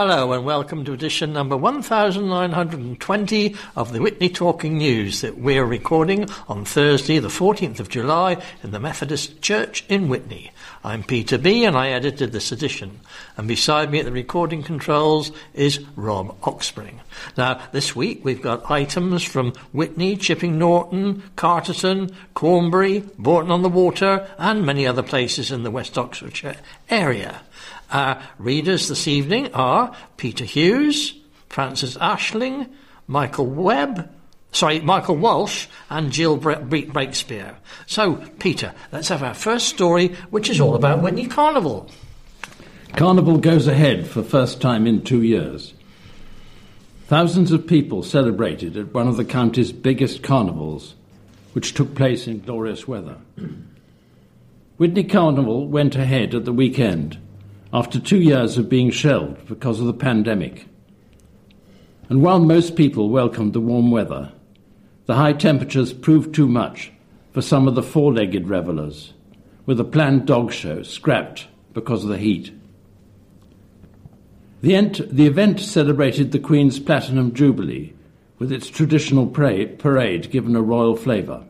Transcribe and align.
Hello 0.00 0.32
and 0.32 0.46
welcome 0.46 0.82
to 0.86 0.94
edition 0.94 1.34
number 1.34 1.58
1920 1.58 3.54
of 3.76 3.92
the 3.92 4.00
Witney 4.00 4.30
Talking 4.30 4.78
News 4.78 5.20
that 5.20 5.36
we're 5.36 5.66
recording 5.66 6.26
on 6.48 6.64
Thursday 6.64 7.18
the 7.18 7.28
14th 7.28 7.80
of 7.80 7.90
July 7.90 8.42
in 8.62 8.70
the 8.70 8.80
Methodist 8.80 9.42
Church 9.42 9.84
in 9.90 10.08
Witney. 10.08 10.52
I'm 10.82 11.02
Peter 11.02 11.36
B 11.36 11.66
and 11.66 11.76
I 11.76 11.90
edited 11.90 12.32
this 12.32 12.50
edition 12.50 13.00
and 13.36 13.46
beside 13.46 13.90
me 13.90 13.98
at 13.98 14.06
the 14.06 14.10
recording 14.10 14.62
controls 14.62 15.32
is 15.52 15.84
Rob 15.96 16.34
Oxpring. 16.44 17.02
Now 17.36 17.60
this 17.72 17.94
week 17.94 18.24
we've 18.24 18.40
got 18.40 18.70
items 18.70 19.22
from 19.22 19.52
Witney, 19.74 20.16
Chipping 20.16 20.58
Norton, 20.58 21.24
Carterton, 21.36 22.16
Cornbury, 22.32 23.00
Bourton 23.18 23.50
on 23.50 23.60
the 23.60 23.68
Water 23.68 24.26
and 24.38 24.64
many 24.64 24.86
other 24.86 25.02
places 25.02 25.52
in 25.52 25.62
the 25.62 25.70
West 25.70 25.98
Oxfordshire 25.98 26.56
area. 26.88 27.42
Our 27.90 28.22
readers 28.38 28.86
this 28.86 29.08
evening 29.08 29.52
are 29.52 29.94
Peter 30.16 30.44
Hughes, 30.44 31.14
Francis 31.48 31.96
Ashling, 31.96 32.70
Michael 33.08 33.46
Webb, 33.46 34.08
sorry, 34.52 34.80
Michael 34.80 35.16
Walsh, 35.16 35.66
and 35.88 36.12
Jill 36.12 36.38
Breakspear. 36.38 37.56
So, 37.86 38.16
Peter, 38.38 38.72
let's 38.92 39.08
have 39.08 39.24
our 39.24 39.34
first 39.34 39.68
story, 39.68 40.08
which 40.30 40.48
is 40.48 40.60
all 40.60 40.76
about 40.76 41.02
Witney 41.02 41.26
Carnival. 41.26 41.90
Carnival 42.94 43.38
goes 43.38 43.66
ahead 43.66 44.06
for 44.06 44.22
first 44.22 44.60
time 44.60 44.86
in 44.86 45.02
two 45.02 45.22
years. 45.22 45.74
Thousands 47.08 47.50
of 47.50 47.66
people 47.66 48.04
celebrated 48.04 48.76
at 48.76 48.94
one 48.94 49.08
of 49.08 49.16
the 49.16 49.24
county's 49.24 49.72
biggest 49.72 50.22
carnivals, 50.22 50.94
which 51.54 51.74
took 51.74 51.96
place 51.96 52.28
in 52.28 52.40
glorious 52.40 52.86
weather. 52.86 53.16
Witney 54.78 55.02
Carnival 55.02 55.66
went 55.66 55.96
ahead 55.96 56.36
at 56.36 56.44
the 56.44 56.52
weekend 56.52 57.18
after 57.72 58.00
two 58.00 58.20
years 58.20 58.58
of 58.58 58.68
being 58.68 58.90
shelved 58.90 59.46
because 59.46 59.80
of 59.80 59.86
the 59.86 59.92
pandemic. 59.92 60.66
And 62.08 62.22
while 62.22 62.40
most 62.40 62.74
people 62.74 63.08
welcomed 63.08 63.52
the 63.52 63.60
warm 63.60 63.90
weather, 63.90 64.32
the 65.06 65.14
high 65.14 65.32
temperatures 65.32 65.92
proved 65.92 66.34
too 66.34 66.48
much 66.48 66.92
for 67.32 67.42
some 67.42 67.68
of 67.68 67.76
the 67.76 67.82
four 67.82 68.12
legged 68.12 68.48
revellers, 68.48 69.12
with 69.66 69.78
a 69.78 69.84
planned 69.84 70.26
dog 70.26 70.52
show 70.52 70.82
scrapped 70.82 71.46
because 71.72 72.02
of 72.02 72.10
the 72.10 72.18
heat. 72.18 72.52
The, 74.62 74.74
ent- 74.74 75.14
the 75.14 75.26
event 75.26 75.60
celebrated 75.60 76.32
the 76.32 76.38
Queen's 76.38 76.80
Platinum 76.80 77.32
Jubilee 77.32 77.94
with 78.38 78.50
its 78.50 78.68
traditional 78.68 79.26
parade, 79.26 79.78
parade 79.78 80.30
given 80.30 80.56
a 80.56 80.62
royal 80.62 80.96
flavour. 80.96 81.44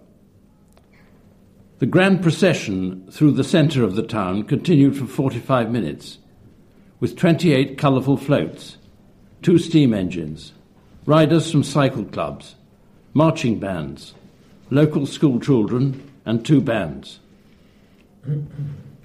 The 1.80 1.86
grand 1.86 2.20
procession 2.20 3.06
through 3.10 3.32
the 3.32 3.42
centre 3.42 3.82
of 3.82 3.96
the 3.96 4.02
town 4.02 4.42
continued 4.42 4.98
for 4.98 5.06
45 5.06 5.70
minutes, 5.70 6.18
with 7.00 7.16
28 7.16 7.78
colourful 7.78 8.18
floats, 8.18 8.76
two 9.40 9.56
steam 9.56 9.94
engines, 9.94 10.52
riders 11.06 11.50
from 11.50 11.62
cycle 11.62 12.04
clubs, 12.04 12.54
marching 13.14 13.58
bands, 13.58 14.12
local 14.68 15.06
school 15.06 15.40
children, 15.40 16.06
and 16.26 16.44
two 16.44 16.60
bands. 16.60 17.18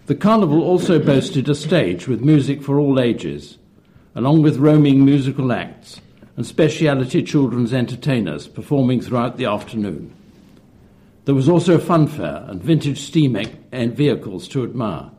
The 0.07 0.15
carnival 0.15 0.61
also 0.61 0.99
boasted 0.99 1.47
a 1.47 1.55
stage 1.55 2.09
with 2.09 2.19
music 2.19 2.61
for 2.61 2.77
all 2.77 2.99
ages, 2.99 3.57
along 4.15 4.41
with 4.41 4.57
roaming 4.57 5.05
musical 5.05 5.53
acts 5.53 6.01
and 6.35 6.45
speciality 6.45 7.23
children's 7.23 7.73
entertainers 7.73 8.49
performing 8.49 8.99
throughout 8.99 9.37
the 9.37 9.45
afternoon. 9.45 10.14
There 11.25 11.35
was 11.35 11.49
also 11.49 11.75
a 11.75 11.79
fun 11.79 12.07
fair 12.07 12.45
and 12.47 12.63
vintage 12.63 12.99
steam 12.99 13.35
and 13.71 13.95
vehicles 13.95 14.47
to 14.49 14.63
admire. 14.63 15.09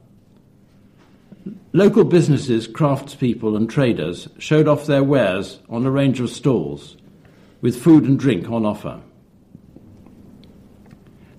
Local 1.72 2.04
businesses, 2.04 2.66
craftspeople, 2.66 3.56
and 3.56 3.68
traders 3.68 4.28
showed 4.38 4.68
off 4.68 4.86
their 4.86 5.04
wares 5.04 5.60
on 5.68 5.84
a 5.84 5.90
range 5.90 6.20
of 6.20 6.30
stalls, 6.30 6.96
with 7.60 7.80
food 7.80 8.04
and 8.04 8.18
drink 8.18 8.48
on 8.48 8.64
offer. 8.64 9.00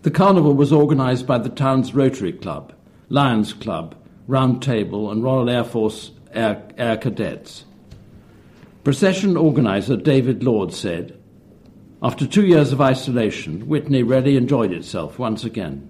The 0.04 0.12
carnival 0.12 0.54
was 0.54 0.72
organised 0.72 1.26
by 1.26 1.38
the 1.38 1.50
town's 1.50 1.96
Rotary 1.96 2.34
Club, 2.34 2.74
Lions 3.10 3.54
Club, 3.54 3.96
Round 4.28 4.62
Table, 4.62 5.12
and 5.12 5.24
Royal 5.24 5.50
Air 5.50 5.64
Force 5.64 6.12
Air, 6.34 6.62
Air 6.78 6.98
Cadets. 6.98 7.66
Procession 8.84 9.36
organiser 9.36 9.98
David 9.98 10.44
Lord 10.44 10.74
said, 10.74 11.18
after 12.02 12.28
two 12.28 12.46
years 12.46 12.72
of 12.72 12.80
isolation, 12.80 13.68
Witney 13.68 14.04
really 14.04 14.38
enjoyed 14.38 14.72
itself 14.72 15.18
once 15.18 15.44
again. 15.44 15.90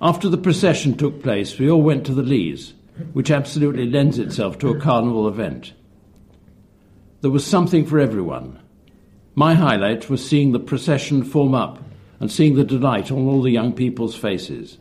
After 0.00 0.28
the 0.28 0.38
procession 0.38 0.96
took 0.96 1.22
place, 1.22 1.58
we 1.58 1.68
all 1.68 1.82
went 1.82 2.06
to 2.06 2.14
the 2.14 2.22
Leas, 2.22 2.74
which 3.12 3.32
absolutely 3.32 3.90
lends 3.90 4.18
itself 4.18 4.58
to 4.58 4.68
a 4.68 4.78
carnival 4.78 5.26
event. 5.26 5.72
There 7.20 7.32
was 7.32 7.44
something 7.44 7.84
for 7.84 7.98
everyone. 7.98 8.60
My 9.34 9.54
highlight 9.54 10.08
was 10.08 10.24
seeing 10.24 10.52
the 10.52 10.60
procession 10.60 11.24
form 11.24 11.54
up 11.54 11.82
and 12.20 12.30
seeing 12.30 12.54
the 12.54 12.64
delight 12.64 13.10
on 13.10 13.26
all 13.26 13.42
the 13.42 13.50
young 13.50 13.72
people's 13.72 14.14
faces. 14.14 14.78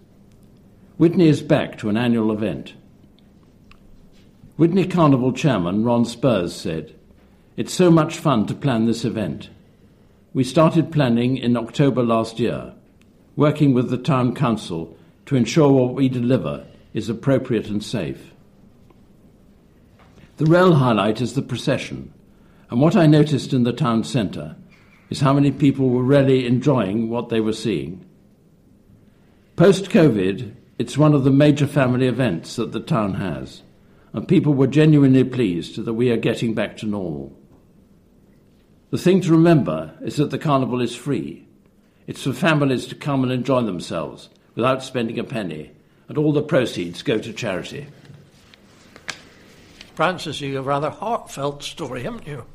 Witney 0.99 1.27
is 1.27 1.41
back 1.41 1.79
to 1.79 1.89
an 1.89 1.97
annual 1.97 2.31
event. 2.31 2.73
Witney 4.55 4.85
Carnival 4.85 5.33
chairman 5.33 5.83
Ron 5.83 6.05
Spurs 6.05 6.53
said, 6.53 6.93
It's 7.57 7.73
so 7.73 7.89
much 7.89 8.17
fun 8.19 8.45
to 8.45 8.53
plan 8.53 8.85
this 8.85 9.03
event. 9.03 9.49
We 10.35 10.43
started 10.43 10.91
planning 10.91 11.37
in 11.37 11.55
October 11.55 12.01
last 12.01 12.39
year, 12.39 12.73
working 13.35 13.71
with 13.71 13.91
the 13.91 13.99
Town 13.99 14.33
Council 14.33 14.97
to 15.27 15.35
ensure 15.35 15.71
what 15.71 15.93
we 15.93 16.09
deliver 16.09 16.65
is 16.91 17.07
appropriate 17.07 17.67
and 17.67 17.83
safe. 17.83 18.33
The 20.37 20.47
real 20.47 20.73
highlight 20.73 21.21
is 21.21 21.35
the 21.35 21.43
procession, 21.43 22.11
and 22.71 22.81
what 22.81 22.95
I 22.95 23.05
noticed 23.05 23.53
in 23.53 23.61
the 23.61 23.73
town 23.73 24.03
centre 24.03 24.55
is 25.11 25.19
how 25.19 25.33
many 25.33 25.51
people 25.51 25.89
were 25.89 26.01
really 26.01 26.47
enjoying 26.47 27.11
what 27.11 27.29
they 27.29 27.39
were 27.39 27.53
seeing. 27.53 28.03
Post 29.55 29.91
COVID, 29.91 30.55
it's 30.79 30.97
one 30.97 31.13
of 31.13 31.25
the 31.25 31.29
major 31.29 31.67
family 31.67 32.07
events 32.07 32.55
that 32.55 32.71
the 32.71 32.79
town 32.79 33.13
has, 33.15 33.61
and 34.13 34.27
people 34.27 34.55
were 34.55 34.65
genuinely 34.65 35.23
pleased 35.23 35.85
that 35.85 35.93
we 35.93 36.09
are 36.09 36.17
getting 36.17 36.55
back 36.55 36.75
to 36.77 36.87
normal. 36.87 37.37
The 38.93 38.99
thing 38.99 39.21
to 39.21 39.31
remember 39.31 39.91
is 40.03 40.17
that 40.17 40.29
the 40.29 40.37
carnival 40.37 40.79
is 40.79 40.95
free. 40.95 41.47
It's 42.05 42.21
for 42.21 42.31
families 42.31 42.85
to 42.85 42.93
come 42.93 43.23
and 43.23 43.31
enjoy 43.31 43.63
themselves 43.63 44.29
without 44.53 44.83
spending 44.83 45.17
a 45.17 45.23
penny, 45.23 45.71
and 46.07 46.15
all 46.15 46.31
the 46.31 46.43
proceeds 46.43 47.01
go 47.01 47.17
to 47.17 47.33
charity. 47.33 47.87
Francis, 49.95 50.41
you 50.41 50.57
have 50.57 50.65
a 50.67 50.69
rather 50.69 50.91
heartfelt 50.91 51.63
story, 51.63 52.03
haven't 52.03 52.27
you? 52.27 52.45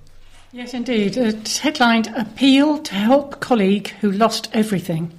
Yes, 0.52 0.74
indeed. 0.74 1.16
It's 1.16 1.58
headlined 1.58 2.06
Appeal 2.16 2.78
to 2.84 2.94
Help 2.94 3.40
Colleague 3.40 3.88
Who 4.00 4.12
Lost 4.12 4.48
Everything. 4.52 5.10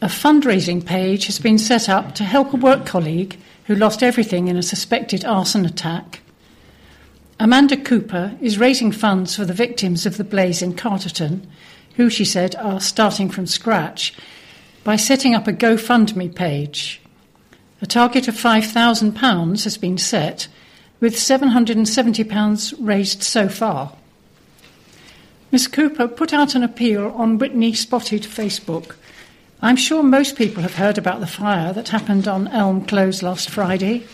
A 0.00 0.06
fundraising 0.06 0.82
page 0.82 1.26
has 1.26 1.38
been 1.38 1.58
set 1.58 1.90
up 1.90 2.14
to 2.14 2.24
help 2.24 2.54
a 2.54 2.56
work 2.56 2.86
colleague 2.86 3.38
who 3.66 3.74
lost 3.74 4.02
everything 4.02 4.48
in 4.48 4.56
a 4.56 4.62
suspected 4.62 5.26
arson 5.26 5.66
attack. 5.66 6.22
Amanda 7.38 7.76
Cooper 7.76 8.36
is 8.40 8.58
raising 8.58 8.92
funds 8.92 9.36
for 9.36 9.44
the 9.44 9.52
victims 9.52 10.06
of 10.06 10.16
the 10.16 10.24
blaze 10.24 10.62
in 10.62 10.74
Carterton, 10.74 11.46
who, 11.96 12.08
she 12.08 12.24
said, 12.24 12.56
are 12.56 12.80
starting 12.80 13.28
from 13.28 13.46
scratch, 13.46 14.14
by 14.84 14.96
setting 14.96 15.34
up 15.34 15.46
a 15.46 15.52
GoFundMe 15.52 16.34
page. 16.34 17.00
A 17.82 17.86
target 17.86 18.26
of 18.26 18.34
£5,000 18.34 19.64
has 19.64 19.76
been 19.76 19.98
set, 19.98 20.48
with 20.98 21.14
£770 21.14 22.74
raised 22.78 23.22
so 23.22 23.50
far. 23.50 23.92
Miss 25.52 25.68
Cooper 25.68 26.08
put 26.08 26.32
out 26.32 26.54
an 26.54 26.62
appeal 26.62 27.12
on 27.16 27.38
Witney 27.38 27.74
Spotted 27.74 28.22
Facebook. 28.22 28.96
I'm 29.60 29.76
sure 29.76 30.02
most 30.02 30.36
people 30.36 30.62
have 30.62 30.76
heard 30.76 30.96
about 30.96 31.20
the 31.20 31.26
fire 31.26 31.74
that 31.74 31.88
happened 31.88 32.26
on 32.26 32.48
Elm 32.48 32.84
Close 32.86 33.22
last 33.22 33.50
Friday. 33.50 34.06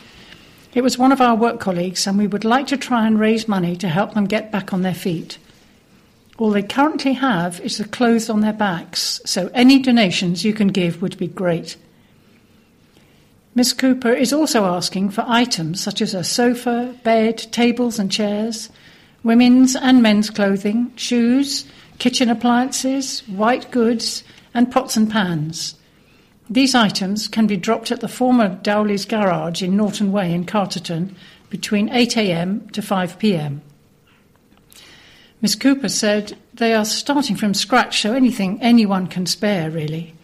It 0.74 0.82
was 0.82 0.96
one 0.96 1.12
of 1.12 1.20
our 1.20 1.34
work 1.34 1.60
colleagues, 1.60 2.06
and 2.06 2.16
we 2.16 2.26
would 2.26 2.44
like 2.44 2.66
to 2.68 2.76
try 2.76 3.06
and 3.06 3.18
raise 3.18 3.46
money 3.46 3.76
to 3.76 3.88
help 3.88 4.14
them 4.14 4.24
get 4.24 4.50
back 4.50 4.72
on 4.72 4.82
their 4.82 4.94
feet. 4.94 5.38
All 6.38 6.50
they 6.50 6.62
currently 6.62 7.12
have 7.12 7.60
is 7.60 7.76
the 7.76 7.84
clothes 7.84 8.30
on 8.30 8.40
their 8.40 8.54
backs, 8.54 9.20
so 9.26 9.50
any 9.52 9.78
donations 9.80 10.44
you 10.44 10.54
can 10.54 10.68
give 10.68 11.02
would 11.02 11.18
be 11.18 11.28
great. 11.28 11.76
Miss 13.54 13.74
Cooper 13.74 14.12
is 14.12 14.32
also 14.32 14.64
asking 14.64 15.10
for 15.10 15.24
items 15.28 15.78
such 15.78 16.00
as 16.00 16.14
a 16.14 16.24
sofa, 16.24 16.96
bed, 17.04 17.36
tables 17.36 17.98
and 17.98 18.10
chairs, 18.10 18.70
women's 19.22 19.76
and 19.76 20.02
men's 20.02 20.30
clothing, 20.30 20.90
shoes, 20.96 21.66
kitchen 21.98 22.30
appliances, 22.30 23.20
white 23.28 23.70
goods, 23.70 24.24
and 24.54 24.72
pots 24.72 24.96
and 24.96 25.10
pans. 25.10 25.74
These 26.50 26.74
items 26.74 27.28
can 27.28 27.46
be 27.46 27.56
dropped 27.56 27.90
at 27.90 28.00
the 28.00 28.08
former 28.08 28.48
Dowley's 28.62 29.04
garage 29.04 29.62
in 29.62 29.76
Norton 29.76 30.12
Way 30.12 30.32
in 30.32 30.44
Carterton 30.44 31.16
between 31.50 31.88
8am 31.88 32.70
to 32.72 32.80
5pm. 32.80 33.60
Miss 35.40 35.54
Cooper 35.54 35.88
said 35.88 36.36
they 36.54 36.72
are 36.74 36.84
starting 36.84 37.36
from 37.36 37.54
scratch, 37.54 38.00
so 38.00 38.12
anything 38.12 38.60
anyone 38.62 39.06
can 39.06 39.26
spare, 39.26 39.70
really. 39.70 40.14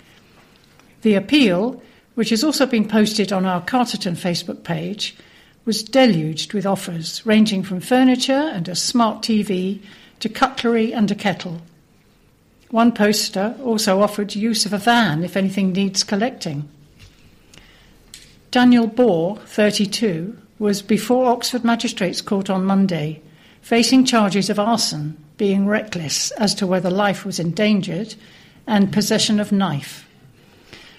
The 1.02 1.14
appeal, 1.14 1.82
which 2.14 2.30
has 2.30 2.44
also 2.44 2.66
been 2.66 2.88
posted 2.88 3.32
on 3.32 3.44
our 3.44 3.60
Carterton 3.60 4.14
Facebook 4.14 4.62
page, 4.62 5.16
was 5.64 5.82
deluged 5.82 6.54
with 6.54 6.66
offers 6.66 7.24
ranging 7.26 7.62
from 7.62 7.80
furniture 7.80 8.32
and 8.32 8.68
a 8.68 8.74
smart 8.74 9.22
TV 9.22 9.82
to 10.20 10.28
cutlery 10.28 10.92
and 10.92 11.10
a 11.10 11.14
kettle. 11.14 11.60
One 12.70 12.92
poster 12.92 13.54
also 13.64 14.02
offered 14.02 14.34
use 14.34 14.66
of 14.66 14.72
a 14.72 14.78
van 14.78 15.24
if 15.24 15.36
anything 15.36 15.72
needs 15.72 16.04
collecting. 16.04 16.68
Daniel 18.50 18.88
Bohr, 18.88 19.40
32, 19.40 20.36
was 20.58 20.82
before 20.82 21.26
Oxford 21.26 21.64
Magistrates 21.64 22.20
Court 22.20 22.50
on 22.50 22.64
Monday, 22.64 23.22
facing 23.62 24.04
charges 24.04 24.50
of 24.50 24.58
arson, 24.58 25.16
being 25.36 25.66
reckless 25.66 26.30
as 26.32 26.54
to 26.56 26.66
whether 26.66 26.90
life 26.90 27.24
was 27.24 27.38
endangered, 27.38 28.14
and 28.66 28.92
possession 28.92 29.40
of 29.40 29.52
knife. 29.52 30.06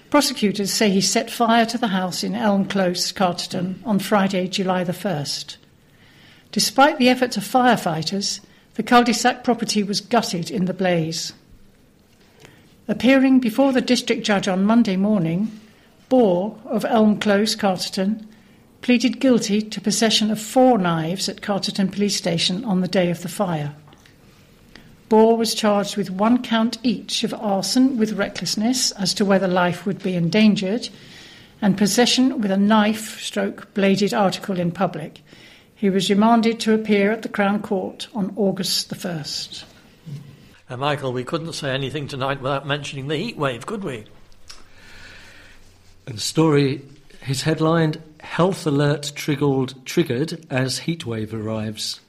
Prosecutors 0.10 0.74
say 0.74 0.90
he 0.90 1.02
set 1.02 1.30
fire 1.30 1.68
to 1.68 1.78
the 1.78 1.90
house 1.90 2.24
in 2.24 2.34
Elm 2.34 2.66
Close, 2.66 3.12
Carterton, 3.12 3.82
on 3.86 4.00
Friday, 4.00 4.48
July 4.48 4.84
the 4.84 4.92
1st. 4.92 5.58
Despite 6.52 6.98
the 6.98 7.10
efforts 7.10 7.38
of 7.38 7.44
firefighters, 7.44 8.40
the 8.74 8.82
cul-de-sac 8.82 9.44
property 9.44 9.84
was 9.84 10.02
gutted 10.02 10.50
in 10.50 10.66
the 10.66 10.74
blaze. 10.74 11.34
Appearing 12.90 13.40
before 13.40 13.72
the 13.72 13.82
district 13.82 14.24
judge 14.24 14.48
on 14.48 14.66
Monday 14.66 14.96
morning, 14.96 15.52
Bohr 16.10 16.58
of 16.66 16.84
Elm 16.86 17.20
Close, 17.20 17.56
Carterton, 17.56 18.28
pleaded 18.82 19.20
guilty 19.20 19.62
to 19.62 19.80
possession 19.80 20.32
of 20.32 20.42
four 20.42 20.80
knives 20.80 21.30
at 21.30 21.44
Carterton 21.44 21.90
Police 21.90 22.16
Station 22.16 22.66
on 22.66 22.82
the 22.82 22.88
day 22.88 23.12
of 23.12 23.22
the 23.22 23.30
fire. 23.30 23.76
Bohr 25.08 25.38
was 25.38 25.54
charged 25.54 25.98
with 25.98 26.10
one 26.10 26.42
count 26.42 26.80
each 26.82 27.24
of 27.24 27.32
arson 27.36 27.96
with 28.00 28.14
recklessness 28.14 28.92
as 28.94 29.14
to 29.14 29.24
whether 29.24 29.48
life 29.48 29.86
would 29.86 30.02
be 30.02 30.16
endangered 30.16 30.90
and 31.62 31.78
possession 31.78 32.42
with 32.42 32.50
a 32.50 32.58
knife 32.58 33.22
stroke 33.22 33.72
bladed 33.76 34.16
article 34.16 34.60
in 34.60 34.72
public. 34.72 35.22
He 35.76 35.92
was 35.92 36.10
remanded 36.10 36.60
to 36.62 36.74
appear 36.74 37.12
at 37.12 37.22
the 37.22 37.30
Crown 37.30 37.62
Court 37.62 38.08
on 38.16 38.34
August 38.36 38.90
the 38.90 38.96
1st. 38.96 39.64
Uh, 40.70 40.78
Michael, 40.78 41.12
we 41.12 41.24
couldn't 41.24 41.54
say 41.54 41.72
anything 41.72 42.08
tonight 42.08 42.42
without 42.42 42.68
mentioning 42.68 43.08
the 43.08 43.18
heat 43.18 43.36
wave, 43.36 43.66
could 43.66 43.84
we? 43.84 44.04
And 46.06 46.16
the 46.16 46.22
story 46.22 46.84
is 47.28 47.42
headlined 47.42 48.00
Health 48.20 48.68
Alert 48.68 49.14
triggered, 49.16 49.74
triggered 49.84 50.46
as 50.52 50.80
heat 50.80 51.08
wave 51.08 51.34
arrives. 51.34 52.02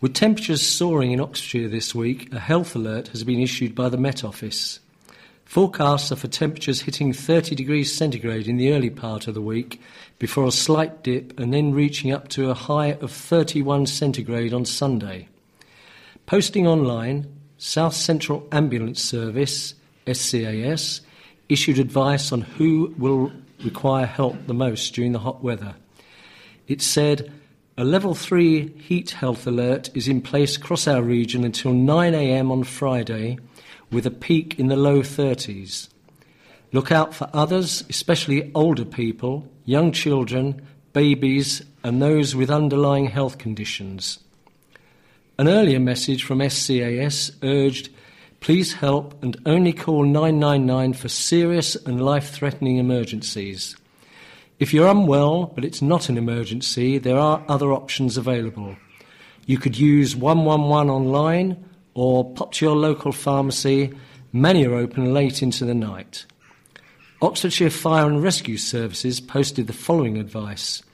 With 0.00 0.14
temperatures 0.14 0.66
soaring 0.66 1.12
in 1.12 1.20
Oxfordshire 1.20 1.68
this 1.68 1.94
week, 1.94 2.32
a 2.32 2.38
health 2.38 2.74
alert 2.74 3.08
has 3.08 3.24
been 3.24 3.40
issued 3.40 3.74
by 3.74 3.90
the 3.90 3.98
Met 3.98 4.24
Office. 4.24 4.80
Forecasts 5.44 6.10
are 6.10 6.16
for 6.16 6.28
temperatures 6.28 6.80
hitting 6.80 7.12
30 7.12 7.54
degrees 7.54 7.94
centigrade 7.94 8.48
in 8.48 8.56
the 8.56 8.72
early 8.72 8.88
part 8.88 9.28
of 9.28 9.34
the 9.34 9.42
week 9.42 9.82
before 10.18 10.46
a 10.46 10.50
slight 10.50 11.04
dip 11.04 11.38
and 11.38 11.52
then 11.52 11.74
reaching 11.74 12.10
up 12.10 12.28
to 12.28 12.48
a 12.48 12.54
high 12.54 12.92
of 13.02 13.12
31 13.12 13.84
centigrade 13.84 14.54
on 14.54 14.64
Sunday. 14.64 15.28
Posting 16.24 16.66
online, 16.66 17.26
South 17.64 17.94
Central 17.94 18.44
Ambulance 18.50 19.00
Service, 19.00 19.74
SCAS, 20.12 21.00
issued 21.48 21.78
advice 21.78 22.32
on 22.32 22.40
who 22.40 22.92
will 22.98 23.30
require 23.64 24.04
help 24.04 24.34
the 24.48 24.52
most 24.52 24.92
during 24.96 25.12
the 25.12 25.20
hot 25.20 25.44
weather. 25.44 25.76
It 26.66 26.82
said 26.82 27.30
a 27.78 27.84
level 27.84 28.16
3 28.16 28.66
heat 28.80 29.12
health 29.12 29.46
alert 29.46 29.90
is 29.94 30.08
in 30.08 30.22
place 30.22 30.56
across 30.56 30.88
our 30.88 31.02
region 31.02 31.44
until 31.44 31.70
9am 31.70 32.50
on 32.50 32.64
Friday, 32.64 33.38
with 33.92 34.06
a 34.06 34.10
peak 34.10 34.58
in 34.58 34.66
the 34.66 34.74
low 34.74 34.98
30s. 35.00 35.88
Look 36.72 36.90
out 36.90 37.14
for 37.14 37.30
others, 37.32 37.84
especially 37.88 38.50
older 38.56 38.84
people, 38.84 39.48
young 39.66 39.92
children, 39.92 40.66
babies, 40.92 41.62
and 41.84 42.02
those 42.02 42.34
with 42.34 42.50
underlying 42.50 43.06
health 43.06 43.38
conditions. 43.38 44.18
An 45.42 45.48
earlier 45.48 45.80
message 45.80 46.22
from 46.22 46.38
SCAS 46.38 47.32
urged 47.42 47.88
please 48.38 48.74
help 48.74 49.20
and 49.24 49.36
only 49.44 49.72
call 49.72 50.04
999 50.04 50.92
for 50.92 51.08
serious 51.08 51.74
and 51.74 52.00
life 52.00 52.30
threatening 52.30 52.76
emergencies. 52.76 53.74
If 54.60 54.72
you're 54.72 54.86
unwell 54.86 55.46
but 55.46 55.64
it's 55.64 55.82
not 55.82 56.08
an 56.08 56.16
emergency, 56.16 56.96
there 56.98 57.18
are 57.18 57.44
other 57.48 57.72
options 57.72 58.16
available. 58.16 58.76
You 59.44 59.58
could 59.58 59.76
use 59.76 60.14
111 60.14 60.88
online 60.88 61.64
or 61.94 62.32
pop 62.34 62.52
to 62.52 62.64
your 62.64 62.76
local 62.76 63.10
pharmacy. 63.10 63.92
Many 64.32 64.64
are 64.64 64.76
open 64.76 65.12
late 65.12 65.42
into 65.42 65.64
the 65.64 65.74
night. 65.74 66.24
Oxfordshire 67.20 67.70
Fire 67.70 68.06
and 68.06 68.22
Rescue 68.22 68.58
Services 68.58 69.20
posted 69.20 69.66
the 69.66 69.72
following 69.72 70.18
advice 70.18 70.84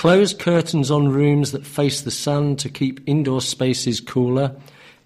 Close 0.00 0.32
curtains 0.32 0.90
on 0.90 1.10
rooms 1.10 1.52
that 1.52 1.66
face 1.66 2.00
the 2.00 2.10
sun 2.10 2.56
to 2.56 2.70
keep 2.70 3.06
indoor 3.06 3.42
spaces 3.42 4.00
cooler, 4.00 4.56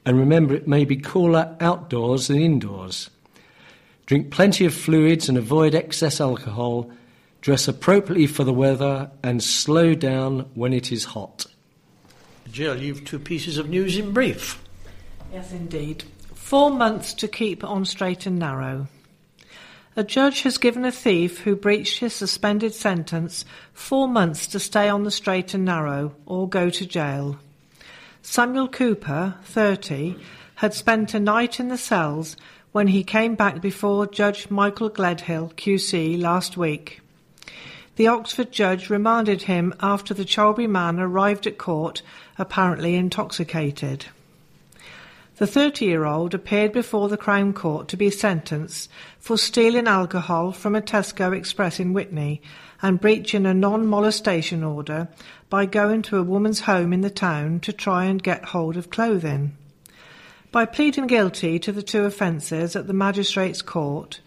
and 0.07 0.17
remember 0.17 0.55
it 0.55 0.69
may 0.69 0.85
be 0.85 0.97
cooler 0.97 1.57
outdoors 1.59 2.29
than 2.29 2.41
indoors. 2.41 3.11
Drink 4.07 4.31
plenty 4.31 4.65
of 4.65 4.73
fluids 4.73 5.29
and 5.29 5.37
avoid 5.37 5.75
excess 5.75 6.21
alcohol. 6.21 6.93
Dress 7.41 7.67
appropriately 7.67 8.29
for 8.29 8.45
the 8.45 8.53
weather 8.53 9.11
and 9.25 9.43
slow 9.43 9.97
down 9.97 10.49
when 10.55 10.73
it 10.73 10.93
is 10.93 11.07
hot. 11.07 11.47
Jill, 12.53 12.81
you've 12.81 13.05
two 13.05 13.19
pieces 13.19 13.59
of 13.59 13.69
news 13.69 13.97
in 13.97 14.13
brief. 14.13 14.63
Yes, 15.33 15.51
indeed. 15.51 16.05
Four 16.35 16.71
months 16.71 17.15
to 17.15 17.27
keep 17.27 17.65
on 17.65 17.85
straight 17.85 18.27
and 18.27 18.39
narrow. 18.39 18.87
A 19.97 20.03
judge 20.03 20.43
has 20.43 20.59
given 20.59 20.85
a 20.85 20.91
thief 20.91 21.41
who 21.41 21.55
breached 21.55 22.01
his 22.01 22.13
suspended 22.13 22.75
sentence 22.75 23.45
four 23.73 24.09
months 24.09 24.49
to 24.49 24.59
stay 24.59 24.89
on 24.89 25.05
the 25.05 25.11
straight 25.13 25.55
and 25.55 25.65
narrow 25.65 26.17
or 26.27 26.49
go 26.49 26.69
to 26.69 26.85
jail. 26.85 27.39
Samuel 28.21 28.67
Cooper, 28.67 29.37
30, 29.45 30.17
had 30.57 30.75
spent 30.75 31.15
a 31.15 31.21
night 31.21 31.61
in 31.61 31.69
the 31.69 31.79
cells 31.79 32.37
when 32.73 32.89
he 32.89 33.05
came 33.05 33.37
back 33.37 33.61
before 33.61 34.09
Judge 34.09 34.51
Michael 34.51 34.91
Gledhill, 34.91 35.55
QC, 35.55 36.21
last 36.21 36.57
week. 36.57 37.01
The 37.95 38.09
Oxford 38.09 38.51
judge 38.51 38.91
remanded 38.91 39.43
him 39.43 39.73
after 39.79 40.13
the 40.13 40.25
Cholby 40.25 40.69
man 40.69 40.99
arrived 40.99 41.47
at 41.47 41.57
court 41.57 42.03
apparently 42.37 42.97
intoxicated. 42.97 44.07
The 45.37 45.49
30 45.49 45.85
year 45.85 46.05
old 46.05 46.33
appeared 46.33 46.73
before 46.73 47.09
the 47.09 47.17
Crown 47.17 47.55
Court 47.55 47.89
to 47.89 47.97
be 47.97 48.09
sentenced 48.09 48.89
for 49.19 49.37
stealing 49.37 49.89
alcohol 49.89 50.53
from 50.53 50.77
a 50.77 50.81
Tesco 50.81 51.37
Express 51.37 51.81
in 51.81 51.93
Witney 51.93 52.41
and 52.81 53.01
breaching 53.01 53.45
a 53.45 53.53
non 53.53 53.85
molestation 53.85 54.63
order 54.63 55.09
by 55.51 55.67
going 55.67 56.03
to 56.03 56.19
a 56.19 56.23
woman's 56.23 56.61
home 56.61 56.93
in 56.93 57.01
the 57.01 57.11
town 57.11 57.59
to 57.61 57.73
try 57.73 58.05
and 58.05 58.23
get 58.23 58.45
hold 58.45 58.77
of 58.77 58.91
clothing. 58.91 59.57
By 60.53 60.67
pleading 60.67 61.09
guilty 61.09 61.59
to 61.59 61.73
the 61.73 61.83
two 61.83 62.05
offences 62.05 62.77
at 62.77 62.87
the 62.87 62.93
Magistrates' 62.93 63.61
Court, 63.61 64.21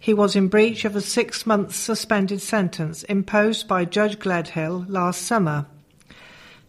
he 0.00 0.14
was 0.14 0.34
in 0.34 0.48
breach 0.48 0.86
of 0.86 0.96
a 0.96 1.02
six 1.02 1.44
month 1.44 1.74
suspended 1.74 2.40
sentence 2.40 3.02
imposed 3.02 3.68
by 3.68 3.84
Judge 3.84 4.18
Gledhill 4.18 4.86
last 4.88 5.22
summer. 5.22 5.66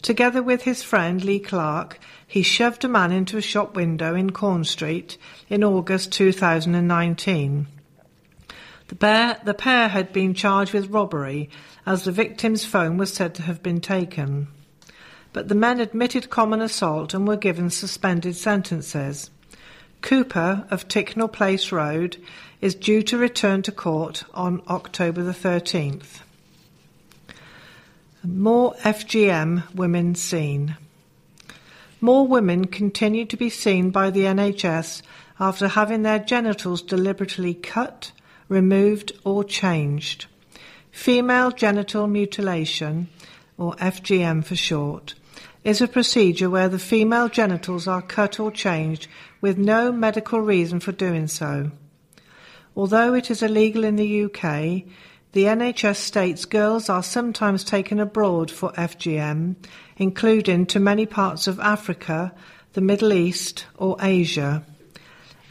Together 0.06 0.40
with 0.40 0.62
his 0.62 0.84
friend 0.84 1.24
Lee 1.24 1.40
Clark, 1.40 1.98
he 2.24 2.40
shoved 2.40 2.84
a 2.84 2.88
man 2.88 3.10
into 3.10 3.36
a 3.38 3.42
shop 3.42 3.74
window 3.74 4.14
in 4.14 4.30
Corn 4.30 4.62
Street 4.62 5.18
in 5.48 5.64
August 5.64 6.12
2019. 6.12 7.66
The 8.86 8.94
pair, 8.94 9.40
the 9.44 9.52
pair 9.52 9.88
had 9.88 10.12
been 10.12 10.32
charged 10.32 10.72
with 10.72 10.90
robbery 10.90 11.50
as 11.84 12.04
the 12.04 12.12
victim's 12.12 12.64
phone 12.64 12.98
was 12.98 13.12
said 13.12 13.34
to 13.34 13.42
have 13.42 13.64
been 13.64 13.80
taken. 13.80 14.46
But 15.32 15.48
the 15.48 15.56
men 15.56 15.80
admitted 15.80 16.30
common 16.30 16.60
assault 16.60 17.12
and 17.12 17.26
were 17.26 17.36
given 17.36 17.68
suspended 17.68 18.36
sentences. 18.36 19.30
Cooper 20.02 20.68
of 20.70 20.86
Ticknall 20.86 21.32
Place 21.32 21.72
Road 21.72 22.16
is 22.60 22.76
due 22.76 23.02
to 23.02 23.18
return 23.18 23.60
to 23.62 23.72
court 23.72 24.22
on 24.32 24.62
October 24.68 25.24
the 25.24 25.32
13th. 25.32 26.20
More 28.26 28.74
FGM 28.82 29.72
women 29.72 30.16
seen. 30.16 30.76
More 32.00 32.26
women 32.26 32.64
continue 32.64 33.24
to 33.24 33.36
be 33.36 33.48
seen 33.48 33.90
by 33.90 34.10
the 34.10 34.22
NHS 34.22 35.02
after 35.38 35.68
having 35.68 36.02
their 36.02 36.18
genitals 36.18 36.82
deliberately 36.82 37.54
cut, 37.54 38.10
removed, 38.48 39.12
or 39.22 39.44
changed. 39.44 40.26
Female 40.90 41.52
genital 41.52 42.08
mutilation, 42.08 43.08
or 43.56 43.76
FGM 43.76 44.44
for 44.44 44.56
short, 44.56 45.14
is 45.62 45.80
a 45.80 45.86
procedure 45.86 46.50
where 46.50 46.68
the 46.68 46.80
female 46.80 47.28
genitals 47.28 47.86
are 47.86 48.02
cut 48.02 48.40
or 48.40 48.50
changed 48.50 49.06
with 49.40 49.56
no 49.56 49.92
medical 49.92 50.40
reason 50.40 50.80
for 50.80 50.90
doing 50.90 51.28
so. 51.28 51.70
Although 52.74 53.14
it 53.14 53.30
is 53.30 53.40
illegal 53.40 53.84
in 53.84 53.94
the 53.94 54.24
UK, 54.24 54.82
the 55.32 55.44
NHS 55.44 55.96
states 55.96 56.44
girls 56.44 56.88
are 56.88 57.02
sometimes 57.02 57.64
taken 57.64 58.00
abroad 58.00 58.50
for 58.50 58.72
FGM, 58.72 59.56
including 59.96 60.66
to 60.66 60.80
many 60.80 61.06
parts 61.06 61.46
of 61.46 61.60
Africa, 61.60 62.32
the 62.72 62.80
Middle 62.80 63.12
East, 63.12 63.66
or 63.76 63.96
Asia. 64.00 64.64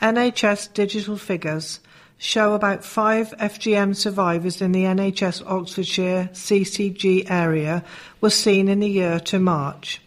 NHS 0.01 0.74
digital 0.74 1.17
figures 1.17 1.79
show 2.17 2.53
about 2.53 2.84
five 2.84 3.32
FGM 3.39 3.96
survivors 3.96 4.62
in 4.62 4.72
the 4.72 4.84
NHS 4.84 5.46
Oxfordshire 5.46 6.29
CCG 6.34 7.29
area 7.29 7.84
were 8.22 8.29
seen 8.29 8.67
in 8.67 8.79
the 8.79 8.89
year 8.89 9.20
to 9.20 9.39
March. 9.39 10.01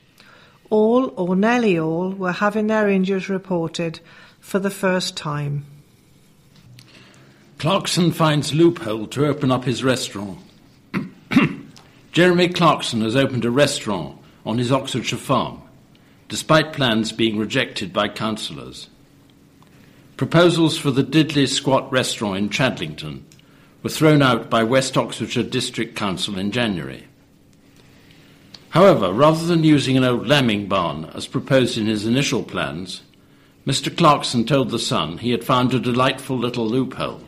All, 0.71 1.13
or 1.17 1.37
nearly 1.37 1.79
all, 1.79 2.11
were 2.11 2.33
having 2.33 2.67
their 2.67 2.89
injuries 2.89 3.29
reported 3.29 4.01
for 4.41 4.59
the 4.59 4.71
first 4.71 5.17
time. 5.17 5.65
Clarkson 7.59 8.12
finds 8.12 8.55
loophole 8.55 9.09
to 9.09 9.27
open 9.27 9.50
up 9.50 9.65
his 9.65 9.83
restaurant. 9.83 10.38
Jeremy 12.12 12.49
Clarkson 12.49 13.00
has 13.00 13.17
opened 13.17 13.45
a 13.45 13.50
restaurant 13.50 14.17
on 14.47 14.59
his 14.59 14.71
Oxfordshire 14.71 15.19
farm, 15.19 15.61
despite 16.29 16.73
plans 16.73 17.11
being 17.11 17.37
rejected 17.37 17.93
by 17.93 18.07
councillors. 18.07 18.88
Proposals 20.17 20.79
for 20.79 20.93
the 20.93 21.03
Diddly 21.03 21.49
Squat 21.49 21.91
restaurant 21.91 22.38
in 22.38 22.49
Chadlington 22.49 23.23
were 23.83 23.91
thrown 23.91 24.23
out 24.23 24.49
by 24.49 24.62
West 24.62 24.97
Oxfordshire 24.97 25.43
District 25.43 25.97
Council 25.97 26.38
in 26.38 26.53
January. 26.53 27.09
However, 28.71 29.12
rather 29.12 29.45
than 29.45 29.65
using 29.65 29.97
an 29.97 30.05
old 30.05 30.29
lambing 30.29 30.69
barn 30.69 31.07
as 31.07 31.27
proposed 31.27 31.77
in 31.77 31.87
his 31.87 32.07
initial 32.07 32.45
plans, 32.45 33.03
Mr. 33.67 33.95
Clarkson 33.95 34.45
told 34.45 34.71
The 34.71 34.79
Sun 34.79 35.19
he 35.19 35.33
had 35.33 35.43
found 35.43 35.75
a 35.75 35.81
delightful 35.81 36.38
little 36.38 36.65
loophole. 36.65 37.23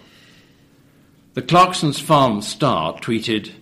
The 1.34 1.42
Clarkson's 1.42 2.00
Farm 2.00 2.42
Star 2.42 2.94
tweeted, 2.94 3.52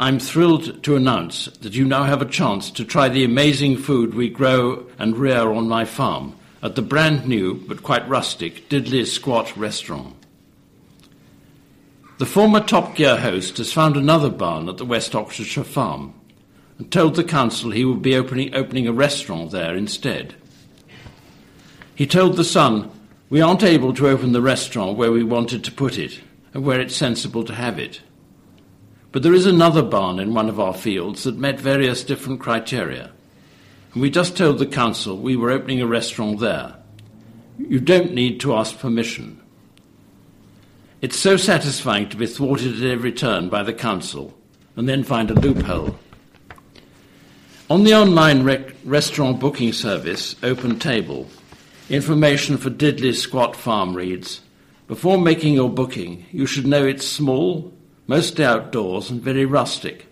I'm 0.00 0.18
thrilled 0.18 0.82
to 0.82 0.96
announce 0.96 1.44
that 1.44 1.72
you 1.72 1.84
now 1.84 2.02
have 2.02 2.20
a 2.20 2.26
chance 2.26 2.68
to 2.72 2.84
try 2.84 3.08
the 3.08 3.22
amazing 3.22 3.76
food 3.76 4.12
we 4.12 4.28
grow 4.28 4.86
and 4.98 5.16
rear 5.16 5.52
on 5.52 5.68
my 5.68 5.84
farm 5.84 6.34
at 6.64 6.74
the 6.74 6.82
brand 6.82 7.28
new 7.28 7.54
but 7.54 7.84
quite 7.84 8.08
rustic 8.08 8.68
Diddly 8.68 9.06
Squat 9.06 9.56
restaurant. 9.56 10.16
The 12.18 12.26
former 12.26 12.58
Top 12.58 12.96
Gear 12.96 13.18
host 13.18 13.58
has 13.58 13.72
found 13.72 13.96
another 13.96 14.28
barn 14.28 14.68
at 14.68 14.78
the 14.78 14.84
West 14.84 15.14
Oxfordshire 15.14 15.62
farm 15.62 16.12
and 16.76 16.90
told 16.90 17.14
the 17.14 17.22
council 17.22 17.70
he 17.70 17.84
would 17.84 18.02
be 18.02 18.16
opening, 18.16 18.52
opening 18.52 18.88
a 18.88 18.92
restaurant 18.92 19.52
there 19.52 19.76
instead. 19.76 20.34
He 21.94 22.08
told 22.08 22.34
The 22.34 22.42
Sun, 22.42 22.90
We 23.28 23.40
aren't 23.40 23.62
able 23.62 23.94
to 23.94 24.08
open 24.08 24.32
the 24.32 24.42
restaurant 24.42 24.98
where 24.98 25.12
we 25.12 25.22
wanted 25.22 25.62
to 25.62 25.72
put 25.72 25.96
it 25.96 26.20
and 26.52 26.64
where 26.64 26.80
it's 26.80 26.96
sensible 26.96 27.44
to 27.44 27.54
have 27.54 27.78
it. 27.78 28.00
But 29.12 29.22
there 29.22 29.34
is 29.34 29.46
another 29.46 29.82
barn 29.82 30.18
in 30.18 30.34
one 30.34 30.48
of 30.48 30.60
our 30.60 30.74
fields 30.74 31.24
that 31.24 31.36
met 31.36 31.60
various 31.60 32.04
different 32.04 32.40
criteria. 32.40 33.10
And 33.92 34.02
we 34.02 34.10
just 34.10 34.36
told 34.36 34.58
the 34.58 34.66
council 34.66 35.16
we 35.16 35.36
were 35.36 35.50
opening 35.50 35.80
a 35.80 35.86
restaurant 35.86 36.38
there. 36.38 36.76
You 37.58 37.80
don't 37.80 38.14
need 38.14 38.40
to 38.40 38.54
ask 38.54 38.78
permission. 38.78 39.40
It's 41.00 41.18
so 41.18 41.36
satisfying 41.36 42.08
to 42.10 42.16
be 42.16 42.26
thwarted 42.26 42.76
at 42.76 42.90
every 42.90 43.12
turn 43.12 43.48
by 43.48 43.62
the 43.62 43.72
council 43.72 44.36
and 44.76 44.88
then 44.88 45.02
find 45.02 45.30
a 45.30 45.34
loophole. 45.34 45.98
On 47.68 47.84
the 47.84 47.94
online 47.94 48.42
rec- 48.42 48.74
restaurant 48.84 49.40
booking 49.40 49.72
service, 49.72 50.36
Open 50.42 50.78
Table, 50.78 51.28
information 51.88 52.56
for 52.58 52.70
Diddly 52.70 53.14
Squat 53.14 53.56
Farm 53.56 53.96
reads 53.96 54.40
Before 54.90 55.18
making 55.18 55.54
your 55.54 55.70
booking, 55.70 56.26
you 56.32 56.46
should 56.46 56.66
know 56.66 56.84
it's 56.84 57.06
small, 57.06 57.72
mostly 58.08 58.44
outdoors, 58.44 59.08
and 59.08 59.22
very 59.22 59.44
rustic. 59.44 60.08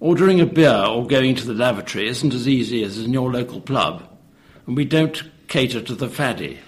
Ordering 0.00 0.38
a 0.38 0.44
beer 0.44 0.84
or 0.86 1.06
going 1.06 1.34
to 1.34 1.46
the 1.46 1.54
lavatory 1.54 2.08
isn't 2.08 2.34
as 2.34 2.46
easy 2.46 2.84
as 2.84 2.98
in 2.98 3.14
your 3.14 3.32
local 3.32 3.62
pub, 3.62 4.06
and 4.66 4.76
we 4.76 4.84
don't 4.84 5.22
cater 5.48 5.80
to 5.80 5.94
the 5.94 6.10
faddy. 6.10 6.58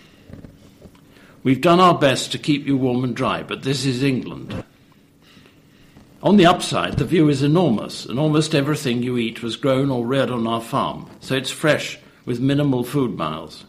We've 1.42 1.60
done 1.60 1.80
our 1.80 1.98
best 1.98 2.32
to 2.32 2.38
keep 2.38 2.66
you 2.66 2.78
warm 2.78 3.04
and 3.04 3.14
dry, 3.14 3.42
but 3.42 3.62
this 3.62 3.84
is 3.84 4.02
England. 4.02 4.64
On 6.22 6.38
the 6.38 6.46
upside, 6.46 6.96
the 6.96 7.04
view 7.04 7.28
is 7.28 7.42
enormous, 7.42 8.06
and 8.06 8.18
almost 8.18 8.54
everything 8.54 9.02
you 9.02 9.18
eat 9.18 9.42
was 9.42 9.56
grown 9.56 9.90
or 9.90 10.06
reared 10.06 10.30
on 10.30 10.46
our 10.46 10.62
farm, 10.62 11.10
so 11.20 11.34
it's 11.34 11.50
fresh 11.50 11.98
with 12.24 12.40
minimal 12.40 12.84
food 12.84 13.18
miles. 13.18 13.66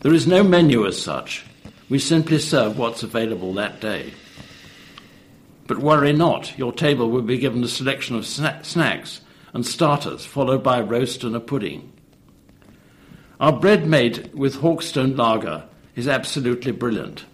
There 0.00 0.14
is 0.14 0.26
no 0.26 0.42
menu 0.42 0.86
as 0.86 0.98
such. 0.98 1.44
We 1.88 1.98
simply 1.98 2.38
serve 2.38 2.78
what's 2.78 3.02
available 3.02 3.54
that 3.54 3.80
day. 3.80 4.12
But 5.66 5.78
worry 5.78 6.12
not, 6.12 6.58
your 6.58 6.72
table 6.72 7.10
will 7.10 7.22
be 7.22 7.38
given 7.38 7.62
a 7.64 7.68
selection 7.68 8.16
of 8.16 8.24
sna- 8.24 8.64
snacks 8.64 9.20
and 9.52 9.64
starters, 9.64 10.24
followed 10.24 10.62
by 10.62 10.78
a 10.78 10.84
roast 10.84 11.24
and 11.24 11.34
a 11.34 11.40
pudding. 11.40 11.92
Our 13.40 13.52
bread 13.52 13.86
made 13.86 14.34
with 14.34 14.56
Hawkstone 14.56 15.16
lager 15.16 15.64
is 15.94 16.08
absolutely 16.08 16.72
brilliant. 16.72 17.24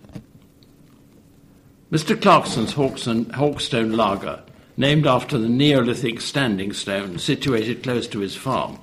Mr. 1.90 2.20
Clarkson's 2.20 2.74
Hawkstone, 2.74 3.26
Hawkstone 3.26 3.96
lager, 3.96 4.42
named 4.76 5.06
after 5.06 5.38
the 5.38 5.48
Neolithic 5.48 6.20
standing 6.20 6.72
stone 6.72 7.18
situated 7.18 7.82
close 7.82 8.08
to 8.08 8.18
his 8.20 8.34
farm, 8.36 8.78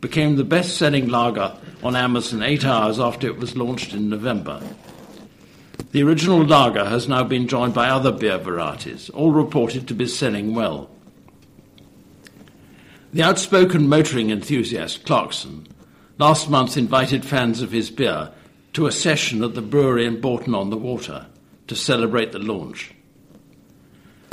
became 0.00 0.36
the 0.36 0.44
best 0.44 0.76
selling 0.76 1.08
lager 1.08 1.56
on 1.82 1.96
Amazon 1.96 2.42
eight 2.42 2.64
hours 2.64 3.00
after 3.00 3.26
it 3.26 3.38
was 3.38 3.56
launched 3.56 3.94
in 3.94 4.10
November. 4.10 4.62
The 5.92 6.02
original 6.04 6.44
lager 6.44 6.84
has 6.84 7.08
now 7.08 7.24
been 7.24 7.48
joined 7.48 7.74
by 7.74 7.88
other 7.88 8.12
beer 8.12 8.38
varieties, 8.38 9.10
all 9.10 9.32
reported 9.32 9.88
to 9.88 9.94
be 9.94 10.06
selling 10.06 10.54
well. 10.54 10.88
The 13.12 13.24
outspoken 13.24 13.88
motoring 13.88 14.30
enthusiast 14.30 15.04
Clarkson 15.04 15.66
last 16.18 16.48
month 16.48 16.76
invited 16.76 17.24
fans 17.24 17.60
of 17.60 17.72
his 17.72 17.90
beer 17.90 18.30
to 18.74 18.86
a 18.86 18.92
session 18.92 19.42
at 19.42 19.54
the 19.54 19.62
brewery 19.62 20.06
in 20.06 20.20
Bourton 20.20 20.54
on 20.54 20.70
the 20.70 20.76
Water 20.76 21.26
to 21.66 21.74
celebrate 21.74 22.30
the 22.30 22.38
launch. 22.38 22.92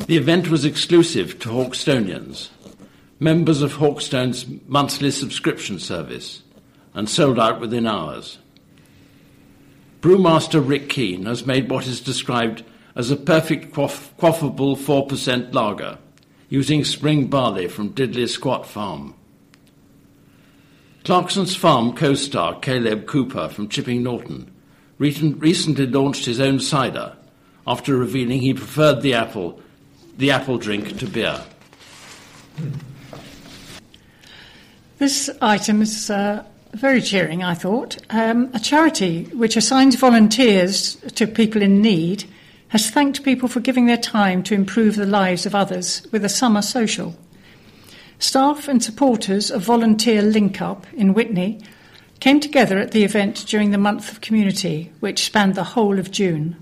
The 0.06 0.18
event 0.18 0.50
was 0.50 0.64
exclusive 0.64 1.40
to 1.40 1.50
Hawkstonians, 1.50 2.50
members 3.20 3.64
of 3.64 3.74
Hawkstone's 3.74 4.46
monthly 4.68 5.10
subscription 5.10 5.80
service, 5.80 6.44
and 6.94 7.10
sold 7.10 7.40
out 7.40 7.60
within 7.60 7.88
hours. 7.88 8.38
Brewmaster 10.01 10.66
Rick 10.66 10.89
Keane 10.89 11.25
has 11.25 11.46
made 11.46 11.70
what 11.70 11.88
is 11.88 12.01
described 12.01 12.63
as 12.96 13.12
a 13.12 13.16
perfect 13.16 13.74
quaff- 13.74 14.16
quaffable 14.18 14.77
4% 14.77 15.54
lager, 15.54 15.98
using 16.50 16.84
spring 16.84 17.27
barley 17.27 17.68
from 17.68 17.94
Diddly 17.94 18.27
Squat 18.27 18.68
Farm. 18.68 19.13
Clarkson's 21.04 21.56
Farm 21.56 21.94
co 21.94 22.16
star 22.16 22.60
Caleb 22.60 23.08
Cooper 23.08 23.50
from 23.50 23.70
Chipping 23.70 24.04
Norton 24.04 24.51
recently 24.98 25.88
launched 25.88 26.25
his 26.25 26.39
own 26.39 26.60
cider 26.60 27.16
after 27.66 27.96
revealing 27.96 28.42
he 28.42 28.54
preferred 28.54 29.01
the 29.01 29.13
apple, 29.13 29.62
the 30.18 30.32
apple 30.32 30.58
drink 30.58 30.98
to 31.00 31.06
beer. 31.06 31.42
This 34.98 35.30
item 35.42 35.82
is 35.82 36.10
uh, 36.10 36.44
very 36.77 37.01
cheering, 37.01 37.43
I 37.43 37.55
thought. 37.55 37.98
Um, 38.12 38.51
a 38.53 38.60
charity 38.60 39.24
which 39.34 39.57
assigns 39.57 39.96
volunteers 39.96 40.96
to 41.15 41.25
people 41.25 41.62
in 41.62 41.81
need 41.81 42.25
has 42.69 42.89
thanked 42.89 43.24
people 43.24 43.50
for 43.50 43.60
giving 43.60 43.88
their 43.88 43.98
time 43.98 44.43
to 44.43 44.53
improve 44.53 44.96
the 44.96 45.05
lives 45.05 45.46
of 45.46 45.55
others 45.55 46.05
with 46.12 46.24
a 46.24 46.29
summer 46.29 46.62
social. 46.62 47.15
Staff 48.19 48.67
and 48.67 48.84
supporters 48.84 49.50
of 49.50 49.63
Volunteer 49.63 50.22
Link 50.22 50.62
Up 50.62 50.86
in 50.93 51.13
Whitney 51.13 51.62
came 52.19 52.39
together 52.39 52.77
at 52.77 52.91
the 52.91 53.03
event 53.03 53.46
during 53.48 53.72
the 53.72 53.77
month 53.77 54.12
of 54.12 54.22
community, 54.22 54.91
which 55.00 55.25
spanned 55.25 55.55
the 55.55 55.63
whole 55.63 55.98
of 55.98 56.12
June. 56.12 56.55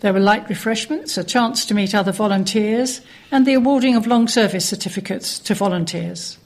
There 0.00 0.12
were 0.12 0.20
light 0.20 0.48
refreshments, 0.48 1.18
a 1.18 1.24
chance 1.24 1.66
to 1.66 1.74
meet 1.74 1.94
other 1.94 2.12
volunteers, 2.12 3.00
and 3.30 3.46
the 3.46 3.54
awarding 3.54 3.96
of 3.96 4.06
long 4.06 4.28
service 4.28 4.64
certificates 4.64 5.38
to 5.40 5.54
volunteers. 5.54 6.38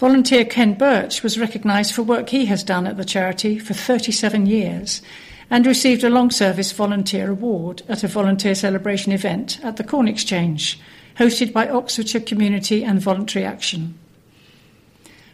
Volunteer 0.00 0.46
Ken 0.46 0.72
Birch 0.72 1.22
was 1.22 1.38
recognised 1.38 1.92
for 1.92 2.02
work 2.02 2.30
he 2.30 2.46
has 2.46 2.64
done 2.64 2.86
at 2.86 2.96
the 2.96 3.04
charity 3.04 3.58
for 3.58 3.74
37 3.74 4.46
years 4.46 5.02
and 5.50 5.66
received 5.66 6.02
a 6.02 6.08
long 6.08 6.30
service 6.30 6.72
volunteer 6.72 7.30
award 7.30 7.82
at 7.86 8.02
a 8.02 8.08
volunteer 8.08 8.54
celebration 8.54 9.12
event 9.12 9.60
at 9.62 9.76
the 9.76 9.84
Corn 9.84 10.08
Exchange, 10.08 10.80
hosted 11.18 11.52
by 11.52 11.68
Oxfordshire 11.68 12.22
Community 12.22 12.82
and 12.82 12.98
Voluntary 12.98 13.44
Action. 13.44 13.92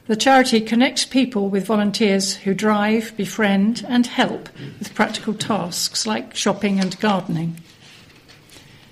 The 0.08 0.16
charity 0.16 0.60
connects 0.60 1.04
people 1.04 1.48
with 1.48 1.64
volunteers 1.64 2.34
who 2.34 2.52
drive, 2.52 3.16
befriend, 3.16 3.86
and 3.88 4.08
help 4.08 4.48
with 4.80 4.94
practical 4.96 5.34
tasks 5.34 6.08
like 6.08 6.34
shopping 6.34 6.80
and 6.80 6.98
gardening. 6.98 7.60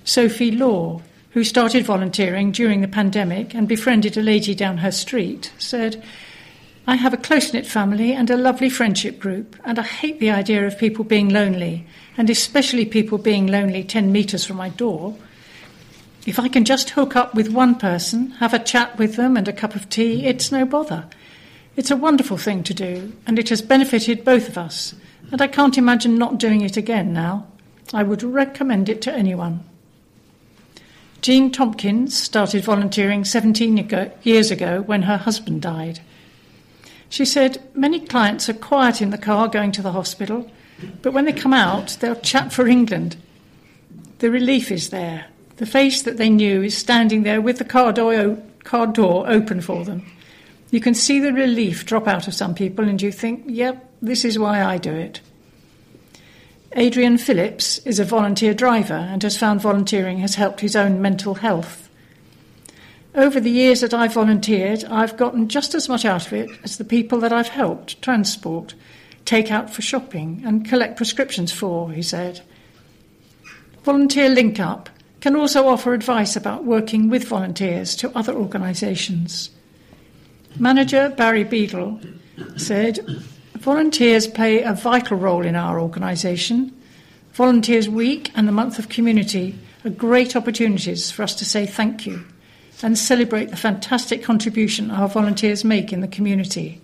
Sophie 0.05 0.53
Law, 0.53 1.03
who 1.35 1.43
started 1.43 1.85
volunteering 1.85 2.53
during 2.53 2.81
the 2.81 2.87
pandemic 2.87 3.55
and 3.55 3.67
befriended 3.67 4.17
a 4.17 4.23
lady 4.23 4.55
down 4.55 4.79
her 4.79 4.93
street, 4.93 5.53
said, 5.59 6.01
I 6.87 6.95
have 6.95 7.13
a 7.13 7.17
close 7.17 7.53
knit 7.53 7.67
family 7.67 8.13
and 8.13 8.31
a 8.31 8.37
lovely 8.37 8.71
friendship 8.71 9.19
group, 9.19 9.57
and 9.65 9.77
I 9.77 9.83
hate 9.83 10.21
the 10.21 10.31
idea 10.31 10.65
of 10.65 10.79
people 10.79 11.05
being 11.05 11.29
lonely, 11.29 11.89
and 12.17 12.31
especially 12.31 12.87
people 12.87 13.19
being 13.19 13.49
lonely 13.49 13.83
10 13.83 14.13
metres 14.13 14.45
from 14.45 14.59
my 14.59 14.69
door. 14.69 15.17
If 16.25 16.39
I 16.39 16.47
can 16.47 16.65
just 16.65 16.91
hook 16.91 17.17
up 17.17 17.35
with 17.35 17.49
one 17.49 17.75
person, 17.75 18.31
have 18.39 18.55
a 18.55 18.61
chat 18.61 18.97
with 18.97 19.17
them 19.17 19.37
and 19.37 19.49
a 19.49 19.53
cup 19.53 19.75
of 19.75 19.89
tea, 19.89 20.27
it's 20.27 20.53
no 20.53 20.65
bother. 20.65 21.05
It's 21.75 21.91
a 21.91 21.97
wonderful 21.97 22.37
thing 22.37 22.63
to 22.63 22.75
do, 22.75 23.13
and 23.27 23.41
it 23.41 23.49
has 23.49 23.61
benefited 23.61 24.25
both 24.25 24.49
of 24.49 24.57
us, 24.57 24.95
and 25.33 25.43
I 25.43 25.49
can't 25.49 25.79
imagine 25.79 26.17
not 26.17 26.39
doing 26.39 26.61
it 26.61 26.77
again 26.77 27.13
now. 27.13 27.49
I 27.93 28.05
would 28.05 28.23
recommend 28.23 28.89
it 28.89 29.03
to 29.03 29.13
anyone. 29.13 29.65
Jean 31.25 31.51
Tompkins 31.51 32.15
started 32.15 32.63
volunteering 32.63 33.25
17 33.25 33.79
ago, 33.79 34.11
years 34.25 34.51
ago 34.51 34.83
when 34.83 35.01
her 35.05 35.17
husband 35.17 35.63
died. 35.63 36.01
She 37.09 37.25
said, 37.25 37.67
Many 37.73 37.99
clients 37.99 38.51
are 38.51 38.53
quiet 38.53 39.01
in 39.01 39.09
the 39.09 39.17
car 39.17 39.49
going 39.49 39.73
to 39.73 39.81
the 39.81 39.93
hospital, 39.93 40.51
but 41.01 41.15
when 41.15 41.25
they 41.25 41.33
come 41.33 41.55
out, 41.55 41.97
they'll 42.01 42.15
chat 42.21 42.53
for 42.53 42.69
England. 42.69 43.17
The 44.19 44.31
relief 44.31 44.71
is 44.71 44.91
there. 44.91 45.25
The 45.57 45.65
face 45.65 46.03
that 46.03 46.19
they 46.19 46.29
knew 46.29 46.63
is 46.63 46.77
standing 46.77 47.23
there 47.23 47.41
with 47.41 47.57
the 47.57 47.65
car 47.65 47.95
door, 47.95 48.37
car 48.65 48.87
door 48.87 49.27
open 49.27 49.63
for 49.63 49.83
them. 49.83 50.05
You 50.71 50.81
can 50.83 50.93
see 50.93 51.21
the 51.21 51.33
relief 51.33 51.87
drop 51.87 52.07
out 52.07 52.29
of 52.29 52.35
some 52.35 52.55
people, 52.55 52.87
and 52.87 53.01
you 53.01 53.11
think, 53.11 53.45
yep, 53.47 53.91
this 54.03 54.27
is 54.27 54.39
why 54.39 54.63
I 54.63 54.77
do 54.77 54.93
it. 54.93 55.23
Adrian 56.77 57.19
Phillips 57.19 57.79
is 57.87 58.01
a 58.01 58.05
volunteer 58.05 58.53
driver 58.53 58.95
and 58.95 59.23
has 59.23 59.37
found 59.37 59.61
volunteering 59.61 60.19
has 60.19 60.35
helped 60.35 60.61
his 60.61 60.75
own 60.75 61.01
mental 61.01 61.35
health. 61.35 61.89
Over 63.15 63.39
the 63.39 63.51
years 63.51 63.81
that 63.81 63.95
I've 63.95 64.15
volunteered, 64.15 64.83
I've 64.87 65.17
gotten 65.17 65.49
just 65.49 65.77
as 65.77 65.89
much 65.89 66.05
out 66.05 66.27
of 66.27 66.33
it 66.33 66.51
as 66.65 66.77
the 66.77 66.85
people 66.85 67.21
that 67.21 67.33
I've 67.33 67.49
helped 67.49 68.03
transport, 68.03 68.75
take 69.25 69.53
out 69.53 69.71
for 69.71 69.83
shopping, 69.83 70.43
and 70.45 70.69
collect 70.69 70.97
prescriptions 70.97 71.53
for, 71.53 71.93
he 71.93 72.03
said. 72.03 72.41
Volunteer 73.85 74.29
Link 74.29 74.59
Up 74.59 74.91
can 75.21 75.37
also 75.37 75.69
offer 75.69 75.95
advice 75.95 76.35
about 76.35 76.65
working 76.65 77.09
with 77.09 77.29
volunteers 77.29 77.95
to 77.97 78.11
other 78.19 78.35
organisations. 78.35 79.51
Manager 80.59 81.09
Barry 81.17 81.45
Beadle 81.45 82.01
said, 82.57 82.99
Volunteers 83.65 84.27
play 84.27 84.61
a 84.61 84.75
vital 84.75 85.17
role 85.17 85.43
in 85.43 85.57
our 85.57 85.81
organisation. 85.81 86.71
Volunteers 87.33 87.89
Week 87.89 88.31
and 88.35 88.47
the 88.47 88.53
Month 88.53 88.79
of 88.79 88.91
Community 88.91 89.59
are 89.87 89.91
great 89.91 90.37
opportunities 90.37 91.11
for 91.11 91.23
us 91.23 91.35
to 91.37 91.47
say 91.47 91.65
thank 91.65 92.05
you 92.05 92.27
and 92.83 92.99
celebrate 92.99 93.47
the 93.47 93.57
fantastic 93.57 94.23
contribution 94.23 94.91
our 94.91 95.09
volunteers 95.09 95.65
make 95.65 95.95
in 95.95 96.03
the 96.03 96.09
community. 96.09 96.79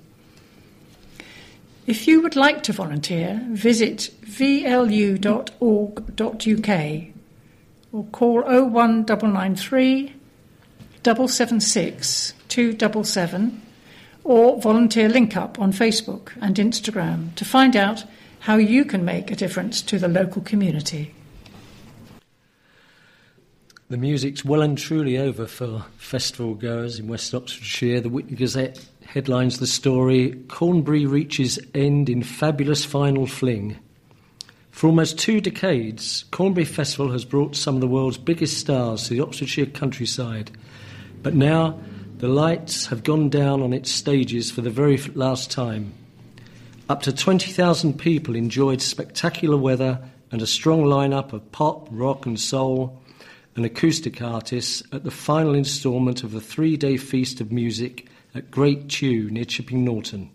If 1.86 2.08
you 2.08 2.22
would 2.22 2.34
like 2.34 2.62
to 2.62 2.72
volunteer, 2.72 3.42
visit 3.50 4.08
vlu.org.uk 4.22 5.50
or 7.92 8.04
call 8.04 8.40
01993 8.40 10.14
776 11.04 12.32
277 12.48 13.62
or 14.24 14.60
volunteer 14.60 15.08
link 15.08 15.36
up 15.36 15.58
on 15.58 15.72
Facebook 15.72 16.32
and 16.40 16.56
Instagram 16.56 17.34
to 17.36 17.44
find 17.44 17.76
out 17.76 18.04
how 18.40 18.56
you 18.56 18.84
can 18.84 19.04
make 19.04 19.30
a 19.30 19.36
difference 19.36 19.82
to 19.82 19.98
the 19.98 20.08
local 20.08 20.42
community. 20.42 21.14
The 23.88 23.96
music's 23.96 24.44
well 24.44 24.62
and 24.62 24.78
truly 24.78 25.18
over 25.18 25.46
for 25.46 25.84
festival 25.96 26.54
goers 26.54 27.00
in 27.00 27.08
West 27.08 27.34
Oxfordshire. 27.34 28.00
The 28.00 28.08
Witney 28.08 28.36
Gazette 28.36 28.86
headlines 29.04 29.58
the 29.58 29.66
story 29.66 30.40
Cornbury 30.46 31.06
reaches 31.06 31.58
end 31.74 32.08
in 32.08 32.22
fabulous 32.22 32.84
final 32.84 33.26
fling. 33.26 33.76
For 34.70 34.86
almost 34.86 35.18
two 35.18 35.40
decades, 35.40 36.24
Cornbury 36.30 36.64
Festival 36.64 37.10
has 37.10 37.24
brought 37.24 37.56
some 37.56 37.74
of 37.74 37.80
the 37.80 37.88
world's 37.88 38.16
biggest 38.16 38.58
stars 38.58 39.08
to 39.08 39.14
the 39.14 39.20
Oxfordshire 39.20 39.66
countryside. 39.66 40.52
But 41.22 41.34
now 41.34 41.78
the 42.20 42.28
lights 42.28 42.86
have 42.86 43.02
gone 43.02 43.30
down 43.30 43.62
on 43.62 43.72
its 43.72 43.90
stages 43.90 44.50
for 44.50 44.60
the 44.60 44.68
very 44.68 44.98
last 45.14 45.50
time. 45.50 45.94
Up 46.86 47.00
to 47.02 47.12
20,000 47.12 47.98
people 47.98 48.36
enjoyed 48.36 48.82
spectacular 48.82 49.56
weather 49.56 49.98
and 50.30 50.42
a 50.42 50.46
strong 50.46 50.82
lineup 50.82 51.32
of 51.32 51.50
pop, 51.50 51.88
rock, 51.90 52.26
and 52.26 52.38
soul 52.38 53.00
and 53.56 53.64
acoustic 53.64 54.20
artists 54.20 54.82
at 54.92 55.02
the 55.02 55.10
final 55.10 55.54
instalment 55.54 56.22
of 56.22 56.32
the 56.32 56.42
three 56.42 56.76
day 56.76 56.98
feast 56.98 57.40
of 57.40 57.50
music 57.50 58.06
at 58.34 58.50
Great 58.50 58.90
Tew 58.90 59.30
near 59.30 59.46
Chipping 59.46 59.82
Norton. 59.82 60.30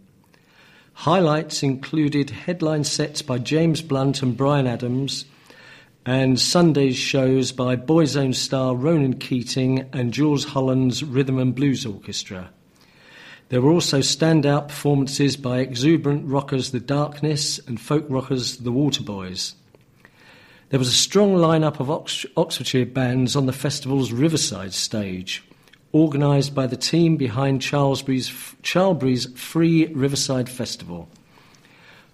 Highlights 0.94 1.62
included 1.62 2.32
headline 2.32 2.84
sets 2.84 3.22
by 3.22 3.38
James 3.38 3.84
Blunt 3.84 4.24
and 4.24 4.36
Bryan 4.36 4.66
Adams, 4.66 5.26
and 6.06 6.40
Sunday's 6.40 6.98
shows 6.98 7.52
by 7.52 7.76
Boyzone 7.76 8.36
star 8.36 8.76
Ronan 8.76 9.16
Keating 9.16 9.90
and 9.92 10.14
Jools 10.14 10.46
Holland's 10.46 11.04
Rhythm 11.04 11.40
and 11.40 11.56
Blues 11.56 11.86
Orchestra. 11.86 12.52
There 13.50 13.62
were 13.62 13.72
also 13.72 14.00
standout 14.00 14.68
performances 14.68 15.36
by 15.36 15.60
exuberant 15.60 16.28
rockers 16.28 16.72
The 16.72 16.80
Darkness 16.80 17.60
and 17.68 17.80
folk 17.82 18.06
rockers 18.08 18.58
The 18.58 18.72
Waterboys. 18.72 19.54
There 20.70 20.80
was 20.80 20.90
a 20.90 20.94
strong 20.94 21.36
lineup 21.36 21.80
of 21.80 21.90
Ox- 21.90 22.26
Oxfordshire 22.38 22.88
bands 22.88 23.36
on 23.36 23.46
the 23.46 23.54
festival's 23.54 24.12
Riverside 24.12 24.74
stage, 24.74 25.44
organised 25.94 26.54
by 26.54 26.68
the 26.68 26.78
team 26.78 27.18
behind 27.18 27.62
Charlesbury's, 27.62 28.32
Charlbury's 28.62 29.26
Free 29.40 29.88
Riverside 29.88 30.50
Festival. 30.50 31.08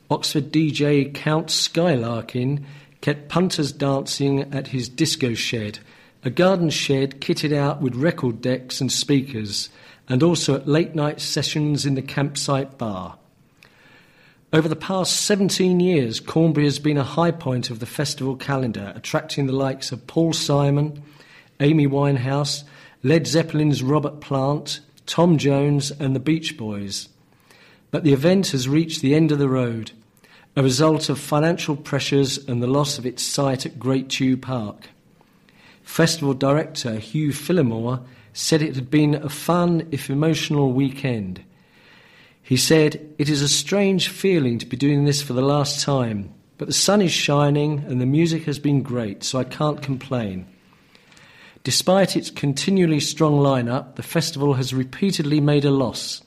Oxford 0.09 0.51
DJ 0.51 1.13
Count 1.13 1.47
Skylarkin 1.47 2.65
kept 3.01 3.27
punters 3.29 3.71
dancing 3.71 4.41
at 4.53 4.67
his 4.67 4.87
disco 4.87 5.33
shed, 5.33 5.79
a 6.23 6.29
garden 6.29 6.69
shed 6.69 7.19
kitted 7.19 7.51
out 7.51 7.81
with 7.81 7.95
record 7.95 8.41
decks 8.41 8.79
and 8.79 8.91
speakers, 8.91 9.69
and 10.07 10.21
also 10.21 10.55
at 10.55 10.67
late 10.67 10.93
night 10.93 11.19
sessions 11.19 11.85
in 11.85 11.95
the 11.95 12.01
campsite 12.01 12.77
bar. 12.77 13.17
Over 14.53 14.67
the 14.67 14.75
past 14.75 15.21
17 15.21 15.79
years, 15.79 16.19
Cornbury 16.19 16.65
has 16.65 16.77
been 16.77 16.97
a 16.97 17.03
high 17.03 17.31
point 17.31 17.69
of 17.69 17.79
the 17.79 17.85
festival 17.85 18.35
calendar, 18.35 18.91
attracting 18.95 19.47
the 19.47 19.53
likes 19.53 19.91
of 19.91 20.05
Paul 20.07 20.33
Simon, 20.33 21.01
Amy 21.59 21.87
Winehouse, 21.87 22.63
Led 23.01 23.25
Zeppelin's 23.25 23.81
Robert 23.81 24.19
Plant, 24.19 24.81
Tom 25.05 25.37
Jones, 25.37 25.89
and 25.91 26.15
the 26.15 26.19
Beach 26.19 26.57
Boys. 26.57 27.07
But 27.89 28.03
the 28.03 28.13
event 28.13 28.49
has 28.49 28.67
reached 28.67 29.01
the 29.01 29.15
end 29.15 29.31
of 29.31 29.39
the 29.39 29.49
road 29.49 29.91
a 30.55 30.63
result 30.63 31.09
of 31.09 31.17
financial 31.17 31.75
pressures 31.75 32.37
and 32.37 32.61
the 32.61 32.67
loss 32.67 32.97
of 32.97 33.05
its 33.05 33.23
site 33.23 33.65
at 33.65 33.79
Great 33.79 34.09
Tew 34.09 34.35
Park. 34.35 34.89
Festival 35.81 36.33
director 36.33 36.95
Hugh 36.95 37.31
Phillimore 37.31 38.03
said 38.33 38.61
it 38.61 38.75
had 38.75 38.89
been 38.89 39.15
a 39.15 39.29
fun, 39.29 39.87
if 39.91 40.09
emotional, 40.09 40.73
weekend. 40.73 41.43
He 42.41 42.57
said, 42.57 43.13
It 43.17 43.29
is 43.29 43.41
a 43.41 43.47
strange 43.47 44.09
feeling 44.09 44.57
to 44.59 44.65
be 44.65 44.77
doing 44.77 45.05
this 45.05 45.21
for 45.21 45.33
the 45.33 45.41
last 45.41 45.83
time, 45.83 46.33
but 46.57 46.67
the 46.67 46.73
sun 46.73 47.01
is 47.01 47.11
shining 47.11 47.79
and 47.87 48.01
the 48.01 48.05
music 48.05 48.43
has 48.43 48.59
been 48.59 48.83
great, 48.83 49.23
so 49.23 49.39
I 49.39 49.43
can't 49.45 49.81
complain. 49.81 50.47
Despite 51.63 52.17
its 52.17 52.29
continually 52.29 52.99
strong 52.99 53.35
lineup, 53.35 53.95
the 53.95 54.03
festival 54.03 54.55
has 54.55 54.73
repeatedly 54.73 55.39
made 55.39 55.63
a 55.63 55.71
loss. 55.71 56.21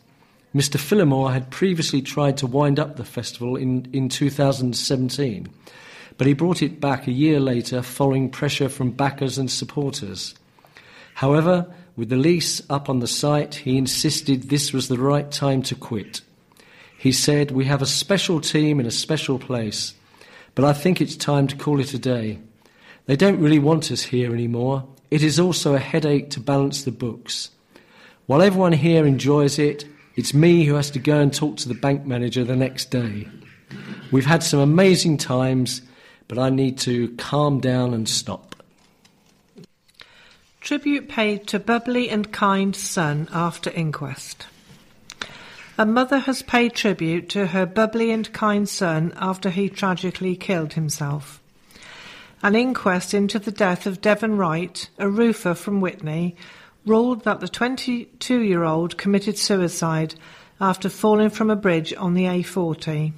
Mr. 0.54 0.78
Phillimore 0.78 1.32
had 1.32 1.50
previously 1.50 2.00
tried 2.00 2.36
to 2.36 2.46
wind 2.46 2.78
up 2.78 2.94
the 2.94 3.04
festival 3.04 3.56
in, 3.56 3.88
in 3.92 4.08
2017, 4.08 5.48
but 6.16 6.26
he 6.28 6.32
brought 6.32 6.62
it 6.62 6.80
back 6.80 7.08
a 7.08 7.12
year 7.12 7.40
later 7.40 7.82
following 7.82 8.30
pressure 8.30 8.68
from 8.68 8.92
backers 8.92 9.36
and 9.36 9.50
supporters. 9.50 10.34
However, 11.14 11.66
with 11.96 12.08
the 12.08 12.16
lease 12.16 12.62
up 12.70 12.88
on 12.88 13.00
the 13.00 13.08
site, 13.08 13.56
he 13.56 13.76
insisted 13.76 14.44
this 14.44 14.72
was 14.72 14.86
the 14.86 14.98
right 14.98 15.28
time 15.30 15.60
to 15.62 15.74
quit. 15.74 16.20
He 16.96 17.10
said, 17.10 17.50
We 17.50 17.64
have 17.64 17.82
a 17.82 17.86
special 17.86 18.40
team 18.40 18.78
in 18.78 18.86
a 18.86 18.92
special 18.92 19.40
place, 19.40 19.94
but 20.54 20.64
I 20.64 20.72
think 20.72 21.00
it's 21.00 21.16
time 21.16 21.48
to 21.48 21.56
call 21.56 21.80
it 21.80 21.94
a 21.94 21.98
day. 21.98 22.38
They 23.06 23.16
don't 23.16 23.40
really 23.40 23.58
want 23.58 23.90
us 23.90 24.04
here 24.04 24.32
anymore. 24.32 24.86
It 25.10 25.22
is 25.22 25.40
also 25.40 25.74
a 25.74 25.80
headache 25.80 26.30
to 26.30 26.40
balance 26.40 26.84
the 26.84 26.92
books. 26.92 27.50
While 28.26 28.40
everyone 28.40 28.72
here 28.72 29.04
enjoys 29.04 29.58
it, 29.58 29.84
it's 30.16 30.34
me 30.34 30.64
who 30.64 30.74
has 30.74 30.90
to 30.92 30.98
go 30.98 31.18
and 31.18 31.32
talk 31.32 31.56
to 31.58 31.68
the 31.68 31.74
bank 31.74 32.04
manager 32.06 32.44
the 32.44 32.56
next 32.56 32.90
day. 32.90 33.28
We've 34.12 34.26
had 34.26 34.42
some 34.42 34.60
amazing 34.60 35.18
times, 35.18 35.82
but 36.28 36.38
I 36.38 36.50
need 36.50 36.78
to 36.80 37.08
calm 37.16 37.60
down 37.60 37.94
and 37.94 38.08
stop. 38.08 38.54
Tribute 40.60 41.08
paid 41.08 41.46
to 41.48 41.58
bubbly 41.58 42.08
and 42.08 42.32
kind 42.32 42.74
son 42.74 43.28
after 43.32 43.70
inquest. 43.70 44.46
A 45.76 45.84
mother 45.84 46.20
has 46.20 46.42
paid 46.42 46.74
tribute 46.74 47.28
to 47.30 47.48
her 47.48 47.66
bubbly 47.66 48.12
and 48.12 48.32
kind 48.32 48.68
son 48.68 49.12
after 49.16 49.50
he 49.50 49.68
tragically 49.68 50.36
killed 50.36 50.74
himself. 50.74 51.40
An 52.42 52.54
inquest 52.54 53.12
into 53.12 53.38
the 53.38 53.50
death 53.50 53.86
of 53.86 54.00
Devon 54.00 54.36
Wright, 54.36 54.88
a 54.98 55.08
roofer 55.08 55.54
from 55.54 55.80
Witney, 55.80 56.36
ruled 56.86 57.24
that 57.24 57.40
the 57.40 57.48
22 57.48 58.40
year 58.40 58.62
old 58.62 58.98
committed 58.98 59.38
suicide 59.38 60.14
after 60.60 60.88
falling 60.88 61.30
from 61.30 61.50
a 61.50 61.56
bridge 61.56 61.92
on 61.94 62.14
the 62.14 62.24
A40. 62.24 63.12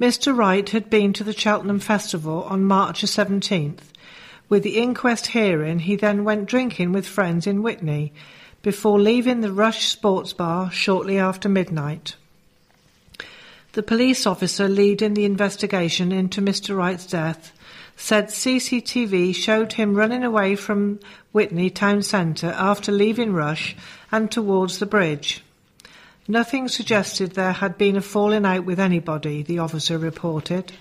Mr. 0.00 0.36
Wright 0.36 0.68
had 0.70 0.90
been 0.90 1.12
to 1.12 1.24
the 1.24 1.32
Cheltenham 1.32 1.78
Festival 1.78 2.42
on 2.44 2.64
March 2.64 3.02
17th. 3.02 3.80
With 4.48 4.62
the 4.62 4.78
inquest 4.78 5.28
hearing, 5.28 5.80
he 5.80 5.96
then 5.96 6.24
went 6.24 6.46
drinking 6.46 6.92
with 6.92 7.06
friends 7.06 7.46
in 7.46 7.62
Witney 7.62 8.12
before 8.62 9.00
leaving 9.00 9.40
the 9.40 9.52
Rush 9.52 9.86
Sports 9.86 10.32
Bar 10.32 10.70
shortly 10.70 11.18
after 11.18 11.48
midnight. 11.48 12.16
The 13.72 13.82
police 13.82 14.26
officer 14.26 14.68
leading 14.68 15.14
the 15.14 15.24
investigation 15.24 16.12
into 16.12 16.42
Mr. 16.42 16.76
Wright's 16.76 17.06
death 17.06 17.52
said 17.96 18.28
CCTV 18.28 19.34
showed 19.34 19.74
him 19.74 19.94
running 19.94 20.24
away 20.24 20.56
from 20.56 20.98
Witney 21.32 21.70
town 21.70 22.02
centre 22.02 22.54
after 22.56 22.90
leaving 22.90 23.32
Rush 23.32 23.76
and 24.10 24.30
towards 24.30 24.78
the 24.78 24.86
bridge. 24.86 25.44
Nothing 26.28 26.68
suggested 26.68 27.32
there 27.32 27.52
had 27.52 27.76
been 27.76 27.96
a 27.96 28.00
falling 28.00 28.46
out 28.46 28.64
with 28.64 28.78
anybody, 28.78 29.42
the 29.42 29.58
officer 29.58 29.98
reported, 29.98 30.72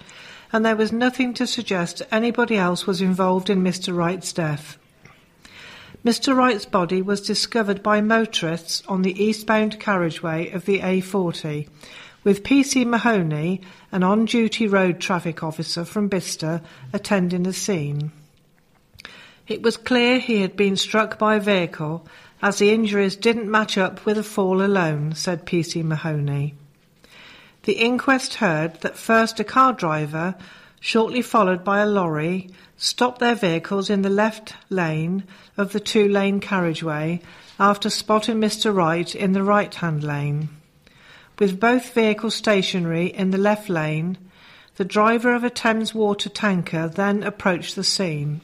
and 0.54 0.65
there 0.65 0.76
was 0.76 0.91
nothing 0.91 1.34
to 1.36 1.47
suggest 1.47 2.02
anybody 2.12 2.58
else 2.58 2.86
was 2.86 3.02
involved 3.02 3.50
in 3.50 3.63
Mr. 3.63 3.95
Wright's 3.95 4.34
death. 4.34 4.78
Mr. 6.06 6.36
Wright's 6.36 6.65
body 6.65 7.02
was 7.02 7.21
discovered 7.21 7.84
by 7.84 8.02
motorists 8.02 8.82
on 8.88 9.04
the 9.04 9.24
eastbound 9.24 9.80
carriageway 9.80 10.50
of 10.52 10.65
the 10.65 10.80
A40 10.80 11.67
with 12.23 12.43
PC 12.43 12.86
Mahoney, 12.86 13.62
an 13.91 14.03
on 14.03 14.25
duty 14.25 14.67
road 14.67 14.99
traffic 14.99 15.43
officer 15.43 15.84
from 15.86 16.07
Bicester, 16.07 16.62
attending 16.93 17.43
the 17.43 17.53
scene. 17.53 18.12
It 19.47 19.62
was 19.62 19.77
clear 19.77 20.19
he 20.19 20.41
had 20.41 20.55
been 20.55 20.77
struck 20.77 21.17
by 21.17 21.36
a 21.36 21.39
vehicle 21.39 22.05
as 22.41 22.57
the 22.57 22.71
injuries 22.71 23.15
didn't 23.15 23.49
match 23.49 23.77
up 23.77 24.05
with 24.05 24.17
a 24.17 24.23
fall 24.23 24.62
alone, 24.62 25.13
said 25.13 25.45
PC 25.45 25.84
Mahoney. 25.84 26.53
The 27.63 27.73
inquest 27.73 28.36
heard 28.36 28.81
that 28.81 28.97
first 28.97 29.39
a 29.39 29.43
car 29.43 29.73
driver, 29.73 30.36
shortly 30.79 31.21
followed 31.21 31.63
by 31.63 31.79
a 31.79 31.86
lorry, 31.86 32.49
stopped 32.77 33.19
their 33.19 33.36
vehicles 33.36 33.89
in 33.89 34.01
the 34.01 34.10
left 34.10 34.55
lane 34.69 35.23
of 35.57 35.71
the 35.71 35.79
two 35.79 36.07
lane 36.07 36.39
carriageway 36.39 37.21
after 37.60 37.89
spotting 37.89 38.38
Mr. 38.41 38.73
Wright 38.73 39.13
in 39.13 39.34
the 39.34 39.43
right 39.43 39.75
hand 39.75 40.03
lane. 40.03 40.49
With 41.41 41.60
both 41.60 41.95
vehicles 41.95 42.36
stationary 42.36 43.08
in 43.08 43.32
the 43.32 43.38
left 43.39 43.67
lane, 43.67 44.19
the 44.75 44.86
driver 44.86 45.34
of 45.34 45.43
a 45.43 45.49
Thames 45.49 45.91
water 45.91 46.30
tanker 46.30 46.88
then 46.88 47.23
approached 47.23 47.75
the 47.75 47.84
scene. 47.84 48.41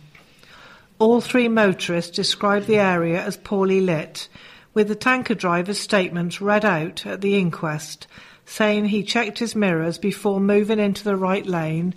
All 0.98 1.22
three 1.22 1.48
motorists 1.48 2.16
described 2.16 2.66
the 2.66 2.80
area 2.80 3.24
as 3.24 3.38
poorly 3.38 3.82
lit, 3.82 4.28
with 4.74 4.88
the 4.88 4.96
tanker 4.96 5.36
driver's 5.36 5.80
statement 5.80 6.42
read 6.42 6.66
out 6.66 7.06
at 7.06 7.22
the 7.22 7.38
inquest, 7.38 8.08
saying 8.46 8.86
he 8.86 9.04
checked 9.04 9.38
his 9.38 9.56
mirrors 9.56 10.00
before 10.00 10.40
moving 10.40 10.80
into 10.80 11.04
the 11.04 11.16
right 11.16 11.46
lane 11.46 11.94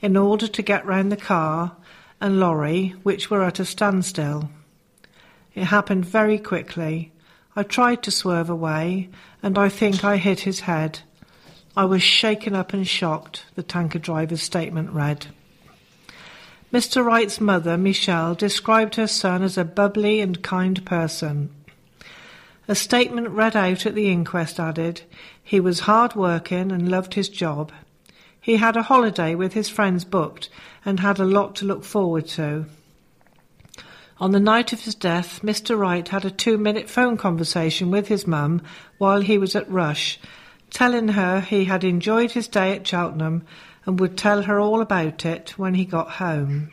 in 0.00 0.16
order 0.16 0.46
to 0.46 0.62
get 0.62 0.86
round 0.86 1.10
the 1.10 1.16
car 1.16 1.76
and 2.20 2.38
lorry, 2.38 2.94
which 3.02 3.28
were 3.28 3.42
at 3.42 3.58
a 3.58 3.64
standstill. 3.64 4.50
It 5.56 5.64
happened 5.64 6.04
very 6.04 6.38
quickly. 6.38 7.10
I 7.56 7.62
tried 7.62 8.02
to 8.02 8.10
swerve 8.10 8.50
away, 8.50 9.08
and 9.42 9.56
I 9.56 9.68
think 9.68 10.02
I 10.02 10.16
hit 10.16 10.40
his 10.40 10.60
head. 10.60 11.00
I 11.76 11.84
was 11.84 12.02
shaken 12.02 12.54
up 12.54 12.72
and 12.72 12.86
shocked, 12.86 13.44
the 13.54 13.62
tanker 13.62 13.98
driver's 13.98 14.42
statement 14.42 14.90
read. 14.90 15.26
Mr. 16.72 17.04
Wright's 17.04 17.40
mother, 17.40 17.76
Michelle, 17.76 18.34
described 18.34 18.96
her 18.96 19.06
son 19.06 19.42
as 19.42 19.56
a 19.56 19.64
bubbly 19.64 20.20
and 20.20 20.42
kind 20.42 20.84
person. 20.84 21.50
A 22.66 22.74
statement 22.74 23.28
read 23.28 23.54
out 23.54 23.86
at 23.86 23.94
the 23.94 24.10
inquest 24.10 24.58
added, 24.58 25.02
he 25.40 25.60
was 25.60 25.80
hard 25.80 26.16
working 26.16 26.72
and 26.72 26.90
loved 26.90 27.14
his 27.14 27.28
job. 27.28 27.70
He 28.40 28.56
had 28.56 28.76
a 28.76 28.82
holiday 28.82 29.36
with 29.36 29.52
his 29.52 29.68
friends 29.68 30.04
booked 30.04 30.48
and 30.84 30.98
had 30.98 31.20
a 31.20 31.24
lot 31.24 31.54
to 31.56 31.64
look 31.64 31.84
forward 31.84 32.26
to. 32.28 32.66
On 34.20 34.30
the 34.30 34.38
night 34.38 34.72
of 34.72 34.82
his 34.82 34.94
death, 34.94 35.40
Mr. 35.42 35.76
Wright 35.76 36.06
had 36.06 36.24
a 36.24 36.30
two 36.30 36.56
minute 36.56 36.88
phone 36.88 37.16
conversation 37.16 37.90
with 37.90 38.06
his 38.06 38.28
mum 38.28 38.62
while 38.96 39.20
he 39.20 39.38
was 39.38 39.56
at 39.56 39.68
Rush, 39.68 40.20
telling 40.70 41.08
her 41.08 41.40
he 41.40 41.64
had 41.64 41.82
enjoyed 41.82 42.30
his 42.30 42.46
day 42.46 42.76
at 42.76 42.86
Cheltenham 42.86 43.44
and 43.84 43.98
would 43.98 44.16
tell 44.16 44.42
her 44.42 44.60
all 44.60 44.80
about 44.80 45.26
it 45.26 45.58
when 45.58 45.74
he 45.74 45.84
got 45.84 46.12
home. 46.12 46.70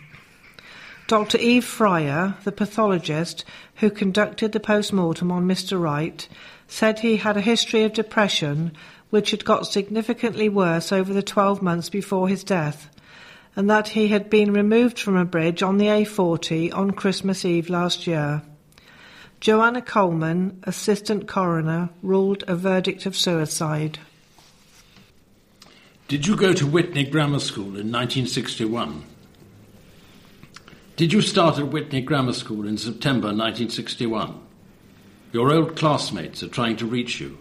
Dr. 1.07 1.39
Eve 1.39 1.65
Fryer, 1.65 2.35
the 2.43 2.51
pathologist 2.51 3.43
who 3.77 3.89
conducted 3.89 4.51
the 4.51 4.59
post 4.59 4.93
mortem 4.93 5.31
on 5.31 5.47
Mr. 5.47 5.81
Wright, 5.81 6.27
said 6.67 6.99
he 6.99 7.17
had 7.17 7.37
a 7.37 7.41
history 7.41 7.83
of 7.83 7.91
depression 7.91 8.71
which 9.09 9.31
had 9.31 9.43
got 9.43 9.65
significantly 9.65 10.47
worse 10.47 10.91
over 10.91 11.11
the 11.11 11.23
12 11.23 11.59
months 11.63 11.89
before 11.89 12.29
his 12.29 12.43
death 12.43 12.90
and 13.55 13.69
that 13.69 13.89
he 13.89 14.07
had 14.07 14.29
been 14.29 14.53
removed 14.53 14.97
from 14.97 15.17
a 15.17 15.25
bridge 15.25 15.61
on 15.61 15.77
the 15.77 15.87
A40 15.87 16.73
on 16.73 16.91
Christmas 16.91 17.43
Eve 17.43 17.69
last 17.69 18.07
year. 18.07 18.41
Joanna 19.39 19.81
Coleman, 19.81 20.61
Assistant 20.63 21.27
Coroner, 21.27 21.89
ruled 22.01 22.43
a 22.47 22.55
verdict 22.55 23.05
of 23.05 23.17
suicide. 23.17 23.99
Did 26.07 26.27
you 26.27 26.35
go 26.35 26.53
to 26.53 26.67
Witney 26.67 27.03
Grammar 27.03 27.39
School 27.39 27.77
in 27.77 27.91
1961? 27.91 29.03
Did 30.95 31.13
you 31.13 31.21
start 31.21 31.57
at 31.57 31.71
Witney 31.71 32.01
Grammar 32.01 32.33
School 32.33 32.67
in 32.67 32.77
September 32.77 33.29
1961? 33.29 34.39
Your 35.33 35.51
old 35.51 35.75
classmates 35.75 36.43
are 36.43 36.49
trying 36.49 36.75
to 36.77 36.85
reach 36.85 37.19
you. 37.19 37.37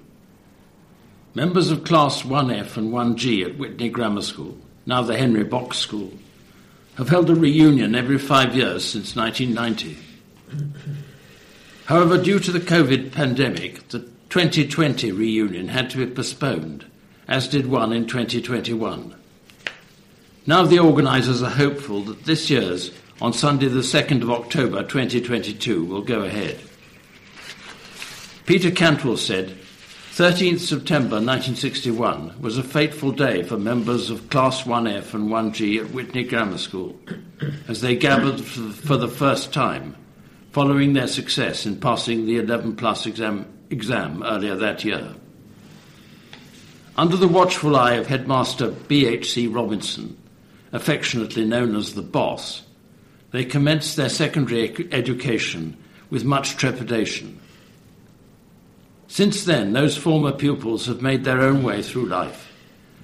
Members 1.34 1.70
of 1.70 1.84
Class 1.84 2.22
1F 2.22 2.76
and 2.76 2.92
1G 2.92 3.44
at 3.44 3.58
Witney 3.58 3.90
Grammar 3.90 4.22
School 4.22 4.56
now 4.90 5.02
the 5.02 5.16
Henry 5.16 5.44
Box 5.44 5.78
School, 5.78 6.12
have 6.96 7.08
held 7.08 7.30
a 7.30 7.34
reunion 7.36 7.94
every 7.94 8.18
five 8.18 8.56
years 8.56 8.84
since 8.84 9.14
1990. 9.14 9.96
However, 11.84 12.18
due 12.18 12.40
to 12.40 12.50
the 12.50 12.58
COVID 12.58 13.12
pandemic, 13.12 13.88
the 13.90 14.00
2020 14.30 15.12
reunion 15.12 15.68
had 15.68 15.90
to 15.90 15.98
be 15.98 16.12
postponed, 16.12 16.84
as 17.28 17.46
did 17.46 17.66
one 17.66 17.92
in 17.92 18.08
2021. 18.08 19.14
Now 20.44 20.64
the 20.64 20.80
organisers 20.80 21.40
are 21.40 21.50
hopeful 21.50 22.02
that 22.02 22.24
this 22.24 22.50
year's, 22.50 22.90
on 23.22 23.32
Sunday 23.32 23.68
the 23.68 23.82
2nd 23.82 24.22
of 24.22 24.30
October 24.32 24.82
2022, 24.82 25.84
will 25.84 26.02
go 26.02 26.22
ahead. 26.22 26.58
Peter 28.44 28.72
Cantwell 28.72 29.16
said, 29.16 29.56
13th 30.20 30.58
September 30.58 31.16
1961 31.16 32.42
was 32.42 32.58
a 32.58 32.62
fateful 32.62 33.10
day 33.10 33.42
for 33.42 33.56
members 33.56 34.10
of 34.10 34.28
Class 34.28 34.64
1F 34.64 35.14
and 35.14 35.30
1G 35.30 35.82
at 35.82 35.92
Witney 35.92 36.24
Grammar 36.24 36.58
School 36.58 36.94
as 37.68 37.80
they 37.80 37.96
gathered 37.96 38.38
for 38.38 38.98
the 38.98 39.08
first 39.08 39.50
time 39.50 39.96
following 40.52 40.92
their 40.92 41.06
success 41.06 41.64
in 41.64 41.80
passing 41.80 42.26
the 42.26 42.36
11 42.36 42.76
plus 42.76 43.06
exam, 43.06 43.46
exam 43.70 44.22
earlier 44.22 44.56
that 44.56 44.84
year. 44.84 45.14
Under 46.98 47.16
the 47.16 47.26
watchful 47.26 47.74
eye 47.74 47.94
of 47.94 48.06
headmaster 48.06 48.72
B.H.C. 48.72 49.46
Robinson, 49.46 50.18
affectionately 50.70 51.46
known 51.46 51.74
as 51.74 51.94
the 51.94 52.02
Boss, 52.02 52.62
they 53.30 53.46
commenced 53.46 53.96
their 53.96 54.10
secondary 54.10 54.86
education 54.92 55.78
with 56.10 56.24
much 56.24 56.58
trepidation 56.58 57.40
since 59.10 59.42
then, 59.42 59.72
those 59.72 59.96
former 59.96 60.30
pupils 60.30 60.86
have 60.86 61.02
made 61.02 61.24
their 61.24 61.40
own 61.40 61.64
way 61.64 61.82
through 61.82 62.06
life, 62.06 62.48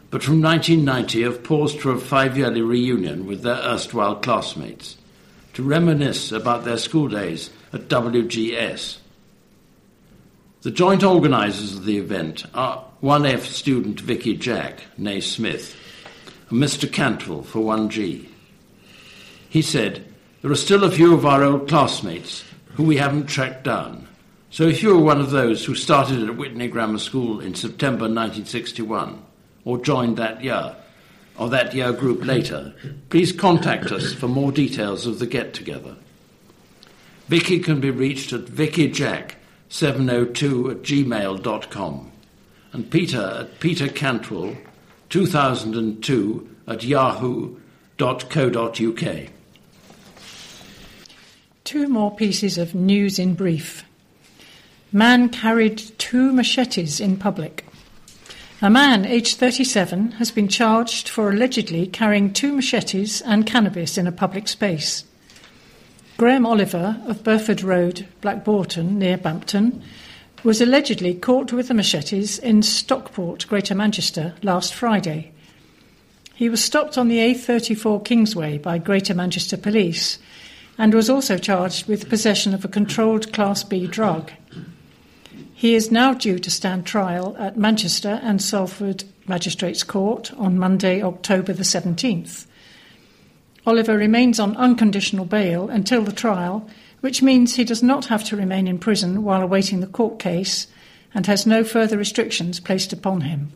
but 0.09 0.23
from 0.23 0.40
1990 0.40 1.25
have 1.25 1.42
paused 1.42 1.81
for 1.81 1.90
a 1.90 1.99
five 1.99 2.38
yearly 2.38 2.62
reunion 2.62 3.27
with 3.27 3.42
their 3.42 3.57
erstwhile 3.57 4.14
classmates 4.14 4.99
to 5.55 5.64
reminisce 5.64 6.31
about 6.31 6.64
their 6.64 6.79
school 6.79 7.09
days 7.09 7.51
at 7.73 7.88
WGS. 7.88 8.99
The 10.62 10.71
joint 10.71 11.03
organisers 11.03 11.75
of 11.75 11.85
the 11.85 11.99
event 11.99 12.45
are 12.55 12.85
1F 13.03 13.40
student 13.40 13.99
Vicky 13.99 14.37
Jack, 14.37 14.85
nay 14.97 15.21
Smith, 15.21 15.75
and 16.51 16.62
Mr. 16.62 16.90
Cantwell 16.90 17.42
for 17.42 17.59
1G. 17.59 18.29
He 19.49 19.61
said, 19.61 20.05
There 20.42 20.53
are 20.53 20.55
still 20.55 20.85
a 20.85 20.90
few 20.92 21.14
of 21.14 21.27
our 21.27 21.42
old 21.42 21.69
classmates 21.69 22.45
who 22.75 22.85
we 22.85 22.99
haven't 22.99 23.27
tracked 23.27 23.64
down 23.64 24.07
so 24.50 24.64
if 24.64 24.82
you 24.82 24.96
are 24.96 25.02
one 25.02 25.20
of 25.20 25.30
those 25.30 25.64
who 25.64 25.74
started 25.74 26.28
at 26.28 26.37
Witney 26.37 26.68
Grammar 26.68 26.98
School 26.98 27.40
in 27.40 27.54
September 27.54 28.04
1961 28.04 29.22
or 29.64 29.78
joined 29.78 30.16
that 30.16 30.42
year 30.42 30.74
or 31.38 31.48
that 31.50 31.74
year 31.74 31.92
group 31.92 32.24
later, 32.24 32.72
please 33.11 33.32
contact 33.32 33.92
us 33.92 34.12
for 34.12 34.28
more 34.28 34.52
details 34.52 35.06
of 35.06 35.18
the 35.18 35.26
get 35.26 35.52
together. 35.52 35.96
Vicky 37.28 37.59
can 37.59 37.80
be 37.80 37.90
reached 37.90 38.32
at 38.32 38.46
vickyjack702 38.46 40.70
at 40.70 40.82
gmail.com 40.82 42.12
and 42.72 42.90
Peter 42.90 43.38
at 43.40 43.61
petercantwell 43.61 44.56
2002 45.09 46.56
at 46.66 46.85
yahoo.co.uk. 46.85 47.59
Two 51.64 51.88
more 51.88 52.14
pieces 52.14 52.59
of 52.59 52.74
news 52.74 53.18
in 53.18 53.32
brief. 53.35 53.86
Man 54.92 55.29
carried 55.29 55.79
two 55.99 56.33
machetes 56.33 57.01
in 57.01 57.16
public. 57.16 57.64
A 58.62 58.70
man 58.70 59.05
aged 59.05 59.37
37 59.37 60.12
has 60.12 60.31
been 60.31 60.49
charged 60.49 61.09
for 61.09 61.31
allegedly 61.31 61.87
carrying 61.87 62.33
two 62.33 62.53
machetes 62.53 63.20
and 63.20 63.46
cannabis 63.46 63.99
in 63.99 64.07
a 64.07 64.12
public 64.12 64.49
space. 64.49 65.05
Graham 66.16 66.46
Oliver 66.46 66.99
of 67.07 67.22
Burford 67.22 67.62
Road, 67.62 68.07
Black 68.22 68.44
Bourton, 68.44 68.99
near 68.99 69.18
Bampton, 69.18 69.83
was 70.42 70.61
allegedly 70.61 71.12
caught 71.12 71.53
with 71.53 71.68
the 71.68 71.75
machetes 71.75 72.38
in 72.38 72.62
Stockport, 72.62 73.46
Greater 73.49 73.75
Manchester, 73.75 74.35
last 74.42 74.72
Friday. 74.72 75.33
He 76.35 76.49
was 76.49 76.64
stopped 76.64 76.96
on 76.96 77.09
the 77.09 77.18
A34 77.18 78.05
Kingsway 78.05 78.57
by 78.57 78.79
Greater 78.79 79.14
Manchester 79.14 79.57
Police 79.57 80.18
and 80.79 80.94
was 80.94 81.11
also 81.11 81.37
charged 81.37 81.88
with 81.88 82.09
possession 82.09 82.55
of 82.55 82.64
a 82.64 82.68
controlled 82.68 83.33
Class 83.33 83.64
B 83.64 83.87
drug. 83.87 84.31
He 85.59 85.75
is 85.75 85.90
now 85.90 86.12
due 86.12 86.38
to 86.38 86.51
stand 86.51 86.85
trial 86.85 87.35
at 87.38 87.57
Manchester 87.57 88.21
and 88.23 88.42
Salford 88.42 89.05
Magistrates 89.27 89.83
Court 89.83 90.31
on 90.35 90.59
Monday, 90.59 91.03
October 91.03 91.55
the 91.55 91.62
17th. 91.62 92.45
Oliver 93.66 93.97
remains 93.97 94.38
on 94.38 94.55
unconditional 94.59 95.25
bail 95.25 95.71
until 95.71 96.03
the 96.03 96.12
trial, 96.12 96.69
which 97.01 97.23
means 97.23 97.55
he 97.55 97.64
does 97.64 97.83
not 97.83 98.05
have 98.05 98.23
to 98.25 98.37
remain 98.37 98.69
in 98.69 98.79
prison 98.79 99.25
while 99.25 99.40
awaiting 99.40 99.81
the 99.81 99.87
court 99.87 100.19
case 100.19 100.66
and 101.14 101.27
has 101.27 101.47
no 101.47 101.64
further 101.64 101.97
restrictions 101.97 102.61
placed 102.61 102.92
upon 102.92 103.23
him. 103.23 103.51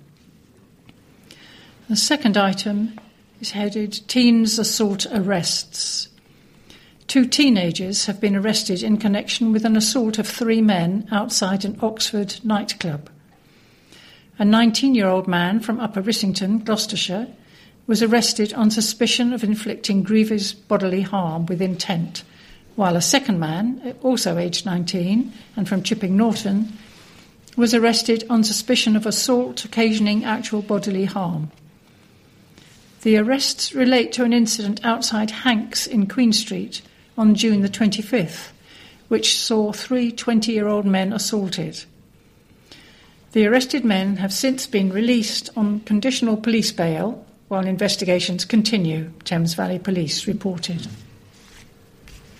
The 1.91 1.97
second 1.97 2.39
item 2.39 2.99
is 3.43 3.51
headed 3.51 4.01
Teens 4.09 4.59
Assault 4.59 5.05
Arrests. 5.13 6.09
Two 7.11 7.27
teenagers 7.27 8.07
have 8.07 8.21
been 8.21 8.37
arrested 8.37 8.85
in 8.85 8.97
connection 8.97 9.51
with 9.51 9.65
an 9.65 9.77
assault 9.77 10.21
of 10.21 10.29
three 10.29 10.61
men 10.61 11.09
outside 11.11 11.65
an 11.65 11.77
Oxford 11.83 12.37
nightclub. 12.45 13.11
A 14.39 14.45
19 14.45 14.95
year 14.95 15.09
old 15.09 15.27
man 15.27 15.59
from 15.59 15.81
Upper 15.81 16.01
Rissington, 16.01 16.65
Gloucestershire, 16.65 17.27
was 17.89 18.01
arrested 18.01 18.53
on 18.55 18.71
suspicion 18.71 19.33
of 19.33 19.43
inflicting 19.43 20.05
grievous 20.05 20.53
bodily 20.53 21.01
harm 21.01 21.47
with 21.47 21.61
intent, 21.61 22.23
while 22.77 22.95
a 22.95 23.03
second 23.03 23.41
man, 23.41 23.97
also 24.03 24.39
aged 24.39 24.65
19 24.65 25.33
and 25.57 25.69
from 25.69 25.83
Chipping 25.83 26.17
Norton, 26.17 26.79
was 27.57 27.75
arrested 27.75 28.23
on 28.31 28.45
suspicion 28.45 28.95
of 28.95 29.05
assault 29.05 29.65
occasioning 29.65 30.25
actual 30.25 30.63
bodily 30.63 31.07
harm. 31.07 31.51
The 33.03 33.17
arrests 33.17 33.75
relate 33.75 34.13
to 34.13 34.23
an 34.23 34.33
incident 34.33 34.85
outside 34.85 35.33
Hanks 35.33 35.89
in 35.89 36.07
Queen 36.07 36.33
Street 36.33 36.83
on 37.21 37.35
June 37.35 37.61
the 37.61 37.69
25th, 37.69 38.49
which 39.09 39.37
saw 39.39 39.73
three 39.73 40.11
20 40.11 40.51
year 40.51 40.67
old 40.67 40.87
men 40.87 41.13
assaulted. 41.13 41.85
The 43.33 43.47
arrested 43.47 43.85
men 43.85 44.17
have 44.17 44.33
since 44.33 44.67
been 44.67 44.91
released 44.91 45.51
on 45.55 45.81
conditional 45.81 46.39
police 46.39 46.73
bail 46.73 47.25
while 47.49 47.67
investigations 47.67 48.47
continue, 48.47 49.13
Thames 49.25 49.53
Valley 49.53 49.79
Police 49.79 50.27
reported. 50.27 50.89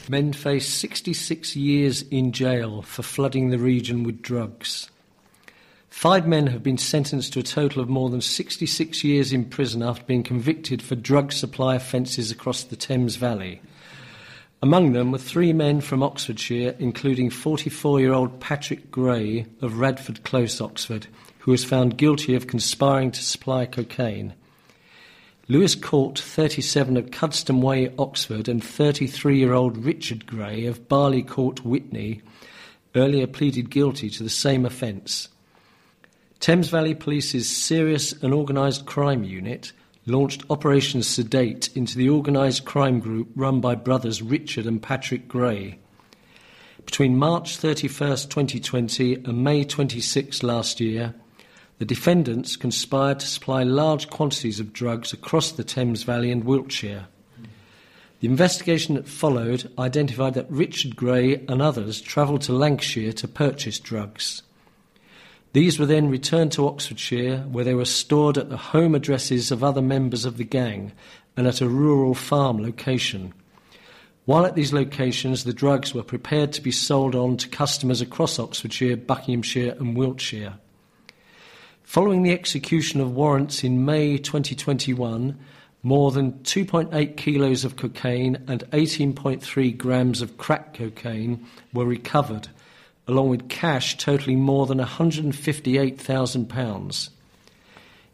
Men 0.09 0.33
face 0.33 0.67
66 0.67 1.55
years 1.55 2.03
in 2.11 2.33
jail 2.33 2.81
for 2.81 3.03
flooding 3.03 3.51
the 3.51 3.59
region 3.59 4.03
with 4.03 4.23
drugs. 4.23 4.89
Five 5.91 6.27
men 6.27 6.47
have 6.47 6.63
been 6.63 6.79
sentenced 6.79 7.35
to 7.35 7.41
a 7.41 7.43
total 7.43 7.83
of 7.83 7.91
more 7.91 8.09
than 8.09 8.23
66 8.23 9.05
years 9.05 9.31
in 9.31 9.45
prison 9.45 9.83
after 9.83 10.05
being 10.05 10.23
convicted 10.23 10.81
for 10.81 10.95
drug 10.95 11.33
supply 11.33 11.75
offences 11.75 12.31
across 12.31 12.63
the 12.63 12.77
Thames 12.77 13.17
Valley. 13.17 13.61
Among 14.63 14.93
them 14.93 15.11
were 15.11 15.19
three 15.19 15.55
men 15.55 15.81
from 15.81 16.03
Oxfordshire, 16.03 16.77
including 16.79 17.31
44 17.31 18.01
year 18.01 18.13
old 18.13 18.41
Patrick 18.41 18.91
Gray 18.91 19.47
of 19.63 19.79
Radford 19.79 20.23
Close, 20.23 20.61
Oxford, 20.61 21.07
who 21.39 21.51
was 21.51 21.65
found 21.65 21.97
guilty 21.97 22.35
of 22.35 22.47
conspiring 22.47 23.11
to 23.13 23.23
supply 23.23 23.65
cocaine. 23.65 24.35
Lewis 25.49 25.75
Court, 25.75 26.19
37 26.19 26.99
of 26.99 27.11
Cuddesdon 27.11 27.63
Way, 27.63 27.93
Oxford, 27.99 28.49
and 28.49 28.63
33 28.63 29.39
year 29.39 29.55
old 29.55 29.79
Richard 29.79 30.27
Gray 30.27 30.67
of 30.67 30.89
Barley 30.89 31.23
Court, 31.23 31.65
Witney, 31.65 32.21
earlier 32.95 33.27
pleaded 33.27 33.71
guilty 33.71 34.11
to 34.11 34.23
the 34.23 34.29
same 34.29 34.67
offence. 34.67 35.29
Thames 36.39 36.69
Valley 36.69 36.95
Police's 36.95 37.49
Serious 37.49 38.13
and 38.23 38.35
Organised 38.35 38.85
Crime 38.85 39.25
Unit 39.25 39.73
launched 40.11 40.45
Operation 40.51 41.03
Sedate 41.03 41.71
into 41.77 41.97
the 41.97 42.11
organised 42.11 42.65
crime 42.65 42.99
group 43.01 43.29
run 43.35 43.61
by 43.61 43.75
brothers 43.75 44.21
Richard 44.21 44.67
and 44.67 44.83
Patrick 44.83 45.29
Gray. 45.29 45.79
Between 46.85 47.17
March 47.17 47.57
31st, 47.57 48.29
2020 48.29 49.15
and 49.15 49.45
May 49.45 49.65
26 49.65 50.43
last 50.43 50.81
year, 50.81 51.15
the 51.79 51.85
defendants 51.85 52.57
conspired 52.57 53.21
to 53.21 53.27
supply 53.27 53.63
large 53.63 54.11
quantities 54.11 54.61
of 54.61 54.73
drugs 54.73 55.13
across 55.13 55.53
the 55.53 55.65
Thames 55.65 56.03
Valley 56.03 56.31
and 56.31 56.45
Wiltshire. 56.45 57.07
The 58.21 58.29
investigation 58.29 58.97
that 58.97 59.09
followed 59.09 59.71
identified 59.79 60.35
that 60.35 60.51
Richard 60.51 60.95
Gray 60.95 61.37
and 61.49 61.63
others 61.63 62.01
travelled 62.01 62.43
to 62.43 62.53
Lancashire 62.53 63.13
to 63.15 63.29
purchase 63.29 63.79
drugs. 63.79 64.43
These 65.53 65.79
were 65.79 65.87
then 65.87 66.09
returned 66.09 66.53
to 66.53 66.69
Oxfordshire, 66.69 67.39
where 67.51 67.65
they 67.65 67.75
were 67.75 67.85
stored 67.85 68.39
at 68.39 68.51
the 68.51 68.57
home 68.57 68.95
addresses 68.95 69.51
of 69.51 69.65
other 69.65 69.83
members 69.83 70.25
of 70.25 70.37
the 70.37 70.45
gang 70.45 70.93
and 71.37 71.47
at 71.47 71.61
a 71.61 71.69
rural 71.69 72.15
farm 72.15 72.63
location. 72.63 73.35
While 74.27 74.47
at 74.47 74.55
these 74.55 74.73
locations, 74.73 75.43
the 75.43 75.53
drugs 75.53 75.93
were 75.93 76.05
prepared 76.05 76.53
to 76.53 76.61
be 76.61 76.71
sold 76.71 77.17
on 77.17 77.37
to 77.39 77.49
customers 77.49 78.01
across 78.01 78.39
Oxfordshire, 78.39 78.97
Buckinghamshire, 78.97 79.75
and 79.81 79.97
Wiltshire. 79.97 80.55
Following 81.83 82.23
the 82.23 82.33
execution 82.33 83.01
of 83.01 83.17
warrants 83.17 83.65
in 83.65 83.85
May 83.85 84.19
2021, 84.19 85.37
more 85.83 86.13
than 86.13 86.35
2.8 86.45 87.17
kilos 87.17 87.65
of 87.65 87.75
cocaine 87.75 88.37
and 88.47 88.63
18.3 88.71 89.77
grams 89.77 90.23
of 90.23 90.39
crack 90.39 90.75
cocaine 90.75 91.45
were 91.73 91.87
recovered, 91.87 92.49
along 93.11 93.29
with 93.29 93.49
cash 93.49 93.97
totaling 93.97 94.41
more 94.41 94.67
than 94.67 94.79
£158,000. 94.79 97.09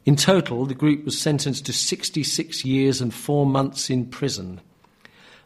In 0.04 0.16
total, 0.16 0.66
the 0.66 0.74
group 0.74 1.04
was 1.04 1.20
sentenced 1.20 1.66
to 1.66 1.72
66 1.72 2.64
years 2.64 3.00
and 3.00 3.12
four 3.12 3.44
months 3.44 3.90
in 3.90 4.06
prison. 4.06 4.60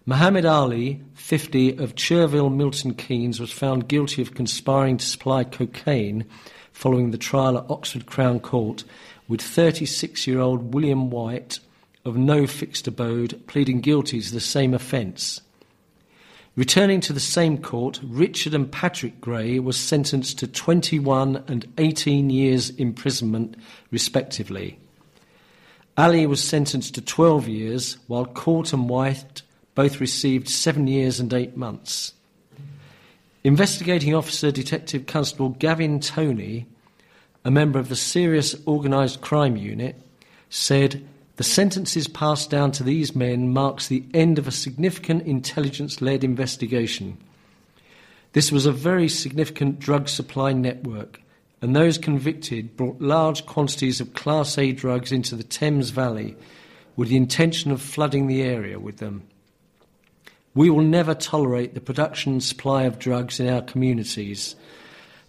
Mohammed 0.07 0.47
Ali, 0.47 1.03
50, 1.15 1.79
of 1.79 1.95
Cherville, 1.95 2.51
Milton 2.51 2.95
Keynes, 2.95 3.41
was 3.41 3.53
found 3.53 3.89
guilty 3.89 4.23
of 4.23 4.35
conspiring 4.35 4.99
to 4.99 5.05
supply 5.05 5.45
cocaine 5.45 6.27
following 6.73 7.11
the 7.11 7.19
trial 7.19 7.59
at 7.59 7.71
Oxford 7.71 8.07
Crown 8.07 8.41
Court 8.41 8.85
with 9.29 9.41
36 9.41 10.27
year 10.27 10.41
old 10.41 10.75
William 10.75 11.11
White 11.11 11.61
of 12.05 12.17
no 12.17 12.47
fixed 12.47 12.87
abode 12.87 13.41
pleading 13.47 13.81
guilty 13.81 14.21
to 14.21 14.33
the 14.33 14.41
same 14.41 14.75
offence. 14.75 15.41
Returning 16.57 17.01
to 17.03 17.13
the 17.13 17.21
same 17.21 17.59
court, 17.59 18.01
Richard 18.03 18.55
and 18.55 18.71
Patrick 18.71 19.21
Gray 19.21 19.61
were 19.61 19.73
sentenced 19.73 20.39
to 20.41 20.47
21 20.47 21.45
and 21.47 21.73
18 21.79 22.29
years 22.29 22.71
imprisonment, 22.71 23.57
respectively. 23.91 24.79
Ali 25.97 26.27
was 26.27 26.43
sentenced 26.43 26.95
to 26.95 27.01
12 27.01 27.47
years, 27.49 27.99
while 28.09 28.27
Court 28.27 28.73
and 28.73 28.89
White 28.89 29.43
both 29.75 30.01
received 30.01 30.49
seven 30.49 30.87
years 30.87 31.21
and 31.21 31.33
eight 31.33 31.57
months. 31.57 32.15
Investigating 33.45 34.15
Officer 34.15 34.51
Detective 34.51 35.07
Constable 35.07 35.51
Gavin 35.51 36.01
Tony, 36.01 36.67
a 37.45 37.51
member 37.51 37.79
of 37.79 37.89
the 37.89 37.97
Serious 37.97 38.57
Organised 38.67 39.21
Crime 39.21 39.57
Unit, 39.57 39.97
said 40.51 41.07
the 41.40 41.44
sentences 41.44 42.07
passed 42.07 42.50
down 42.50 42.70
to 42.70 42.85
these 42.85 43.16
men 43.16 43.50
marks 43.50 43.88
the 43.88 44.05
end 44.12 44.38
of 44.38 44.46
a 44.46 44.53
significant 44.53 45.22
intelligence 45.22 46.03
led 46.03 46.22
investigation. 46.22 47.16
This 48.35 48.53
was 48.53 48.66
a 48.66 48.72
very 48.72 49.09
significant 49.09 49.79
drug 49.79 50.11
supply 50.11 50.53
network, 50.53 51.22
and 51.62 51.74
those 51.74 51.96
convicted 51.96 52.76
brought 52.76 53.00
large 53.00 53.46
quantities 53.46 54.03
of 54.03 54.12
Class 54.12 54.59
A 54.59 54.72
drugs 54.72 55.12
into 55.12 55.35
the 55.35 55.42
Thames 55.42 55.88
Valley 55.88 56.37
with 56.94 57.09
the 57.09 57.16
intention 57.16 57.70
of 57.70 57.81
flooding 57.81 58.26
the 58.26 58.42
area 58.42 58.79
with 58.79 58.98
them. 58.98 59.22
We 60.55 60.68
will 60.68 60.83
never 60.83 61.14
tolerate 61.14 61.72
the 61.72 61.81
production 61.81 62.33
and 62.33 62.42
supply 62.42 62.83
of 62.83 62.98
drugs 62.98 63.40
in 63.40 63.48
our 63.48 63.62
communities. 63.62 64.57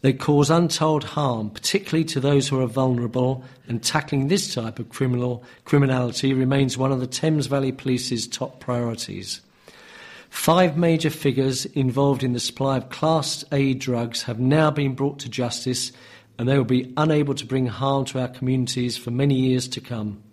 They 0.02 0.14
cause 0.14 0.50
untold 0.50 1.04
harm, 1.04 1.52
particularly 1.52 2.06
to 2.06 2.20
those 2.20 2.48
who 2.48 2.60
are 2.60 2.68
vulnerable, 2.68 3.44
and 3.68 3.84
tackling 3.84 4.28
this 4.28 4.54
type 4.54 4.80
of 4.80 4.90
criminal 4.90 5.44
criminality 5.66 6.34
remains 6.34 6.78
one 6.78 6.92
of 6.92 7.00
the 7.00 7.08
Thames 7.08 7.46
Valley 7.46 7.72
Police's 7.72 8.28
top 8.28 8.60
priorities. 8.60 9.42
Five 10.32 10.76
major 10.76 11.12
figures 11.12 11.66
involved 11.66 12.24
in 12.24 12.34
the 12.34 12.40
supply 12.40 12.78
of 12.78 12.90
Class 12.90 13.46
A 13.52 13.76
drugs 13.76 14.24
have 14.24 14.40
now 14.40 14.72
been 14.72 14.96
brought 14.96 15.20
to 15.20 15.30
justice, 15.30 15.92
and 16.40 16.50
they 16.50 16.58
will 16.58 16.66
be 16.66 16.92
unable 16.98 17.36
to 17.36 17.46
bring 17.46 17.68
harm 17.68 18.06
to 18.06 18.20
our 18.20 18.30
communities 18.30 18.98
for 18.98 19.12
many 19.12 19.36
years 19.36 19.68
to 19.68 19.82
come. 19.82 20.24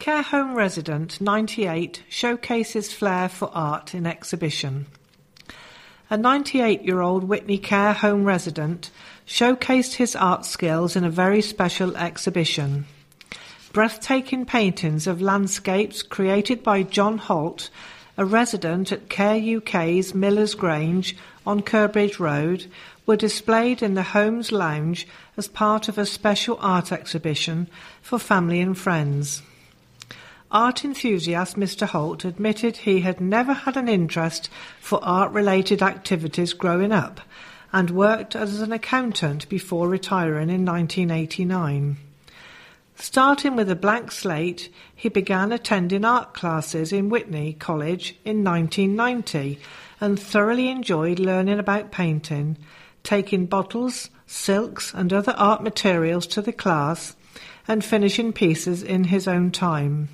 Care 0.00 0.22
home 0.22 0.54
resident 0.54 1.20
98 1.20 2.02
showcases 2.08 2.90
flair 2.92 3.28
for 3.28 3.50
art 3.52 3.94
in 3.94 4.06
exhibition. 4.06 4.86
A 6.10 6.16
98 6.16 6.82
year 6.82 7.00
old 7.00 7.24
Witney 7.24 7.56
care 7.56 7.92
home 7.92 8.24
resident 8.24 8.90
showcased 9.26 9.94
his 9.94 10.16
art 10.16 10.44
skills 10.44 10.96
in 10.96 11.04
a 11.04 11.10
very 11.10 11.40
special 11.40 11.96
exhibition. 11.96 12.86
Breathtaking 13.72 14.44
paintings 14.44 15.06
of 15.06 15.22
landscapes 15.22 16.02
created 16.02 16.62
by 16.62 16.82
John 16.82 17.18
Holt 17.18 17.70
a 18.20 18.24
resident 18.26 18.92
at 18.92 19.08
Care 19.08 19.56
UK's 19.56 20.14
Miller's 20.14 20.54
Grange 20.54 21.16
on 21.46 21.62
Curbridge 21.62 22.18
Road, 22.18 22.66
were 23.06 23.16
displayed 23.16 23.82
in 23.82 23.94
the 23.94 24.02
Homes 24.02 24.52
Lounge 24.52 25.08
as 25.38 25.48
part 25.48 25.88
of 25.88 25.96
a 25.96 26.04
special 26.04 26.58
art 26.60 26.92
exhibition 26.92 27.66
for 28.02 28.18
family 28.18 28.60
and 28.60 28.76
friends. 28.76 29.40
Art 30.52 30.84
enthusiast 30.84 31.56
Mr. 31.56 31.86
Holt 31.86 32.24
admitted 32.24 32.78
he 32.78 33.02
had 33.02 33.20
never 33.20 33.52
had 33.52 33.76
an 33.76 33.88
interest 33.88 34.50
for 34.80 34.98
art 35.00 35.30
related 35.30 35.80
activities 35.80 36.54
growing 36.54 36.90
up 36.90 37.20
and 37.72 37.88
worked 37.88 38.34
as 38.34 38.60
an 38.60 38.72
accountant 38.72 39.48
before 39.48 39.88
retiring 39.88 40.50
in 40.50 40.64
1989. 40.64 41.98
Starting 42.96 43.54
with 43.54 43.70
a 43.70 43.76
blank 43.76 44.10
slate, 44.10 44.72
he 44.92 45.08
began 45.08 45.52
attending 45.52 46.04
art 46.04 46.34
classes 46.34 46.92
in 46.92 47.08
Witney 47.08 47.52
College 47.52 48.16
in 48.24 48.42
1990 48.42 49.60
and 50.00 50.18
thoroughly 50.18 50.68
enjoyed 50.68 51.20
learning 51.20 51.60
about 51.60 51.92
painting, 51.92 52.58
taking 53.04 53.46
bottles, 53.46 54.10
silks, 54.26 54.92
and 54.94 55.12
other 55.12 55.34
art 55.36 55.62
materials 55.62 56.26
to 56.26 56.42
the 56.42 56.52
class 56.52 57.14
and 57.68 57.84
finishing 57.84 58.32
pieces 58.32 58.82
in 58.82 59.04
his 59.04 59.28
own 59.28 59.52
time. 59.52 60.08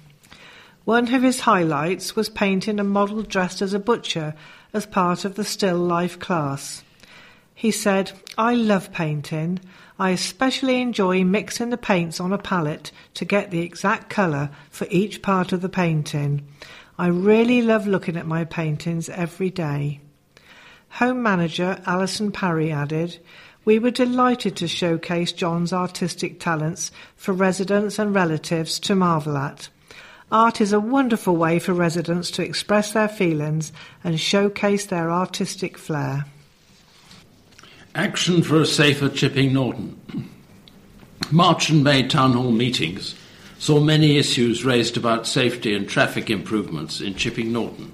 One 0.86 1.12
of 1.12 1.24
his 1.24 1.40
highlights 1.40 2.14
was 2.14 2.28
painting 2.28 2.78
a 2.78 2.84
model 2.84 3.22
dressed 3.22 3.60
as 3.60 3.74
a 3.74 3.80
butcher 3.80 4.36
as 4.72 4.86
part 4.86 5.24
of 5.24 5.34
the 5.34 5.42
still 5.42 5.78
life 5.78 6.20
class. 6.20 6.84
He 7.56 7.72
said, 7.72 8.12
I 8.38 8.54
love 8.54 8.92
painting. 8.92 9.58
I 9.98 10.10
especially 10.10 10.80
enjoy 10.80 11.24
mixing 11.24 11.70
the 11.70 11.76
paints 11.76 12.20
on 12.20 12.32
a 12.32 12.38
palette 12.38 12.92
to 13.14 13.24
get 13.24 13.50
the 13.50 13.62
exact 13.62 14.10
colour 14.10 14.50
for 14.70 14.86
each 14.88 15.22
part 15.22 15.50
of 15.50 15.60
the 15.60 15.68
painting. 15.68 16.46
I 16.96 17.08
really 17.08 17.62
love 17.62 17.88
looking 17.88 18.16
at 18.16 18.28
my 18.28 18.44
paintings 18.44 19.08
every 19.08 19.50
day. 19.50 20.00
Home 20.90 21.20
manager 21.20 21.82
Alison 21.84 22.30
Parry 22.30 22.70
added, 22.70 23.18
We 23.64 23.80
were 23.80 23.90
delighted 23.90 24.54
to 24.58 24.68
showcase 24.68 25.32
John's 25.32 25.72
artistic 25.72 26.38
talents 26.38 26.92
for 27.16 27.32
residents 27.32 27.98
and 27.98 28.14
relatives 28.14 28.78
to 28.78 28.94
marvel 28.94 29.36
at. 29.36 29.68
Art 30.30 30.60
is 30.60 30.72
a 30.72 30.80
wonderful 30.80 31.36
way 31.36 31.60
for 31.60 31.72
residents 31.72 32.32
to 32.32 32.42
express 32.42 32.92
their 32.92 33.08
feelings 33.08 33.72
and 34.02 34.18
showcase 34.18 34.86
their 34.86 35.10
artistic 35.10 35.78
flair. 35.78 36.26
Action 37.94 38.42
for 38.42 38.60
a 38.60 38.66
safer 38.66 39.08
Chipping 39.08 39.52
Norton. 39.52 40.00
March 41.30 41.70
and 41.70 41.84
May 41.84 42.06
town 42.06 42.32
hall 42.32 42.50
meetings 42.50 43.14
saw 43.58 43.80
many 43.80 44.18
issues 44.18 44.64
raised 44.64 44.96
about 44.96 45.26
safety 45.26 45.74
and 45.74 45.88
traffic 45.88 46.28
improvements 46.28 47.00
in 47.00 47.14
Chipping 47.14 47.52
Norton. 47.52 47.92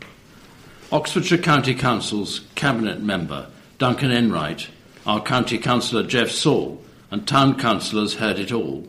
Oxfordshire 0.91 1.39
County 1.39 1.75
Council's 1.75 2.41
Cabinet 2.55 3.01
member 3.01 3.47
Duncan 3.79 4.11
Enright, 4.11 4.69
our 5.07 5.23
County 5.23 5.59
Councillor 5.59 6.03
Geoff 6.03 6.31
Saul, 6.31 6.83
and 7.11 7.27
Town 7.27 7.59
Councillors 7.59 8.15
heard 8.15 8.39
it 8.39 8.53
all. 8.53 8.87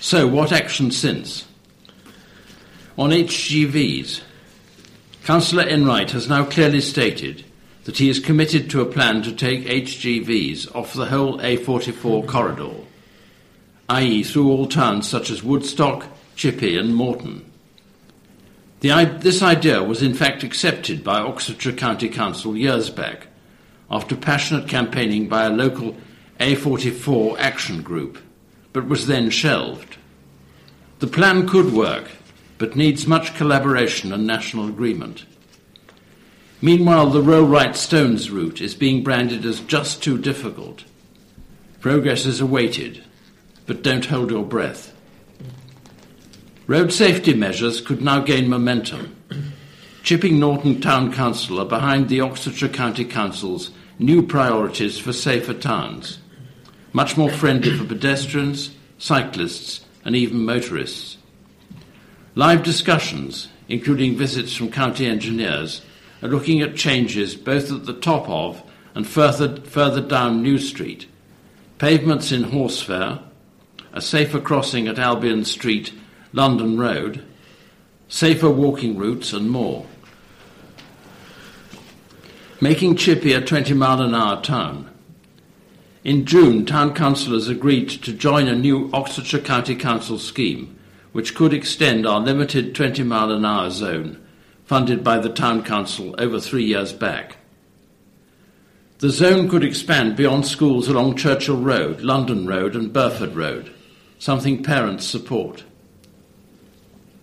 So, 0.00 0.26
what 0.26 0.52
action 0.52 0.90
since? 0.90 1.46
On 2.98 3.08
HGVs, 3.08 4.20
Councillor 5.24 5.62
Enright 5.62 6.10
has 6.10 6.28
now 6.28 6.44
clearly 6.44 6.82
stated 6.82 7.42
that 7.84 7.96
he 7.96 8.10
is 8.10 8.20
committed 8.20 8.68
to 8.68 8.82
a 8.82 8.86
plan 8.86 9.22
to 9.22 9.32
take 9.32 9.64
HGVs 9.64 10.74
off 10.74 10.92
the 10.92 11.06
whole 11.06 11.38
A44 11.38 12.26
corridor, 12.28 12.74
i.e., 13.88 14.22
through 14.22 14.50
all 14.50 14.66
towns 14.66 15.08
such 15.08 15.30
as 15.30 15.42
Woodstock, 15.42 16.06
Chippy, 16.36 16.76
and 16.76 16.94
Moreton. 16.94 17.50
The, 18.80 19.16
this 19.20 19.40
idea 19.40 19.82
was 19.82 20.02
in 20.02 20.12
fact 20.12 20.42
accepted 20.42 21.02
by 21.02 21.18
Oxfordshire 21.20 21.72
County 21.72 22.10
Council 22.10 22.54
years 22.54 22.90
back, 22.90 23.28
after 23.90 24.14
passionate 24.14 24.68
campaigning 24.68 25.28
by 25.28 25.44
a 25.44 25.50
local 25.50 25.96
A44 26.40 27.38
action 27.38 27.80
group, 27.80 28.18
but 28.74 28.86
was 28.86 29.06
then 29.06 29.30
shelved. 29.30 29.96
The 30.98 31.06
plan 31.06 31.48
could 31.48 31.72
work, 31.72 32.10
but 32.62 32.76
needs 32.76 33.08
much 33.08 33.34
collaboration 33.34 34.12
and 34.12 34.24
national 34.24 34.68
agreement. 34.68 35.26
Meanwhile, 36.60 37.10
the 37.10 37.20
Rollright 37.20 37.74
Stones 37.74 38.30
route 38.30 38.60
is 38.60 38.76
being 38.76 39.02
branded 39.02 39.44
as 39.44 39.58
just 39.58 40.00
too 40.00 40.16
difficult. 40.16 40.84
Progress 41.80 42.24
is 42.24 42.40
awaited, 42.40 43.02
but 43.66 43.82
don't 43.82 44.04
hold 44.04 44.30
your 44.30 44.44
breath. 44.44 44.94
Road 46.68 46.92
safety 46.92 47.34
measures 47.34 47.80
could 47.80 48.00
now 48.00 48.20
gain 48.20 48.48
momentum. 48.48 49.16
Chipping 50.04 50.38
Norton 50.38 50.80
Town 50.80 51.12
Council 51.12 51.58
are 51.58 51.66
behind 51.66 52.08
the 52.08 52.20
Oxfordshire 52.20 52.68
County 52.68 53.04
Council's 53.04 53.72
new 53.98 54.24
priorities 54.24 55.00
for 55.00 55.12
safer 55.12 55.54
towns, 55.54 56.20
much 56.92 57.16
more 57.16 57.28
friendly 57.28 57.76
for 57.76 57.82
pedestrians, 57.82 58.70
cyclists, 58.98 59.84
and 60.04 60.14
even 60.14 60.44
motorists. 60.44 61.16
Live 62.34 62.62
discussions, 62.62 63.48
including 63.68 64.16
visits 64.16 64.54
from 64.54 64.72
county 64.72 65.04
engineers, 65.04 65.82
are 66.22 66.30
looking 66.30 66.62
at 66.62 66.76
changes 66.76 67.34
both 67.34 67.70
at 67.70 67.84
the 67.84 67.92
top 67.92 68.26
of 68.26 68.62
and 68.94 69.06
further, 69.06 69.56
further 69.60 70.00
down 70.00 70.42
New 70.42 70.56
Street, 70.56 71.06
pavements 71.76 72.32
in 72.32 72.44
Horsefair, 72.44 73.22
a 73.92 74.00
safer 74.00 74.40
crossing 74.40 74.88
at 74.88 74.98
Albion 74.98 75.44
Street, 75.44 75.92
London 76.32 76.78
Road, 76.78 77.22
safer 78.08 78.48
walking 78.48 78.96
routes, 78.96 79.34
and 79.34 79.50
more. 79.50 79.84
Making 82.62 82.96
Chippy 82.96 83.34
a 83.34 83.42
20 83.42 83.74
mile 83.74 84.00
an 84.00 84.14
hour 84.14 84.40
town. 84.40 84.90
In 86.02 86.24
June, 86.24 86.64
town 86.64 86.94
councillors 86.94 87.48
agreed 87.48 87.90
to 87.90 88.12
join 88.14 88.48
a 88.48 88.54
new 88.54 88.88
Oxfordshire 88.94 89.40
County 89.40 89.76
Council 89.76 90.18
scheme 90.18 90.78
which 91.12 91.34
could 91.34 91.52
extend 91.52 92.06
our 92.06 92.20
limited 92.20 92.74
20 92.74 93.02
mile 93.02 93.30
an 93.30 93.44
hour 93.44 93.70
zone 93.70 94.18
funded 94.64 95.04
by 95.04 95.18
the 95.18 95.28
Town 95.28 95.62
Council 95.62 96.14
over 96.18 96.40
three 96.40 96.64
years 96.64 96.92
back. 96.92 97.36
The 98.98 99.10
zone 99.10 99.48
could 99.48 99.64
expand 99.64 100.16
beyond 100.16 100.46
schools 100.46 100.88
along 100.88 101.16
Churchill 101.16 101.60
Road, 101.60 102.00
London 102.00 102.46
Road, 102.46 102.74
and 102.76 102.92
Burford 102.92 103.34
Road, 103.34 103.70
something 104.18 104.62
parents 104.62 105.04
support. 105.04 105.64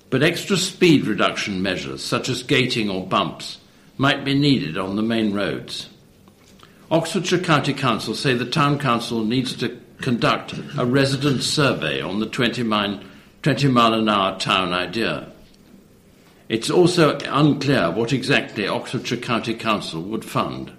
But 0.10 0.24
extra 0.24 0.58
speed 0.58 1.08
reduction 1.08 1.62
measures, 1.62 2.04
such 2.04 2.30
as 2.30 2.44
gating 2.44 2.90
or 2.90 3.08
bumps, 3.08 3.60
might 3.98 4.26
be 4.26 4.38
needed 4.38 4.78
on 4.78 4.96
the 4.96 5.02
main 5.02 5.34
roads. 5.34 5.90
Oxfordshire 6.92 7.40
County 7.40 7.74
Council 7.74 8.16
say 8.16 8.34
the 8.34 8.46
Town 8.46 8.80
Council 8.80 9.24
needs 9.24 9.56
to 9.58 9.80
conduct 10.02 10.54
a 10.78 10.86
resident 10.86 11.44
survey 11.44 12.02
on 12.02 12.20
the 12.20 12.26
20 12.26 12.64
mile, 12.64 13.00
20 13.42 13.70
mile 13.70 13.94
an 13.94 14.10
hour 14.10 14.38
town 14.38 14.74
idea. 14.74 15.32
It's 16.50 16.70
also 16.70 17.18
unclear 17.20 17.90
what 17.90 18.12
exactly 18.12 18.68
Oxfordshire 18.68 19.20
County 19.20 19.54
Council 19.54 20.02
would 20.02 20.26
fund. 20.26 20.74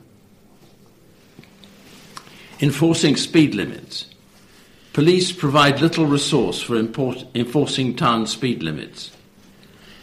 Enforcing 2.61 3.17
speed 3.17 3.55
limits. 3.55 4.07
Police 4.93 5.33
provide 5.33 5.81
little 5.81 6.05
resource 6.05 6.61
for 6.61 6.77
import, 6.77 7.25
enforcing 7.35 7.97
town 7.97 8.27
speed 8.27 8.63
limits. 8.63 9.13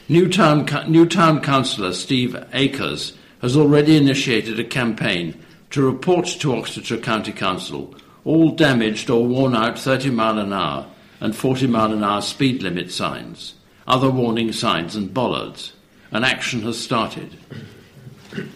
New 0.10 0.28
town, 0.28 0.66
new 0.88 1.06
town 1.06 1.42
councillor 1.42 1.94
Steve 1.94 2.36
Akers 2.54 3.14
has 3.42 3.56
already 3.56 3.98
initiated 3.98 4.60
a 4.60 4.64
campaign 4.64 5.40
to 5.70 5.84
report 5.84 6.26
to 6.26 6.56
Oxfordshire 6.56 6.98
County 6.98 7.34
Council 7.34 7.94
all 8.24 8.52
damaged 8.52 9.10
or 9.10 9.28
worn 9.28 9.56
out 9.56 9.78
30 9.78 10.10
mile 10.10 10.40
an 10.40 10.54
hour 10.54 10.88
and 11.20 11.36
40 11.36 11.68
mile 11.68 11.94
an 11.94 12.04
hour 12.04 12.22
speed 12.22 12.64
limit 12.64 12.92
signs 12.92 13.54
other 13.88 14.12
warning 14.12 14.52
signs 14.52 14.96
and 14.96 15.14
bollards. 15.14 15.74
An 16.12 16.24
action 16.24 16.62
has 16.64 16.78
started. 16.78 17.38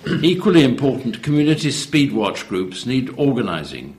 Equally 0.21 0.63
important, 0.63 1.23
community 1.23 1.71
speed 1.71 2.11
watch 2.11 2.47
groups 2.47 2.85
need 2.85 3.13
organising. 3.17 3.97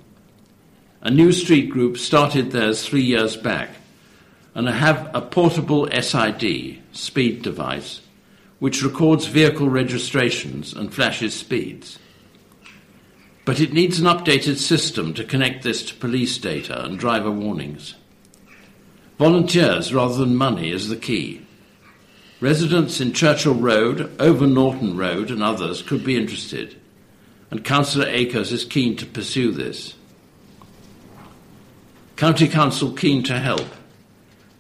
A 1.01 1.11
new 1.11 1.33
street 1.33 1.71
group 1.71 1.97
started 1.97 2.53
theirs 2.53 2.87
three 2.87 3.03
years 3.03 3.37
back 3.37 3.71
and 4.55 4.69
have 4.69 5.11
a 5.15 5.21
portable 5.21 5.89
SID, 5.91 6.79
speed 6.93 7.43
device, 7.43 8.03
which 8.59 8.83
records 8.83 9.27
vehicle 9.27 9.69
registrations 9.69 10.73
and 10.75 10.93
flashes 10.93 11.35
speeds. 11.35 11.99
But 13.45 13.59
it 13.59 13.73
needs 13.73 13.99
an 13.99 14.07
updated 14.07 14.59
system 14.59 15.15
to 15.15 15.25
connect 15.25 15.65
this 15.65 15.83
to 15.87 15.95
police 15.95 16.39
data 16.39 16.85
and 16.85 16.99
driver 16.99 17.31
warnings. 17.31 17.95
Volunteers 19.23 19.95
rather 19.95 20.16
than 20.16 20.35
money 20.35 20.73
is 20.73 20.89
the 20.89 20.97
key. 20.97 21.43
Residents 22.41 23.01
in 23.01 23.12
Churchill 23.12 23.55
Road, 23.55 24.11
Over 24.20 24.49
Norton 24.49 24.97
Road, 24.97 25.31
and 25.31 25.41
others 25.45 25.81
could 25.81 26.03
be 26.03 26.16
interested, 26.16 26.75
and 27.49 27.64
Councillor 27.64 28.09
Akers 28.09 28.51
is 28.51 28.64
keen 28.64 28.97
to 28.97 29.07
pursue 29.07 29.53
this. 29.53 29.95
County 32.16 32.49
Council 32.49 32.91
keen 32.91 33.23
to 33.23 33.39
help. 33.39 33.68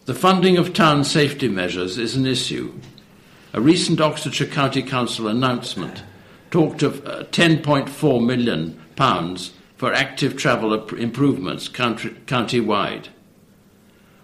The 0.04 0.14
funding 0.14 0.56
of 0.58 0.72
town 0.72 1.02
safety 1.02 1.48
measures 1.48 1.98
is 1.98 2.14
an 2.14 2.24
issue. 2.24 2.72
a 3.52 3.60
recent 3.60 4.00
Oxfordshire 4.00 4.46
County 4.46 4.84
Council 4.84 5.26
announcement 5.26 6.04
talked 6.52 6.84
of 6.84 7.04
uh, 7.04 7.24
10.4 7.32 8.24
million 8.24 8.80
pounds 8.94 9.54
for 9.76 9.92
active 9.92 10.36
travel 10.36 10.72
improvements 10.92 11.66
county-wide. 11.66 13.08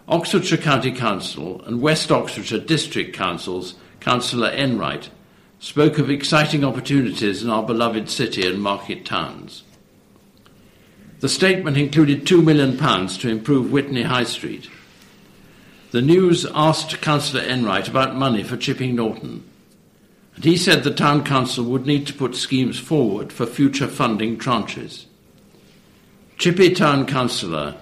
Oxfordshire 0.09 0.57
County 0.57 0.91
Council 0.91 1.63
and 1.67 1.83
West 1.83 2.11
Oxfordshire 2.11 2.61
District 2.61 3.15
Council's 3.15 3.75
Councillor 4.01 4.49
Enright 4.49 5.11
spoke 5.59 5.99
of 5.99 6.09
exciting 6.09 6.65
opportunities 6.65 7.43
in 7.43 7.51
our 7.51 7.63
beloved 7.63 8.09
city 8.09 8.47
and 8.47 8.63
market 8.63 9.05
towns. 9.05 9.65
The 11.21 11.29
statement 11.29 11.77
included 11.77 12.25
£2 12.25 12.43
million 12.43 12.79
to 12.79 13.29
improve 13.29 13.71
Witney 13.71 14.05
High 14.05 14.25
Street. 14.25 14.71
The 15.91 16.01
news 16.01 16.47
asked 16.55 17.03
Councillor 17.03 17.43
Enright 17.43 17.89
about 17.89 18.17
money 18.17 18.43
for 18.43 18.57
Chipping 18.57 18.95
Norton, 18.95 19.45
and 20.37 20.45
he 20.45 20.57
said 20.57 20.85
the 20.85 20.95
Town 20.95 21.23
Council 21.23 21.67
would 21.67 21.85
need 21.85 22.07
to 22.07 22.15
put 22.15 22.35
schemes 22.35 22.79
forward 22.79 23.31
for 23.31 23.45
future 23.45 23.89
funding 23.89 24.39
tranches. 24.39 25.05
Chippy 26.39 26.73
Town 26.73 27.05
Councillor 27.05 27.75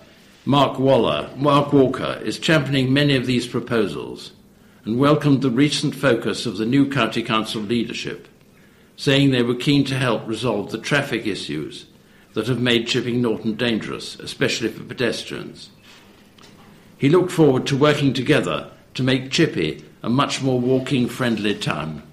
Mark 0.49 0.78
Waller, 0.78 1.28
Mark 1.34 1.72
Walker 1.72 2.20
is 2.22 2.38
championing 2.38 2.92
many 2.92 3.16
of 3.16 3.26
these 3.26 3.49
proposals 3.49 4.30
and 4.84 4.97
welcomed 4.97 5.42
the 5.42 5.51
recent 5.51 5.92
focus 5.92 6.47
of 6.47 6.57
the 6.57 6.64
new 6.64 6.88
County 6.88 7.20
Council 7.20 7.61
leadership, 7.61 8.28
saying 8.97 9.32
they 9.32 9.42
were 9.42 9.57
keen 9.57 9.84
to 9.86 9.97
help 9.97 10.24
resolve 10.24 10.70
the 10.70 10.78
traffic 10.78 11.26
issues 11.26 11.86
that 12.34 12.47
have 12.47 12.61
made 12.61 12.86
Chipping 12.86 13.20
Norton 13.20 13.55
dangerous, 13.55 14.20
especially 14.20 14.68
for 14.68 14.84
pedestrians. 14.84 15.70
He 16.97 17.09
looked 17.09 17.32
forward 17.32 17.66
to 17.66 17.76
working 17.76 18.12
together 18.12 18.70
to 18.94 19.03
make 19.03 19.32
Chippy 19.32 19.84
a 20.05 20.09
much 20.09 20.42
more 20.42 20.61
walking 20.61 21.09
friendly 21.09 21.57
town. 21.57 22.05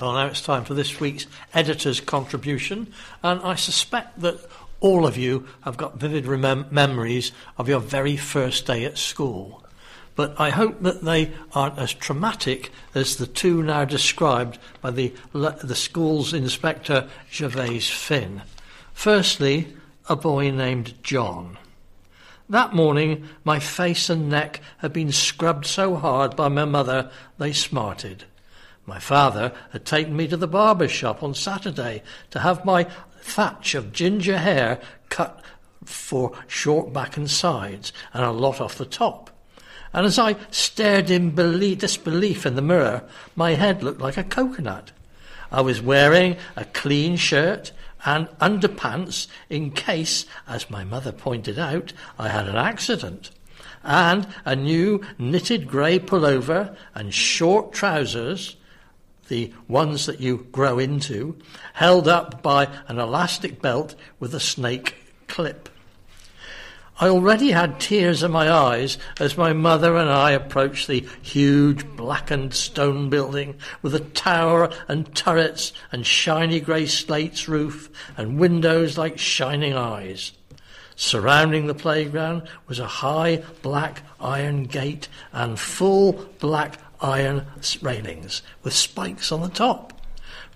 Well, 0.00 0.12
now 0.12 0.26
it's 0.26 0.40
time 0.40 0.64
for 0.64 0.74
this 0.74 1.00
week's 1.00 1.26
editor's 1.52 2.00
contribution, 2.00 2.92
and 3.24 3.40
I 3.40 3.56
suspect 3.56 4.20
that 4.20 4.38
all 4.86 5.04
of 5.04 5.16
you 5.16 5.44
have 5.62 5.76
got 5.76 5.98
vivid 5.98 6.26
remem- 6.26 6.70
memories 6.70 7.32
of 7.58 7.68
your 7.68 7.80
very 7.80 8.16
first 8.16 8.66
day 8.66 8.84
at 8.84 8.96
school. 8.96 9.64
But 10.14 10.38
I 10.38 10.50
hope 10.50 10.80
that 10.82 11.02
they 11.02 11.32
aren't 11.52 11.78
as 11.78 11.92
traumatic 11.92 12.70
as 12.94 13.16
the 13.16 13.26
two 13.26 13.64
now 13.64 13.84
described 13.84 14.58
by 14.80 14.92
the, 14.92 15.12
the 15.32 15.74
school's 15.74 16.32
inspector, 16.32 17.08
Gervase 17.32 17.90
Phinn. 17.90 18.42
Firstly, 18.94 19.74
a 20.08 20.14
boy 20.14 20.52
named 20.52 20.94
John. 21.02 21.58
That 22.48 22.72
morning, 22.72 23.28
my 23.42 23.58
face 23.58 24.08
and 24.08 24.28
neck 24.28 24.60
had 24.78 24.92
been 24.92 25.10
scrubbed 25.10 25.66
so 25.66 25.96
hard 25.96 26.36
by 26.36 26.46
my 26.46 26.64
mother 26.64 27.10
they 27.38 27.52
smarted. 27.52 28.22
My 28.86 29.00
father 29.00 29.52
had 29.72 29.84
taken 29.84 30.16
me 30.16 30.28
to 30.28 30.36
the 30.36 30.46
barber's 30.46 30.92
shop 30.92 31.24
on 31.24 31.34
Saturday 31.34 32.04
to 32.30 32.38
have 32.38 32.64
my 32.64 32.86
thatch 33.26 33.74
of 33.74 33.92
ginger 33.92 34.38
hair 34.38 34.80
cut 35.08 35.42
for 35.84 36.32
short 36.46 36.92
back 36.92 37.16
and 37.16 37.30
sides 37.30 37.92
and 38.12 38.24
a 38.24 38.30
lot 38.30 38.60
off 38.60 38.78
the 38.78 38.86
top. 38.86 39.30
And 39.92 40.06
as 40.06 40.18
I 40.18 40.36
stared 40.50 41.10
in 41.10 41.34
disbelief 41.74 42.46
in 42.46 42.54
the 42.54 42.62
mirror, 42.62 43.02
my 43.34 43.52
head 43.52 43.82
looked 43.82 44.00
like 44.00 44.16
a 44.16 44.24
coconut. 44.24 44.92
I 45.50 45.60
was 45.60 45.80
wearing 45.80 46.36
a 46.54 46.64
clean 46.66 47.16
shirt 47.16 47.72
and 48.04 48.28
underpants 48.40 49.26
in 49.48 49.70
case, 49.72 50.26
as 50.46 50.70
my 50.70 50.84
mother 50.84 51.12
pointed 51.12 51.58
out, 51.58 51.92
I 52.18 52.28
had 52.28 52.48
an 52.48 52.56
accident, 52.56 53.30
and 53.82 54.26
a 54.44 54.54
new 54.54 55.02
knitted 55.18 55.66
grey 55.66 55.98
pullover 55.98 56.76
and 56.94 57.12
short 57.12 57.72
trousers, 57.72 58.56
the 59.28 59.52
ones 59.68 60.06
that 60.06 60.20
you 60.20 60.46
grow 60.52 60.78
into, 60.78 61.36
held 61.74 62.08
up 62.08 62.42
by 62.42 62.68
an 62.88 62.98
elastic 62.98 63.60
belt 63.60 63.94
with 64.18 64.34
a 64.34 64.40
snake 64.40 64.94
clip. 65.28 65.68
I 66.98 67.08
already 67.08 67.50
had 67.50 67.78
tears 67.78 68.22
in 68.22 68.30
my 68.30 68.50
eyes 68.50 68.96
as 69.20 69.36
my 69.36 69.52
mother 69.52 69.96
and 69.96 70.08
I 70.08 70.30
approached 70.30 70.86
the 70.86 71.06
huge 71.20 71.86
blackened 71.94 72.54
stone 72.54 73.10
building 73.10 73.56
with 73.82 73.94
a 73.94 74.00
tower 74.00 74.70
and 74.88 75.14
turrets 75.14 75.74
and 75.92 76.06
shiny 76.06 76.58
grey 76.58 76.86
slates 76.86 77.48
roof 77.48 77.90
and 78.16 78.38
windows 78.38 78.96
like 78.96 79.18
shining 79.18 79.74
eyes. 79.74 80.32
Surrounding 80.98 81.66
the 81.66 81.74
playground 81.74 82.48
was 82.66 82.78
a 82.78 82.86
high 82.86 83.44
black 83.60 84.02
iron 84.18 84.64
gate 84.64 85.08
and 85.32 85.60
full 85.60 86.14
black 86.38 86.78
iron 87.00 87.46
railings 87.82 88.42
with 88.62 88.72
spikes 88.72 89.30
on 89.32 89.40
the 89.40 89.48
top. 89.48 89.92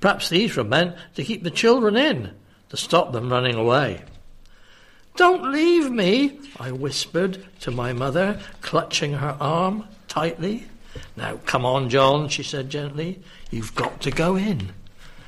Perhaps 0.00 0.28
these 0.28 0.56
were 0.56 0.64
meant 0.64 0.96
to 1.14 1.24
keep 1.24 1.42
the 1.42 1.50
children 1.50 1.96
in, 1.96 2.34
to 2.70 2.76
stop 2.76 3.12
them 3.12 3.30
running 3.30 3.56
away. 3.56 4.02
Don't 5.16 5.52
leave 5.52 5.90
me, 5.90 6.38
I 6.58 6.72
whispered 6.72 7.44
to 7.60 7.70
my 7.70 7.92
mother, 7.92 8.40
clutching 8.62 9.14
her 9.14 9.36
arm 9.40 9.84
tightly. 10.08 10.64
Now, 11.16 11.38
come 11.44 11.66
on, 11.66 11.90
John, 11.90 12.28
she 12.28 12.42
said 12.42 12.70
gently. 12.70 13.20
You've 13.50 13.74
got 13.74 14.00
to 14.02 14.10
go 14.10 14.36
in. 14.36 14.72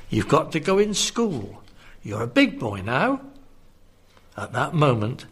You've 0.09 0.27
got 0.27 0.51
to 0.53 0.59
go 0.59 0.79
in 0.79 0.93
school. 0.93 1.61
You're 2.01 2.23
a 2.23 2.27
big 2.27 2.59
boy 2.59 2.81
now. 2.81 3.21
At 4.35 4.53
that 4.53 4.73
moment, 4.73 5.25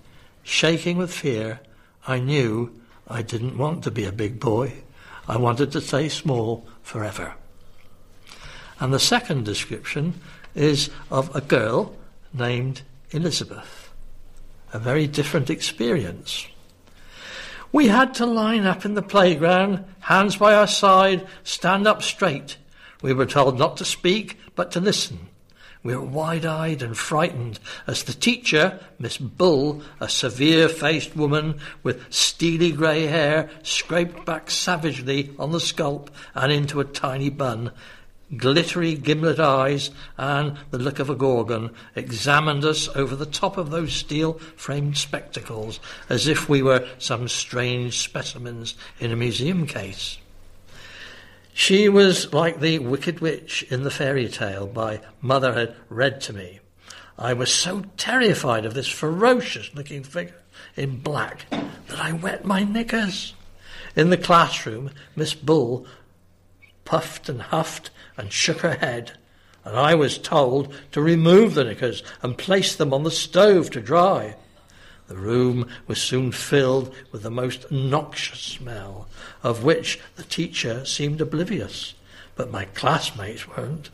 shaking 0.43 0.97
with 0.97 1.13
fear, 1.13 1.59
I 2.07 2.19
knew 2.19 2.79
I 3.07 3.21
didn't 3.21 3.57
want 3.57 3.83
to 3.83 3.91
be 3.91 4.05
a 4.05 4.11
big 4.11 4.39
boy. 4.39 4.73
I 5.31 5.37
wanted 5.37 5.71
to 5.71 5.79
stay 5.79 6.09
small 6.09 6.67
forever. 6.83 7.35
And 8.81 8.93
the 8.93 8.99
second 8.99 9.45
description 9.45 10.15
is 10.55 10.89
of 11.09 11.33
a 11.33 11.39
girl 11.39 11.95
named 12.33 12.81
Elizabeth 13.11 13.93
a 14.73 14.79
very 14.79 15.07
different 15.07 15.49
experience. 15.49 16.47
We 17.71 17.87
had 17.87 18.13
to 18.15 18.25
line 18.25 18.65
up 18.65 18.83
in 18.83 18.95
the 18.95 19.01
playground, 19.01 19.85
hands 20.01 20.35
by 20.35 20.53
our 20.53 20.67
side, 20.67 21.25
stand 21.43 21.87
up 21.87 22.03
straight. 22.03 22.57
We 23.01 23.13
were 23.13 23.25
told 23.25 23.57
not 23.57 23.77
to 23.77 23.85
speak, 23.85 24.37
but 24.55 24.71
to 24.71 24.81
listen. 24.81 25.27
We 25.83 25.95
were 25.95 26.05
wide 26.05 26.45
eyed 26.45 26.83
and 26.83 26.95
frightened 26.95 27.59
as 27.87 28.03
the 28.03 28.13
teacher, 28.13 28.79
Miss 28.99 29.17
Bull, 29.17 29.81
a 29.99 30.07
severe 30.07 30.69
faced 30.69 31.15
woman 31.15 31.59
with 31.81 32.13
steely 32.13 32.71
grey 32.71 33.07
hair, 33.07 33.49
scraped 33.63 34.23
back 34.23 34.51
savagely 34.51 35.31
on 35.39 35.51
the 35.51 35.59
scalp 35.59 36.11
and 36.35 36.51
into 36.51 36.79
a 36.79 36.85
tiny 36.85 37.29
bun, 37.29 37.71
glittery 38.37 38.93
gimlet 38.93 39.39
eyes, 39.39 39.89
and 40.19 40.57
the 40.69 40.77
look 40.77 40.99
of 40.99 41.09
a 41.09 41.15
gorgon, 41.15 41.71
examined 41.95 42.63
us 42.63 42.87
over 42.95 43.15
the 43.15 43.25
top 43.25 43.57
of 43.57 43.71
those 43.71 43.91
steel 43.91 44.33
framed 44.55 44.97
spectacles 44.97 45.79
as 46.09 46.27
if 46.27 46.47
we 46.47 46.61
were 46.61 46.87
some 46.99 47.27
strange 47.27 47.97
specimens 47.97 48.75
in 48.99 49.11
a 49.11 49.15
museum 49.15 49.65
case. 49.65 50.19
She 51.53 51.89
was 51.89 52.33
like 52.33 52.59
the 52.59 52.79
wicked 52.79 53.19
witch 53.19 53.63
in 53.69 53.83
the 53.83 53.91
fairy 53.91 54.27
tale 54.27 54.71
my 54.73 55.01
mother 55.21 55.53
had 55.53 55.75
read 55.89 56.21
to 56.21 56.33
me. 56.33 56.59
I 57.17 57.33
was 57.33 57.53
so 57.53 57.83
terrified 57.97 58.65
of 58.65 58.73
this 58.73 58.87
ferocious 58.87 59.69
looking 59.75 60.03
figure 60.03 60.41
in 60.75 60.99
black 60.99 61.45
that 61.49 61.99
I 61.99 62.13
wet 62.13 62.45
my 62.45 62.63
knickers. 62.63 63.33
In 63.95 64.09
the 64.09 64.17
classroom, 64.17 64.91
Miss 65.15 65.33
Bull 65.33 65.85
puffed 66.85 67.29
and 67.29 67.41
huffed 67.41 67.91
and 68.17 68.31
shook 68.31 68.59
her 68.59 68.75
head, 68.75 69.13
and 69.63 69.75
I 69.77 69.95
was 69.95 70.17
told 70.17 70.73
to 70.93 71.01
remove 71.01 71.53
the 71.53 71.63
knickers 71.63 72.01
and 72.21 72.37
place 72.37 72.75
them 72.75 72.93
on 72.93 73.03
the 73.03 73.11
stove 73.11 73.69
to 73.71 73.81
dry. 73.81 74.35
The 75.11 75.17
room 75.17 75.67
was 75.87 76.01
soon 76.01 76.31
filled 76.31 76.95
with 77.11 77.23
the 77.23 77.29
most 77.29 77.69
noxious 77.69 78.39
smell, 78.39 79.09
of 79.43 79.61
which 79.61 79.99
the 80.15 80.23
teacher 80.23 80.85
seemed 80.85 81.19
oblivious, 81.19 81.95
but 82.37 82.49
my 82.49 82.63
classmates 82.63 83.45
weren't. 83.45 83.89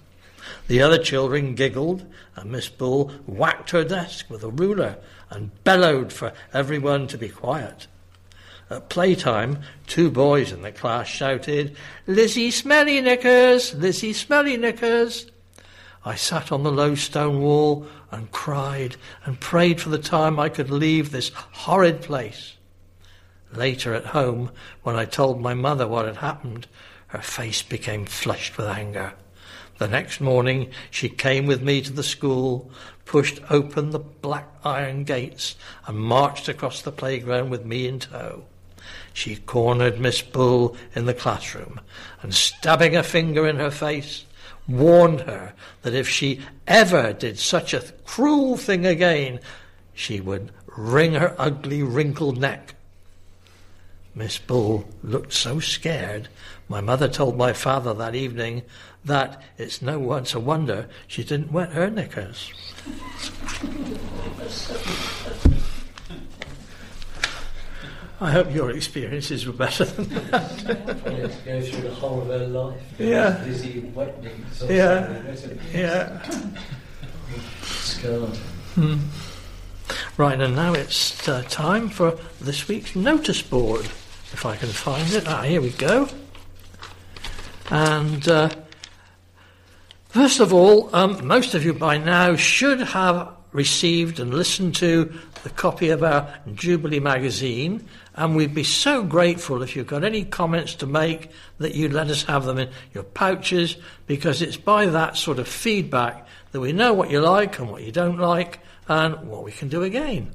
The 0.67 0.79
other 0.83 0.99
children 0.99 1.55
giggled, 1.55 2.05
and 2.35 2.51
Miss 2.51 2.69
Bull 2.69 3.11
whacked 3.25 3.71
her 3.71 3.83
desk 3.83 4.29
with 4.29 4.43
a 4.43 4.51
ruler 4.51 4.97
and 5.31 5.63
bellowed 5.63 6.13
for 6.13 6.33
everyone 6.53 7.07
to 7.07 7.17
be 7.17 7.29
quiet. 7.29 7.87
At 8.69 8.89
playtime, 8.89 9.63
two 9.87 10.11
boys 10.11 10.51
in 10.51 10.61
the 10.61 10.71
class 10.71 11.07
shouted, 11.07 11.75
Lizzie 12.05 12.51
Smelly 12.51 13.01
Knickers! 13.01 13.73
Lizzie 13.73 14.13
Smelly 14.13 14.55
Knickers! 14.55 15.25
I 16.05 16.13
sat 16.13 16.51
on 16.51 16.61
the 16.61 16.71
low 16.71 16.93
stone 16.93 17.41
wall 17.41 17.87
and 18.11 18.31
cried 18.31 18.95
and 19.25 19.39
prayed 19.39 19.81
for 19.81 19.89
the 19.89 19.97
time 19.97 20.39
I 20.39 20.49
could 20.49 20.69
leave 20.69 21.11
this 21.11 21.31
horrid 21.33 22.01
place. 22.01 22.53
Later 23.53 23.93
at 23.93 24.07
home, 24.07 24.51
when 24.83 24.95
I 24.95 25.05
told 25.05 25.41
my 25.41 25.53
mother 25.53 25.87
what 25.87 26.05
had 26.05 26.17
happened, 26.17 26.67
her 27.07 27.21
face 27.21 27.61
became 27.61 28.05
flushed 28.05 28.57
with 28.57 28.67
anger. 28.67 29.13
The 29.77 29.87
next 29.87 30.19
morning, 30.19 30.71
she 30.89 31.07
came 31.07 31.45
with 31.45 31.61
me 31.61 31.81
to 31.81 31.93
the 31.93 32.03
school, 32.03 32.71
pushed 33.05 33.39
open 33.49 33.91
the 33.91 33.99
black 33.99 34.47
iron 34.63 35.03
gates, 35.03 35.55
and 35.85 35.97
marched 35.97 36.49
across 36.49 36.81
the 36.81 36.91
playground 36.91 37.49
with 37.49 37.63
me 37.63 37.87
in 37.87 37.99
tow. 37.99 38.45
She 39.13 39.35
cornered 39.35 39.99
Miss 39.99 40.21
Bull 40.21 40.75
in 40.95 41.05
the 41.05 41.13
classroom 41.13 41.79
and, 42.21 42.33
stabbing 42.33 42.95
a 42.95 43.03
finger 43.03 43.47
in 43.47 43.57
her 43.57 43.71
face, 43.71 44.25
warned 44.67 45.21
her 45.21 45.53
that 45.81 45.93
if 45.93 46.07
she 46.09 46.41
ever 46.67 47.13
did 47.13 47.39
such 47.39 47.73
a 47.73 47.83
cruel 48.05 48.57
thing 48.57 48.85
again, 48.85 49.39
she 49.93 50.19
would 50.19 50.51
wring 50.75 51.13
her 51.13 51.35
ugly, 51.37 51.81
wrinkled 51.81 52.37
neck. 52.37 52.75
Miss 54.13 54.37
Bull 54.37 54.87
looked 55.03 55.33
so 55.33 55.59
scared, 55.59 56.27
my 56.67 56.81
mother 56.81 57.07
told 57.07 57.37
my 57.37 57.53
father 57.53 57.93
that 57.93 58.15
evening 58.15 58.63
that 59.05 59.41
it's 59.57 59.81
no 59.81 59.99
once 59.99 60.33
a 60.33 60.39
wonder 60.39 60.87
she 61.07 61.23
didn't 61.23 61.51
wet 61.51 61.71
her 61.71 61.89
knickers. 61.89 62.51
I 68.19 68.31
hope 68.31 68.51
your 68.53 68.71
experiences 68.71 69.45
were 69.45 69.53
better 69.53 69.85
than 69.85 70.09
that. 70.31 70.65
go 71.45 71.61
through 71.61 71.81
the 71.81 71.93
whole 71.93 72.21
of 72.21 72.27
her 72.27 72.47
life. 72.47 72.81
Yeah. 72.97 73.43
Lizzie 73.45 73.79
wetting. 73.93 74.43
Yeah. 74.67 75.21
Yeah. 75.71 76.21
Scarred. 77.61 78.37
Right, 80.17 80.39
and 80.41 80.55
now 80.55 80.73
it's 80.73 81.27
uh, 81.29 81.43
time 81.47 81.89
for 81.89 82.17
this 82.41 82.67
week's 82.67 82.95
notice 82.95 83.41
board. 83.41 83.85
If 84.33 84.45
I 84.45 84.55
can 84.55 84.69
find 84.69 85.11
it. 85.13 85.27
Ah, 85.27 85.43
here 85.43 85.61
we 85.61 85.69
go. 85.69 86.09
And 87.69 88.27
uh, 88.27 88.49
first 90.09 90.39
of 90.39 90.53
all, 90.53 90.93
um, 90.95 91.25
most 91.25 91.53
of 91.53 91.63
you 91.63 91.73
by 91.73 91.97
now 91.97 92.35
should 92.35 92.81
have 92.81 93.29
received 93.51 94.19
and 94.19 94.33
listened 94.33 94.75
to 94.75 95.13
the 95.43 95.49
copy 95.49 95.89
of 95.89 96.03
our 96.03 96.33
Jubilee 96.53 96.99
magazine, 96.99 97.87
and 98.17 98.35
we'd 98.35 98.55
be 98.55 98.63
so 98.63 99.03
grateful 99.03 99.61
if 99.61 99.75
you've 99.75 99.87
got 99.87 100.03
any 100.03 100.25
comments 100.25 100.73
to 100.75 100.87
make 100.87 101.29
that 101.59 101.75
you'd 101.75 101.93
let 101.93 102.09
us 102.09 102.23
have 102.23 102.45
them 102.45 102.57
in 102.57 102.69
your 102.91 103.03
pouches, 103.03 103.77
because 104.07 104.41
it's 104.41 104.57
by 104.57 104.87
that 104.87 105.15
sort 105.15 105.37
of 105.37 105.47
feedback 105.47 106.27
that 106.51 106.59
we 106.59 106.73
know 106.73 106.93
what 106.93 107.11
you 107.11 107.21
like 107.21 107.59
and 107.59 107.69
what 107.69 107.83
you 107.83 107.91
don't 107.91 108.17
like 108.17 108.59
and 108.87 109.29
what 109.29 109.43
we 109.43 109.51
can 109.51 109.69
do 109.69 109.83
again. 109.83 110.31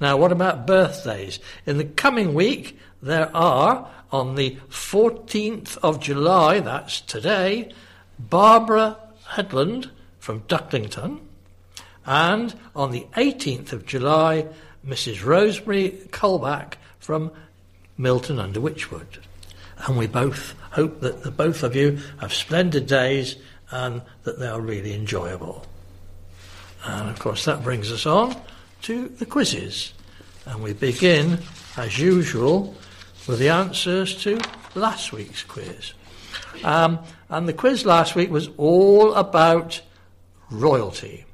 Now, 0.00 0.16
what 0.16 0.32
about 0.32 0.66
birthdays? 0.66 1.38
In 1.64 1.78
the 1.78 1.84
coming 1.84 2.34
week, 2.34 2.76
there 3.00 3.34
are, 3.36 3.88
on 4.10 4.34
the 4.34 4.56
14th 4.68 5.78
of 5.78 6.00
July, 6.00 6.58
that's 6.58 7.00
today, 7.02 7.72
Barbara 8.18 8.96
Headland 9.28 9.90
from 10.18 10.40
Ducklington, 10.42 11.20
and 12.04 12.54
on 12.74 12.90
the 12.90 13.06
18th 13.16 13.72
of 13.72 13.86
July, 13.86 14.48
Mrs. 14.86 15.24
Rosemary 15.24 15.90
Colback 16.10 16.74
from 16.98 17.30
Milton 17.96 18.38
under 18.38 18.60
Wychwood. 18.60 19.18
And 19.86 19.96
we 19.96 20.06
both 20.06 20.54
hope 20.70 21.00
that 21.00 21.22
the 21.22 21.30
both 21.30 21.62
of 21.62 21.74
you 21.74 21.98
have 22.20 22.32
splendid 22.32 22.86
days 22.86 23.36
and 23.70 24.02
that 24.24 24.38
they 24.38 24.46
are 24.46 24.60
really 24.60 24.94
enjoyable. 24.94 25.64
And 26.84 27.08
of 27.08 27.18
course, 27.18 27.44
that 27.44 27.62
brings 27.62 27.90
us 27.90 28.06
on 28.06 28.36
to 28.82 29.08
the 29.08 29.26
quizzes. 29.26 29.92
And 30.46 30.62
we 30.62 30.74
begin, 30.74 31.38
as 31.76 31.98
usual, 31.98 32.74
with 33.26 33.38
the 33.38 33.48
answers 33.48 34.14
to 34.22 34.38
last 34.74 35.12
week's 35.12 35.42
quiz. 35.42 35.94
Um, 36.62 36.98
and 37.28 37.48
the 37.48 37.52
quiz 37.52 37.86
last 37.86 38.14
week 38.14 38.30
was 38.30 38.50
all 38.56 39.14
about 39.14 39.80
royalty. 40.50 41.24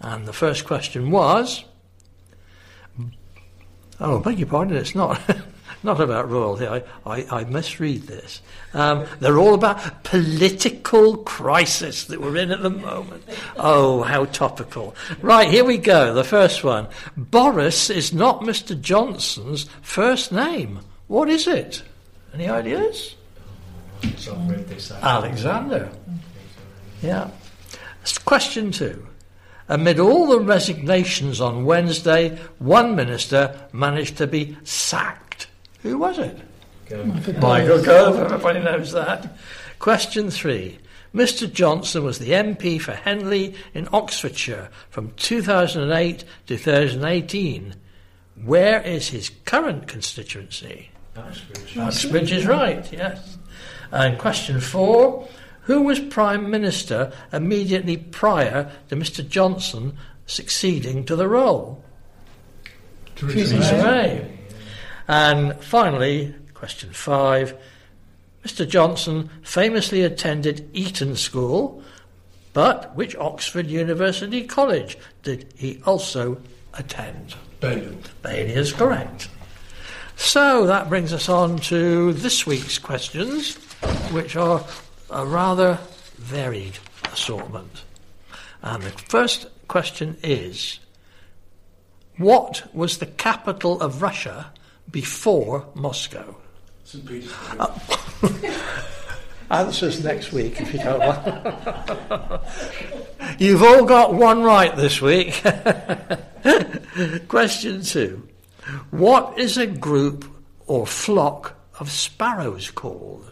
And 0.00 0.26
the 0.26 0.32
first 0.32 0.64
question 0.64 1.10
was 1.10 1.64
oh, 4.00 4.18
beg 4.20 4.38
your 4.38 4.48
pardon, 4.48 4.76
it's 4.76 4.94
not. 4.94 5.20
Not 5.82 5.98
about 5.98 6.28
royalty. 6.28 6.66
I, 6.66 6.82
I, 7.06 7.26
I 7.30 7.44
misread 7.44 8.02
this. 8.02 8.42
Um, 8.74 9.06
they're 9.18 9.38
all 9.38 9.54
about 9.54 10.04
political 10.04 11.16
crisis 11.18 12.04
that 12.04 12.20
we're 12.20 12.36
in 12.36 12.50
at 12.50 12.62
the 12.62 12.68
moment. 12.68 13.24
Oh, 13.56 14.02
how 14.02 14.26
topical. 14.26 14.94
Right, 15.22 15.48
here 15.48 15.64
we 15.64 15.78
go. 15.78 16.12
The 16.12 16.24
first 16.24 16.62
one. 16.62 16.86
Boris 17.16 17.88
is 17.88 18.12
not 18.12 18.42
Mr. 18.42 18.78
Johnson's 18.78 19.64
first 19.80 20.32
name. 20.32 20.80
What 21.06 21.30
is 21.30 21.46
it? 21.46 21.82
Any 22.34 22.48
ideas? 22.48 23.16
So 24.18 24.34
I've 24.34 24.50
read 24.50 24.68
this 24.68 24.92
out. 24.92 25.02
Alexander. 25.02 25.90
Yeah. 27.02 27.30
Question 28.26 28.70
two. 28.70 29.06
Amid 29.70 30.00
all 30.00 30.26
the 30.26 30.40
resignations 30.40 31.40
on 31.40 31.64
Wednesday, 31.64 32.36
one 32.58 32.96
minister 32.96 33.56
managed 33.72 34.16
to 34.16 34.26
be 34.26 34.58
sacked. 34.64 35.46
Who 35.82 35.96
was 35.96 36.18
it? 36.18 36.36
Michael 37.40 37.80
Gove, 37.80 38.18
everybody 38.18 38.58
knows 38.58 38.90
that. 38.90 39.32
Question 39.78 40.28
three. 40.28 40.80
Mr. 41.14 41.50
Johnson 41.50 42.02
was 42.02 42.18
the 42.18 42.32
MP 42.32 42.80
for 42.80 42.94
Henley 42.94 43.54
in 43.72 43.88
Oxfordshire 43.92 44.70
from 44.88 45.12
2008 45.12 46.18
to 46.18 46.56
2018. 46.56 47.76
Where 48.44 48.82
is 48.82 49.10
his 49.10 49.30
current 49.44 49.86
constituency? 49.86 50.90
Uxbridge. 51.14 51.78
Uxbridge 51.78 52.32
is 52.32 52.44
right, 52.44 52.92
yes. 52.92 53.38
And 53.92 54.18
question 54.18 54.60
four. 54.60 55.28
Who 55.70 55.82
was 55.82 56.00
Prime 56.00 56.50
Minister 56.50 57.12
immediately 57.32 57.96
prior 57.96 58.72
to 58.88 58.96
Mr. 58.96 59.26
Johnson 59.26 59.96
succeeding 60.26 61.04
to 61.04 61.14
the 61.14 61.28
role? 61.28 61.84
Theresa 63.14 63.56
May. 63.80 64.36
And 65.06 65.54
finally, 65.62 66.34
question 66.54 66.92
five. 66.92 67.56
Mr. 68.44 68.68
Johnson 68.68 69.30
famously 69.42 70.02
attended 70.02 70.68
Eton 70.72 71.14
School, 71.14 71.84
but 72.52 72.92
which 72.96 73.14
Oxford 73.14 73.68
University 73.68 74.42
College 74.42 74.98
did 75.22 75.54
he 75.54 75.80
also 75.86 76.38
attend? 76.74 77.36
Balliol. 77.60 77.94
Bailey 78.22 78.54
is 78.54 78.72
correct. 78.72 79.28
So 80.16 80.66
that 80.66 80.88
brings 80.88 81.12
us 81.12 81.28
on 81.28 81.58
to 81.58 82.12
this 82.12 82.44
week's 82.44 82.76
questions, 82.76 83.54
which 84.10 84.34
are 84.34 84.64
a 85.10 85.26
rather 85.26 85.78
varied 86.16 86.78
assortment. 87.12 87.84
And 88.62 88.82
the 88.82 88.90
first 88.90 89.48
question 89.68 90.16
is 90.22 90.80
What 92.16 92.74
was 92.74 92.98
the 92.98 93.06
capital 93.06 93.80
of 93.80 94.02
Russia 94.02 94.52
before 94.90 95.66
Moscow? 95.74 96.36
St. 96.84 97.06
Petersburg. 97.06 97.60
Uh, 97.60 97.78
answers 99.50 100.02
next 100.02 100.32
week 100.32 100.60
if 100.60 100.72
you 100.72 100.80
don't 100.80 101.00
want. 101.00 102.42
You've 103.40 103.62
all 103.62 103.84
got 103.84 104.14
one 104.14 104.42
right 104.42 104.74
this 104.76 105.00
week. 105.00 105.42
Question 107.28 107.82
two. 107.82 108.28
What 108.90 109.38
is 109.38 109.56
a 109.56 109.66
group 109.66 110.24
or 110.66 110.86
flock 110.86 111.56
of 111.78 111.90
sparrows 111.90 112.70
called? 112.70 113.29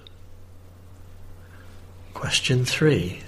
Question 2.19 2.65
three. 2.65 3.23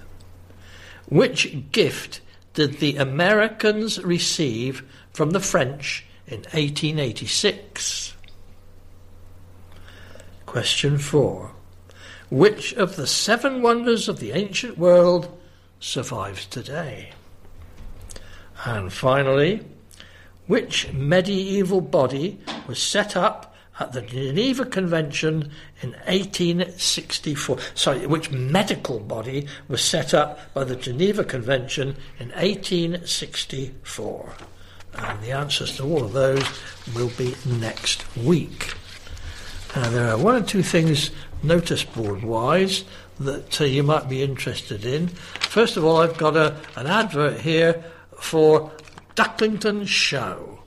Which 1.09 1.71
gift 1.71 2.21
did 2.55 2.81
the 2.81 2.97
Americans 2.97 4.03
receive 4.03 4.83
from 5.13 5.31
the 5.31 5.39
French 5.39 6.05
in 6.27 6.39
1886? 6.39 8.17
Question 10.45 10.99
four. 10.99 11.53
Which 12.33 12.73
of 12.73 12.97
the 12.97 13.07
seven 13.07 13.63
wonders 13.63 14.09
of 14.09 14.19
the 14.19 14.33
ancient 14.33 14.77
world 14.77 15.39
survives 15.79 16.45
today? 16.47 17.13
And 18.65 18.93
finally, 18.93 19.61
which 20.49 20.93
medieval 20.93 21.81
body 21.81 22.41
was 22.67 22.83
set 22.83 23.17
up 23.17 23.50
at 23.81 23.93
the 23.93 24.03
Geneva 24.03 24.65
Convention 24.67 25.51
in 25.83 25.95
1864? 26.07 27.59
Sorry, 27.75 28.07
which 28.07 28.31
medical 28.31 29.01
body 29.01 29.49
was 29.69 29.83
set 29.83 30.15
up 30.15 30.39
by 30.55 30.63
the 30.65 30.77
Geneva 30.77 31.25
Convention 31.25 31.97
in 32.19 32.29
1864? 32.29 34.33
And 34.95 35.21
the 35.23 35.33
answers 35.33 35.79
to 35.79 35.85
all 35.85 36.05
of 36.05 36.13
those 36.13 36.45
will 36.95 37.11
be 37.17 37.35
next 37.47 38.05
week. 38.17 38.75
Uh, 39.75 39.89
there 39.91 40.11
are 40.11 40.19
one 40.19 40.37
or 40.37 40.43
two 40.43 40.63
things 40.63 41.11
notice 41.43 41.85
board 41.85 42.23
wise 42.23 42.85
that 43.19 43.61
uh, 43.61 43.65
you 43.65 43.83
might 43.83 44.09
be 44.09 44.23
interested 44.23 44.85
in. 44.85 45.09
First 45.09 45.77
of 45.77 45.85
all, 45.85 45.97
I've 45.99 46.19
got 46.19 46.37
a, 46.37 46.57
an 46.77 46.87
advert 46.87 47.41
here 47.41 47.85
for 48.19 48.71
Ducklington 49.15 49.87
Show. 49.87 50.60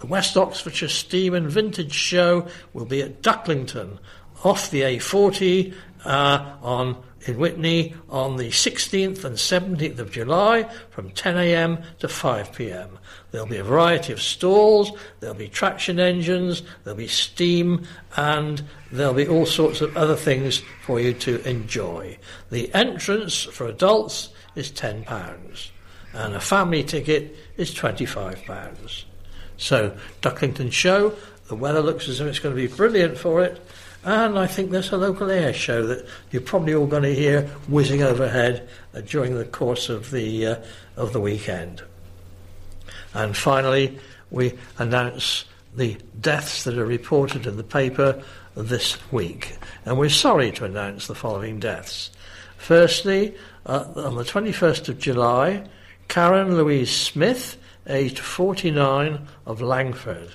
The 0.00 0.06
West 0.06 0.36
Oxfordshire 0.36 0.88
Steam 0.88 1.34
and 1.34 1.50
Vintage 1.50 1.92
Show 1.92 2.48
will 2.72 2.86
be 2.86 3.02
at 3.02 3.22
Ducklington 3.22 3.98
off 4.42 4.70
the 4.70 4.80
A40 4.80 5.74
uh, 6.04 6.56
on 6.62 6.96
in 7.26 7.36
Witney 7.36 7.94
on 8.08 8.36
the 8.36 8.48
16th 8.48 9.24
and 9.24 9.36
17th 9.36 9.98
of 9.98 10.10
July 10.10 10.62
from 10.88 11.10
10am 11.10 11.84
to 11.98 12.06
5pm. 12.06 12.88
There'll 13.30 13.46
be 13.46 13.58
a 13.58 13.64
variety 13.64 14.14
of 14.14 14.22
stalls, 14.22 14.90
there'll 15.20 15.36
be 15.36 15.48
traction 15.48 16.00
engines, 16.00 16.62
there'll 16.82 16.96
be 16.96 17.08
steam, 17.08 17.86
and 18.16 18.62
there'll 18.90 19.12
be 19.12 19.28
all 19.28 19.44
sorts 19.44 19.82
of 19.82 19.96
other 19.96 20.16
things 20.16 20.62
for 20.82 20.98
you 20.98 21.12
to 21.14 21.46
enjoy. 21.46 22.16
The 22.50 22.74
entrance 22.74 23.42
for 23.42 23.66
adults 23.66 24.30
is 24.54 24.70
£10, 24.70 25.70
and 26.14 26.34
a 26.34 26.40
family 26.40 26.82
ticket 26.82 27.36
is 27.58 27.74
£25. 27.74 29.04
So, 29.60 29.94
Ducklington 30.22 30.72
Show, 30.72 31.14
the 31.48 31.54
weather 31.54 31.82
looks 31.82 32.08
as 32.08 32.18
if 32.18 32.26
it's 32.26 32.38
going 32.38 32.56
to 32.56 32.60
be 32.60 32.74
brilliant 32.74 33.18
for 33.18 33.44
it. 33.44 33.60
And 34.02 34.38
I 34.38 34.46
think 34.46 34.70
there's 34.70 34.90
a 34.90 34.96
local 34.96 35.30
air 35.30 35.52
show 35.52 35.86
that 35.86 36.06
you're 36.30 36.40
probably 36.40 36.74
all 36.74 36.86
going 36.86 37.02
to 37.02 37.14
hear 37.14 37.42
whizzing 37.68 38.02
overhead 38.02 38.66
uh, 38.94 39.02
during 39.02 39.34
the 39.34 39.44
course 39.44 39.90
of 39.90 40.10
the 40.10 40.46
uh, 40.46 40.56
of 40.96 41.12
the 41.12 41.20
weekend. 41.20 41.82
And 43.12 43.36
finally, 43.36 43.98
we 44.30 44.54
announce 44.78 45.44
the 45.76 45.98
deaths 46.18 46.64
that 46.64 46.78
are 46.78 46.86
reported 46.86 47.46
in 47.46 47.58
the 47.58 47.62
paper 47.62 48.22
this 48.54 48.96
week. 49.12 49.58
And 49.84 49.98
we're 49.98 50.08
sorry 50.08 50.52
to 50.52 50.64
announce 50.64 51.06
the 51.06 51.14
following 51.14 51.60
deaths. 51.60 52.10
Firstly, 52.56 53.34
uh, 53.66 53.84
on 53.94 54.16
the 54.16 54.24
21st 54.24 54.88
of 54.88 54.98
July, 54.98 55.64
Karen 56.08 56.56
Louise 56.56 56.90
Smith, 56.90 57.58
aged 57.86 58.18
49, 58.18 59.26
of 59.46 59.60
Langford. 59.60 60.34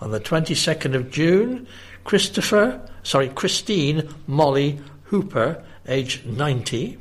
On 0.00 0.10
the 0.10 0.20
22nd 0.20 0.94
of 0.94 1.10
June, 1.10 1.66
Christopher, 2.04 2.80
sorry, 3.02 3.28
Christine 3.28 4.08
Molly 4.26 4.80
Hooper, 5.04 5.62
aged 5.86 6.26
90. 6.26 6.98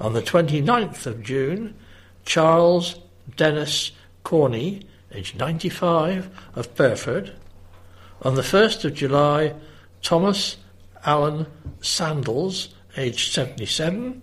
On 0.00 0.14
the 0.14 0.22
29th 0.22 1.06
of 1.06 1.22
June, 1.22 1.74
Charles 2.24 2.96
Dennis 3.36 3.92
Corney, 4.24 4.82
aged 5.12 5.36
95, 5.36 6.30
of 6.54 6.74
Burford. 6.74 7.32
On 8.22 8.34
the 8.34 8.42
1st 8.42 8.84
of 8.84 8.94
July, 8.94 9.54
Thomas 10.02 10.56
Allen 11.04 11.46
Sandals, 11.80 12.74
aged 12.96 13.32
77. 13.32 14.22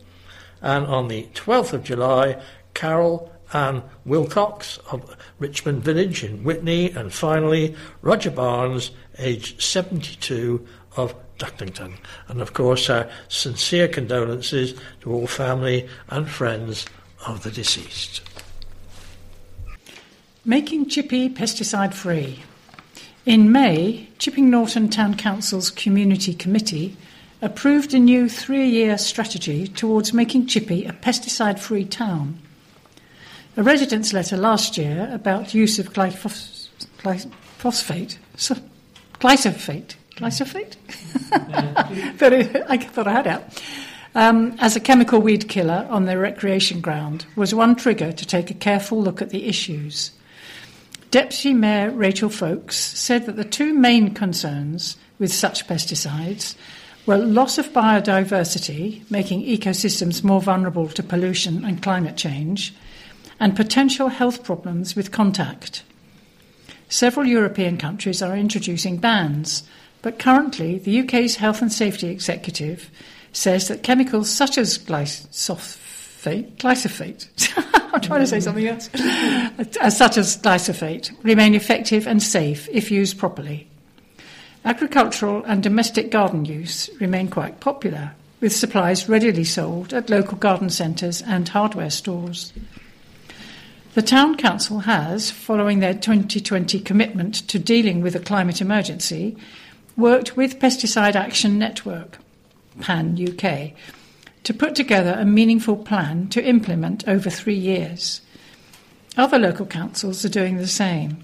And 0.61 0.85
on 0.85 1.07
the 1.07 1.27
12th 1.33 1.73
of 1.73 1.83
July, 1.83 2.41
Carol 2.73 3.31
Anne 3.53 3.83
Wilcox 4.05 4.77
of 4.91 5.15
Richmond 5.39 5.83
Village 5.83 6.23
in 6.23 6.43
Witney, 6.43 6.91
and 6.91 7.13
finally 7.13 7.75
Roger 8.01 8.31
Barnes, 8.31 8.91
aged 9.19 9.61
72, 9.61 10.65
of 10.95 11.15
Ducklington. 11.37 11.93
And 12.27 12.41
of 12.41 12.53
course, 12.53 12.89
our 12.89 13.09
sincere 13.27 13.87
condolences 13.87 14.73
to 15.01 15.13
all 15.13 15.27
family 15.27 15.87
and 16.09 16.29
friends 16.29 16.85
of 17.25 17.43
the 17.43 17.51
deceased. 17.51 18.21
Making 20.43 20.89
Chippy 20.89 21.29
pesticide 21.29 21.93
free. 21.93 22.43
In 23.25 23.51
May, 23.51 24.07
Chipping 24.17 24.49
Norton 24.49 24.89
Town 24.89 25.15
Council's 25.15 25.69
Community 25.69 26.33
Committee 26.33 26.95
approved 27.41 27.93
a 27.93 27.99
new 27.99 28.29
three 28.29 28.67
year 28.67 28.97
strategy 28.97 29.67
towards 29.67 30.13
making 30.13 30.47
Chippy 30.47 30.85
a 30.85 30.93
pesticide 30.93 31.59
free 31.59 31.85
town. 31.85 32.39
A 33.57 33.63
resident's 33.63 34.13
letter 34.13 34.37
last 34.37 34.77
year 34.77 35.09
about 35.11 35.55
use 35.55 35.79
of 35.79 35.91
glyphos- 35.91 36.69
glyphosate, 36.99 38.17
so, 38.35 38.55
glyphosate, 39.19 39.95
glyphosate? 40.15 40.75
but 42.19 42.33
I 42.69 42.77
thought 42.77 43.07
I 43.07 43.11
had 43.11 43.25
it. 43.25 43.63
Um, 44.13 44.55
as 44.59 44.75
a 44.75 44.79
chemical 44.79 45.19
weed 45.19 45.49
killer 45.49 45.87
on 45.89 46.05
the 46.05 46.19
recreation 46.19 46.81
ground 46.81 47.25
was 47.35 47.55
one 47.55 47.75
trigger 47.75 48.11
to 48.11 48.25
take 48.27 48.51
a 48.51 48.53
careful 48.53 49.01
look 49.01 49.23
at 49.23 49.31
the 49.31 49.47
issues. 49.47 50.11
Deputy 51.09 51.51
Mayor 51.53 51.89
Rachel 51.89 52.29
Folkes 52.29 52.75
said 52.75 53.25
that 53.25 53.37
the 53.37 53.43
two 53.43 53.73
main 53.73 54.13
concerns 54.13 54.97
with 55.17 55.33
such 55.33 55.65
pesticides 55.65 56.55
were 57.07 57.17
loss 57.17 57.57
of 57.57 57.73
biodiversity, 57.73 59.09
making 59.09 59.41
ecosystems 59.41 60.23
more 60.23 60.41
vulnerable 60.41 60.89
to 60.89 61.01
pollution 61.01 61.65
and 61.65 61.81
climate 61.81 62.17
change, 62.17 62.75
and 63.39 63.55
potential 63.55 64.09
health 64.09 64.43
problems 64.43 64.95
with 64.95 65.11
contact. 65.11 65.83
Several 66.89 67.25
European 67.25 67.77
countries 67.77 68.21
are 68.21 68.35
introducing 68.35 68.97
bans, 68.97 69.63
but 70.01 70.19
currently 70.19 70.79
the 70.79 71.01
UK's 71.01 71.35
Health 71.35 71.61
and 71.61 71.71
Safety 71.71 72.07
Executive 72.09 72.89
says 73.33 73.67
that 73.67 73.83
chemicals 73.83 74.29
such 74.29 74.57
as 74.57 74.77
glyphosate, 74.77 76.55
glyphosate 76.57 77.27
I'm 77.93 78.01
trying 78.01 78.21
to 78.21 78.27
say 78.27 78.39
something 78.39 78.67
else, 78.67 78.89
such 79.95 80.17
as 80.17 80.37
glyphosate, 80.37 81.11
remain 81.23 81.55
effective 81.55 82.07
and 82.07 82.21
safe 82.21 82.67
if 82.71 82.91
used 82.91 83.17
properly. 83.17 83.67
Agricultural 84.63 85.43
and 85.45 85.63
domestic 85.63 86.11
garden 86.11 86.45
use 86.45 86.89
remain 86.99 87.29
quite 87.29 87.59
popular, 87.59 88.11
with 88.39 88.55
supplies 88.55 89.07
readily 89.09 89.43
sold 89.43 89.93
at 89.93 90.09
local 90.09 90.37
garden 90.37 90.69
centres 90.69 91.21
and 91.21 91.49
hardware 91.49 91.89
stores. 91.89 92.53
The 93.97 94.03
Town 94.03 94.37
Council 94.37 94.81
has, 94.81 95.31
following 95.31 95.79
their 95.79 95.95
2020 95.95 96.79
commitment 96.81 97.33
to 97.47 97.57
dealing 97.57 98.01
with 98.01 98.13
the 98.13 98.19
climate 98.19 98.61
emergency, 98.61 99.35
worked 99.95 100.37
with 100.37 100.59
Pesticide 100.59 101.15
Action 101.15 101.57
Network, 101.57 102.19
PAN 102.79 103.17
UK, 103.19 103.71
to 104.43 104.53
put 104.53 104.75
together 104.75 105.17
a 105.17 105.25
meaningful 105.25 105.75
plan 105.75 106.27
to 106.27 106.47
implement 106.47 107.07
over 107.07 107.31
three 107.31 107.57
years. 107.57 108.21
Other 109.17 109.39
local 109.39 109.65
councils 109.65 110.23
are 110.23 110.29
doing 110.29 110.57
the 110.57 110.67
same. 110.67 111.23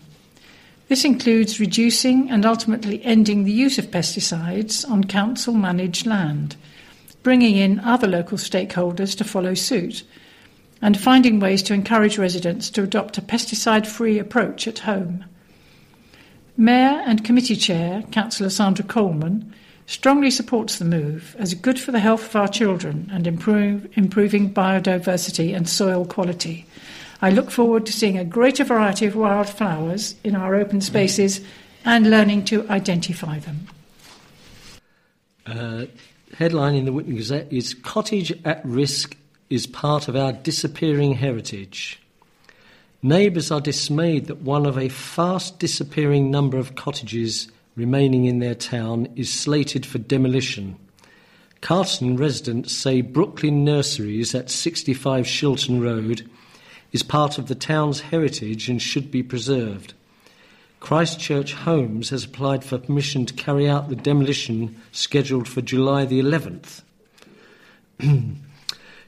This 0.87 1.05
includes 1.05 1.59
reducing 1.59 2.31
and 2.31 2.43
ultimately 2.43 3.03
ending 3.03 3.43
the 3.43 3.51
use 3.51 3.77
of 3.77 3.91
pesticides 3.91 4.83
on 4.89 5.03
council 5.03 5.53
managed 5.53 6.07
land, 6.07 6.55
bringing 7.21 7.55
in 7.55 7.79
other 7.81 8.07
local 8.07 8.39
stakeholders 8.39 9.15
to 9.17 9.23
follow 9.23 9.53
suit 9.53 10.03
and 10.83 10.99
finding 10.99 11.39
ways 11.39 11.63
to 11.63 11.73
encourage 11.73 12.17
residents 12.17 12.69
to 12.69 12.83
adopt 12.83 13.17
a 13.17 13.21
pesticide 13.21 13.87
free 13.87 14.19
approach 14.19 14.67
at 14.67 14.79
home. 14.79 15.23
Mayor 16.57 17.01
and 17.05 17.23
Committee 17.23 17.55
Chair, 17.55 18.03
Councillor 18.11 18.49
Sandra 18.49 18.83
Coleman, 18.83 19.53
strongly 19.85 20.29
supports 20.29 20.77
the 20.77 20.85
move 20.85 21.37
as 21.39 21.53
good 21.53 21.79
for 21.79 21.93
the 21.93 22.01
health 22.01 22.25
of 22.25 22.35
our 22.35 22.49
children 22.49 23.09
and 23.13 23.25
improve, 23.25 23.87
improving 23.97 24.53
biodiversity 24.53 25.55
and 25.55 25.69
soil 25.69 26.05
quality. 26.05 26.65
I 27.21 27.29
look 27.29 27.49
forward 27.49 27.85
to 27.85 27.93
seeing 27.93 28.17
a 28.17 28.25
greater 28.25 28.65
variety 28.65 29.05
of 29.05 29.15
wildflowers 29.15 30.15
in 30.25 30.35
our 30.35 30.53
open 30.53 30.81
spaces 30.81 31.39
and 31.85 32.09
learning 32.09 32.43
to 32.45 32.69
identify 32.69 33.39
them. 33.39 33.67
Uh, 35.45 35.85
headline 36.37 36.75
in 36.75 36.83
the 36.83 36.91
Witney 36.91 37.15
Gazette 37.15 37.51
is 37.53 37.73
Cottage 37.73 38.33
at 38.43 38.59
Risk 38.65 39.15
is 39.53 39.67
part 39.67 40.07
of 40.07 40.15
our 40.15 40.33
disappearing 40.33 41.13
heritage. 41.13 42.01
Neighbours 43.03 43.51
are 43.51 43.61
dismayed 43.61 44.25
that 44.25 44.41
one 44.41 44.65
of 44.65 44.79
a 44.79 44.89
fast 44.89 45.59
disappearing 45.59 46.31
number 46.31 46.57
of 46.57 46.73
cottages 46.73 47.49
remaining 47.75 48.25
in 48.25 48.39
their 48.39 48.55
town 48.55 49.07
is 49.15 49.31
slated 49.31 49.85
for 49.85 49.99
demolition. 49.99 50.75
Carterton 51.61 52.17
residents 52.17 52.73
say 52.73 53.01
Brooklyn 53.01 53.63
Nurseries 53.63 54.33
at 54.33 54.49
65 54.49 55.25
Shilton 55.25 55.79
Road 55.83 56.27
is 56.91 57.03
part 57.03 57.37
of 57.37 57.47
the 57.47 57.53
town's 57.53 58.01
heritage 58.01 58.69
and 58.69 58.81
should 58.81 59.11
be 59.11 59.21
preserved. 59.21 59.93
Christchurch 60.79 61.53
Homes 61.53 62.09
has 62.09 62.25
applied 62.25 62.63
for 62.63 62.79
permission 62.79 63.27
to 63.27 63.35
carry 63.35 63.69
out 63.69 63.89
the 63.89 63.95
demolition 63.95 64.81
scheduled 64.91 65.47
for 65.47 65.61
July 65.61 66.05
the 66.05 66.19
11th. 66.19 66.81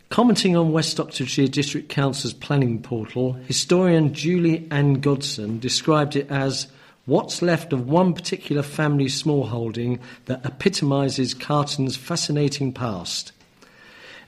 Commenting 0.10 0.56
on 0.56 0.72
West 0.72 1.00
Oxfordshire 1.00 1.48
District 1.48 1.90
Council's 1.90 2.34
planning 2.34 2.82
portal, 2.82 3.34
historian 3.48 4.14
Julie 4.14 4.68
Ann 4.70 5.02
Godson 5.02 5.60
described 5.60 6.16
it 6.16 6.30
as 6.30 6.68
what's 7.06 7.42
left 7.42 7.74
of 7.74 7.90
one 7.90 8.14
particular 8.14 8.62
family 8.62 9.08
smallholding 9.08 10.00
that 10.26 10.46
epitomises 10.46 11.34
Carterton's 11.34 11.98
fascinating 11.98 12.72
past. 12.72 13.32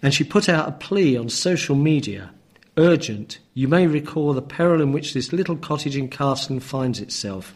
And 0.02 0.14
she 0.14 0.24
put 0.24 0.50
out 0.50 0.68
a 0.68 0.72
plea 0.72 1.16
on 1.16 1.30
social 1.30 1.76
media 1.76 2.32
urgent. 2.76 3.38
You 3.54 3.68
may 3.68 3.88
recall 3.88 4.34
the 4.34 4.42
peril 4.42 4.82
in 4.82 4.92
which 4.92 5.14
this 5.14 5.32
little 5.32 5.56
cottage 5.56 5.96
in 5.96 6.10
Carterton 6.10 6.60
finds 6.60 7.00
itself. 7.00 7.56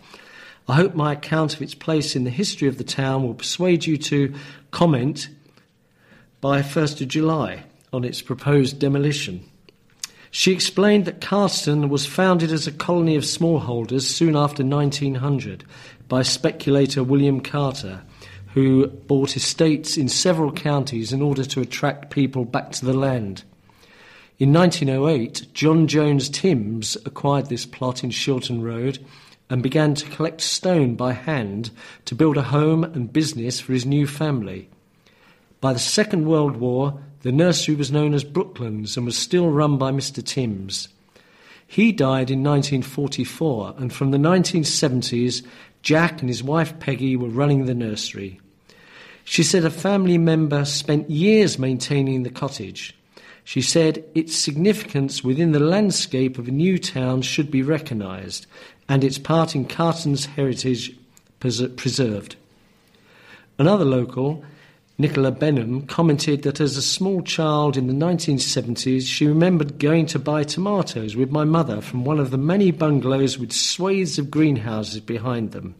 I 0.67 0.75
hope 0.75 0.93
my 0.93 1.13
account 1.13 1.55
of 1.55 1.61
its 1.61 1.73
place 1.73 2.15
in 2.15 2.23
the 2.23 2.29
history 2.29 2.67
of 2.67 2.77
the 2.77 2.83
town 2.83 3.23
will 3.23 3.33
persuade 3.33 3.85
you 3.85 3.97
to 3.97 4.33
comment 4.69 5.27
by 6.39 6.61
1st 6.61 7.01
of 7.01 7.07
July 7.07 7.63
on 7.93 8.03
its 8.03 8.21
proposed 8.21 8.79
demolition. 8.79 9.43
She 10.31 10.53
explained 10.53 11.05
that 11.05 11.19
Carterton 11.19 11.89
was 11.89 12.05
founded 12.05 12.51
as 12.51 12.65
a 12.65 12.71
colony 12.71 13.17
of 13.17 13.23
smallholders 13.23 14.03
soon 14.03 14.35
after 14.35 14.63
1900 14.63 15.65
by 16.07 16.21
speculator 16.21 17.03
William 17.03 17.41
Carter, 17.41 18.01
who 18.53 18.87
bought 18.87 19.35
estates 19.35 19.97
in 19.97 20.07
several 20.07 20.51
counties 20.51 21.11
in 21.11 21.21
order 21.21 21.43
to 21.43 21.59
attract 21.59 22.11
people 22.11 22.45
back 22.45 22.71
to 22.71 22.85
the 22.85 22.93
land. 22.93 23.43
In 24.39 24.53
1908, 24.53 25.47
John 25.53 25.85
Jones 25.87 26.29
Timms 26.29 26.97
acquired 27.05 27.47
this 27.47 27.65
plot 27.65 28.03
in 28.03 28.09
Shilton 28.09 28.63
Road 28.63 28.99
and 29.49 29.61
began 29.61 29.93
to 29.95 30.09
collect 30.09 30.39
stone 30.39 30.95
by 30.95 31.11
hand 31.11 31.71
to 32.05 32.15
build 32.15 32.37
a 32.37 32.41
home 32.41 32.85
and 32.85 33.11
business 33.11 33.59
for 33.59 33.73
his 33.73 33.85
new 33.85 34.07
family. 34.07 34.69
By 35.59 35.73
the 35.73 35.79
Second 35.79 36.25
World 36.25 36.55
War, 36.55 37.01
the 37.21 37.31
nursery 37.31 37.75
was 37.75 37.91
known 37.91 38.13
as 38.13 38.23
Brooklands 38.23 38.97
and 38.97 39.05
was 39.05 39.17
still 39.17 39.49
run 39.49 39.77
by 39.77 39.91
Mr. 39.91 40.23
Timms. 40.23 40.89
He 41.67 41.91
died 41.91 42.29
in 42.29 42.43
1944, 42.43 43.75
and 43.77 43.93
from 43.93 44.11
the 44.11 44.17
1970s, 44.17 45.45
Jack 45.81 46.19
and 46.21 46.29
his 46.29 46.43
wife 46.43 46.77
Peggy 46.79 47.15
were 47.15 47.29
running 47.29 47.65
the 47.65 47.73
nursery. 47.73 48.39
She 49.23 49.43
said 49.43 49.63
a 49.63 49.69
family 49.69 50.17
member 50.17 50.65
spent 50.65 51.09
years 51.09 51.57
maintaining 51.57 52.23
the 52.23 52.29
cottage. 52.29 52.95
She 53.43 53.61
said 53.61 54.03
its 54.13 54.35
significance 54.35 55.23
within 55.23 55.51
the 55.51 55.59
landscape 55.59 56.37
of 56.37 56.47
a 56.47 56.51
new 56.51 56.77
town 56.77 57.21
should 57.21 57.49
be 57.49 57.63
recognised 57.63 58.45
and 58.89 59.03
its 59.03 59.17
part 59.17 59.55
in 59.55 59.65
Carterton's 59.65 60.25
heritage 60.25 60.95
preserved. 61.39 62.35
Another 63.57 63.85
local, 63.85 64.43
Nicola 65.01 65.31
Benham, 65.31 65.87
commented 65.87 66.43
that 66.43 66.61
as 66.61 66.77
a 66.77 66.81
small 66.81 67.23
child 67.23 67.75
in 67.75 67.87
the 67.87 67.93
1970s, 67.93 69.01
she 69.07 69.25
remembered 69.25 69.79
going 69.79 70.05
to 70.05 70.19
buy 70.19 70.43
tomatoes 70.43 71.15
with 71.15 71.31
my 71.31 71.43
mother 71.43 71.81
from 71.81 72.05
one 72.05 72.19
of 72.19 72.29
the 72.29 72.37
many 72.37 72.69
bungalows 72.69 73.39
with 73.39 73.51
swathes 73.51 74.19
of 74.19 74.29
greenhouses 74.29 74.99
behind 74.99 75.53
them. 75.53 75.73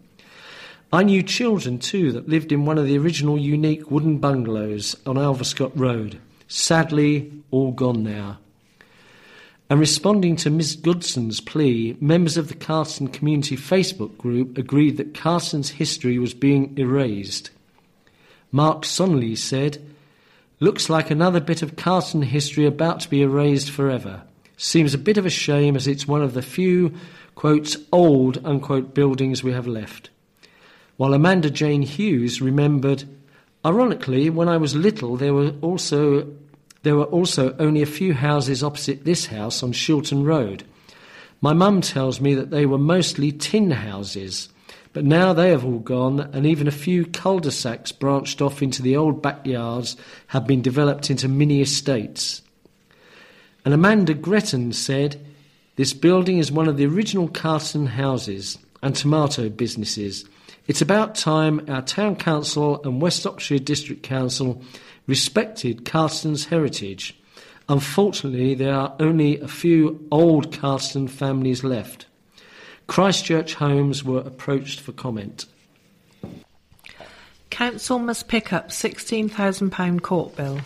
I 0.91 1.03
knew 1.03 1.21
children 1.21 1.77
too 1.77 2.11
that 2.13 2.27
lived 2.27 2.51
in 2.51 2.65
one 2.65 2.79
of 2.79 2.87
the 2.87 2.97
original 2.97 3.37
unique 3.37 3.91
wooden 3.91 4.17
bungalows 4.17 4.95
on 5.05 5.19
Alvescot 5.19 5.71
Road. 5.75 6.19
Sadly, 6.47 7.31
all 7.51 7.71
gone 7.73 8.03
now. 8.03 8.39
And 9.69 9.79
responding 9.79 10.35
to 10.37 10.49
Miss 10.49 10.75
Godson's 10.75 11.39
plea, 11.39 11.95
members 12.01 12.37
of 12.37 12.47
the 12.47 12.55
Carterton 12.55 13.09
Community 13.09 13.55
Facebook 13.55 14.17
group 14.17 14.57
agreed 14.57 14.97
that 14.97 15.13
Carterton's 15.13 15.69
history 15.69 16.17
was 16.17 16.33
being 16.33 16.75
erased. 16.77 17.51
Mark 18.51 18.85
Sonley 18.85 19.35
said, 19.35 19.85
Looks 20.59 20.89
like 20.89 21.09
another 21.09 21.39
bit 21.39 21.61
of 21.61 21.75
Carterton 21.75 22.21
history 22.21 22.65
about 22.65 22.99
to 23.01 23.09
be 23.09 23.21
erased 23.21 23.71
forever. 23.71 24.23
Seems 24.57 24.93
a 24.93 24.99
bit 24.99 25.17
of 25.17 25.25
a 25.25 25.29
shame 25.29 25.75
as 25.75 25.87
it's 25.87 26.07
one 26.07 26.21
of 26.21 26.33
the 26.33 26.43
few, 26.43 26.93
quotes, 27.33 27.77
old, 27.91 28.45
unquote, 28.45 28.93
buildings 28.93 29.43
we 29.43 29.53
have 29.53 29.65
left. 29.65 30.11
While 30.97 31.15
Amanda 31.15 31.49
Jane 31.49 31.81
Hughes 31.81 32.41
remembered, 32.41 33.05
ironically, 33.65 34.29
when 34.29 34.47
I 34.47 34.57
was 34.57 34.75
little, 34.75 35.17
there 35.17 35.33
were 35.33 35.55
also 35.61 36.27
there 36.83 36.95
were 36.95 37.05
also 37.05 37.55
only 37.57 37.81
a 37.81 37.87
few 37.87 38.13
houses 38.13 38.63
opposite 38.63 39.05
this 39.05 39.27
house 39.27 39.63
on 39.63 39.71
Shilton 39.71 40.25
Road. 40.25 40.63
My 41.39 41.53
mum 41.53 41.81
tells 41.81 42.19
me 42.19 42.35
that 42.35 42.51
they 42.51 42.65
were 42.65 42.77
mostly 42.77 43.31
tin 43.31 43.71
houses, 43.71 44.49
but 44.93 45.05
now 45.05 45.31
they 45.33 45.49
have 45.49 45.63
all 45.63 45.79
gone, 45.79 46.19
and 46.19 46.45
even 46.45 46.67
a 46.67 46.71
few 46.71 47.05
cul-de-sacs 47.05 47.91
branched 47.91 48.41
off 48.41 48.61
into 48.61 48.81
the 48.81 48.97
old 48.97 49.21
backyards 49.21 49.95
have 50.27 50.45
been 50.45 50.61
developed 50.61 51.09
into 51.09 51.27
mini 51.27 51.61
estates. 51.61 52.41
And 53.63 53.73
Amanda 53.73 54.13
Gretton 54.13 54.73
said, 54.73 55.23
This 55.75 55.93
building 55.93 56.39
is 56.39 56.51
one 56.51 56.67
of 56.67 56.77
the 56.77 56.85
original 56.85 57.27
Carterton 57.27 57.87
houses 57.87 58.57
and 58.81 58.95
tomato 58.95 59.49
businesses. 59.49 60.25
It's 60.67 60.81
about 60.81 61.15
time 61.15 61.65
our 61.67 61.81
Town 61.81 62.15
Council 62.15 62.81
and 62.83 63.01
West 63.01 63.25
Oxfordshire 63.25 63.59
District 63.59 64.03
Council 64.03 64.61
respected 65.07 65.85
Carterton's 65.85 66.45
heritage. 66.45 67.17
Unfortunately, 67.69 68.55
there 68.55 68.73
are 68.73 68.95
only 68.99 69.39
a 69.39 69.47
few 69.47 70.05
old 70.11 70.51
Carterton 70.51 71.07
families 71.07 71.63
left. 71.63 72.07
Christchurch 72.87 73.55
homes 73.55 74.03
were 74.03 74.19
approached 74.19 74.79
for 74.79 74.91
comment. 74.91 75.45
Council 77.49 77.99
must 77.99 78.27
pick 78.27 78.51
up 78.51 78.69
£16,000 78.69 80.01
court 80.01 80.35
bill. 80.35 80.61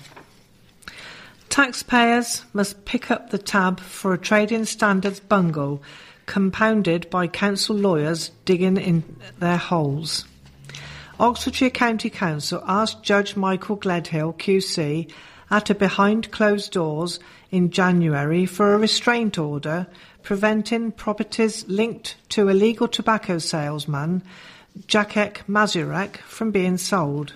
Taxpayers 1.50 2.44
must 2.54 2.86
pick 2.86 3.10
up 3.10 3.30
the 3.30 3.38
tab 3.38 3.80
for 3.80 4.14
a 4.14 4.18
trading 4.18 4.66
standards 4.66 5.20
bungle 5.20 5.82
compounded 6.26 7.10
by 7.10 7.28
council 7.28 7.76
lawyers 7.76 8.32
digging 8.46 8.78
in 8.78 9.04
their 9.40 9.58
holes. 9.58 10.26
Oxfordshire 11.20 11.70
County 11.70 12.10
Council 12.10 12.62
asked 12.68 13.04
Judge 13.04 13.36
Michael 13.36 13.78
Gledhill, 13.78 14.36
QC, 14.38 15.10
at 15.50 15.70
a 15.70 15.76
behind 15.76 16.32
closed 16.32 16.72
doors 16.72 17.20
in 17.52 17.70
January 17.70 18.46
for 18.46 18.74
a 18.74 18.78
restraint 18.78 19.38
order 19.38 19.88
preventing 20.26 20.92
properties 20.92 21.66
linked 21.68 22.16
to 22.30 22.50
illegal 22.50 22.88
tobacco 22.88 23.38
salesman 23.38 24.24
Jacek 24.88 25.46
Mazurek 25.48 26.18
from 26.18 26.50
being 26.50 26.78
sold. 26.78 27.34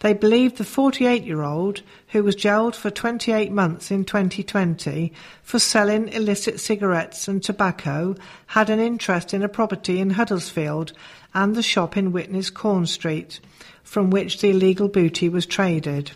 They 0.00 0.12
believed 0.12 0.58
the 0.58 0.64
48 0.64 1.24
year 1.24 1.42
old, 1.42 1.80
who 2.08 2.22
was 2.22 2.36
jailed 2.36 2.76
for 2.76 2.90
28 2.90 3.50
months 3.50 3.90
in 3.90 4.04
2020 4.04 5.14
for 5.42 5.58
selling 5.58 6.08
illicit 6.08 6.60
cigarettes 6.60 7.26
and 7.26 7.42
tobacco, 7.42 8.14
had 8.48 8.68
an 8.68 8.80
interest 8.80 9.32
in 9.32 9.42
a 9.42 9.48
property 9.48 9.98
in 9.98 10.10
Huddersfield 10.10 10.92
and 11.32 11.56
the 11.56 11.62
shop 11.62 11.96
in 11.96 12.12
Witney's 12.12 12.50
Corn 12.50 12.84
Street, 12.84 13.40
from 13.82 14.10
which 14.10 14.42
the 14.42 14.50
illegal 14.50 14.88
booty 14.88 15.30
was 15.30 15.46
traded. 15.46 16.12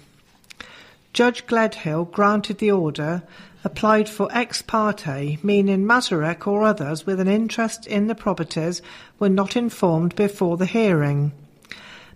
Judge 1.19 1.49
Gledhill 1.49 2.13
granted 2.13 2.59
the 2.59 2.71
order, 2.71 3.25
applied 3.65 4.09
for 4.09 4.29
ex 4.31 4.63
parte, 4.63 5.37
meaning 5.43 5.85
Mazurek 5.85 6.47
or 6.47 6.63
others 6.63 7.07
with 7.07 7.19
an 7.19 7.27
interest 7.27 7.89
in 7.89 8.07
the 8.07 8.15
properties 8.15 8.81
were 9.19 9.29
not 9.29 9.57
informed 9.57 10.15
before 10.15 10.57
the 10.57 10.65
hearing. 10.65 11.33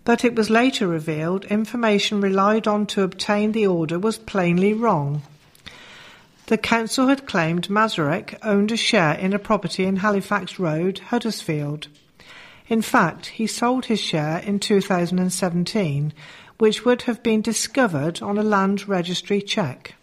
But 0.04 0.24
it 0.24 0.36
was 0.36 0.50
later 0.50 0.86
revealed 0.86 1.46
information 1.46 2.20
relied 2.20 2.68
on 2.68 2.86
to 2.94 3.02
obtain 3.02 3.50
the 3.50 3.66
order 3.66 3.98
was 3.98 4.18
plainly 4.18 4.72
wrong. 4.72 5.22
The 6.46 6.56
council 6.56 7.08
had 7.08 7.26
claimed 7.26 7.68
Mazurek 7.68 8.38
owned 8.44 8.70
a 8.70 8.76
share 8.76 9.14
in 9.14 9.32
a 9.32 9.40
property 9.40 9.84
in 9.84 9.96
Halifax 9.96 10.60
Road, 10.60 11.00
Huddersfield. 11.00 11.88
In 12.68 12.82
fact, 12.82 13.26
he 13.26 13.48
sold 13.48 13.86
his 13.86 14.00
share 14.00 14.38
in 14.38 14.60
2017, 14.60 16.12
which 16.58 16.84
would 16.84 17.02
have 17.02 17.22
been 17.22 17.40
discovered 17.40 18.22
on 18.22 18.38
a 18.38 18.42
land 18.42 18.88
registry 18.88 19.40
check. 19.40 19.94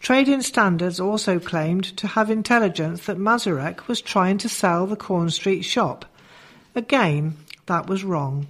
Trading 0.00 0.40
Standards 0.40 0.98
also 0.98 1.38
claimed 1.38 1.96
to 1.98 2.06
have 2.06 2.30
intelligence 2.30 3.04
that 3.04 3.18
Mazurek 3.18 3.86
was 3.86 4.00
trying 4.00 4.38
to 4.38 4.48
sell 4.48 4.86
the 4.86 4.96
Corn 4.96 5.28
Street 5.28 5.62
shop. 5.62 6.06
Again, 6.74 7.36
that 7.66 7.86
was 7.86 8.02
wrong. 8.02 8.46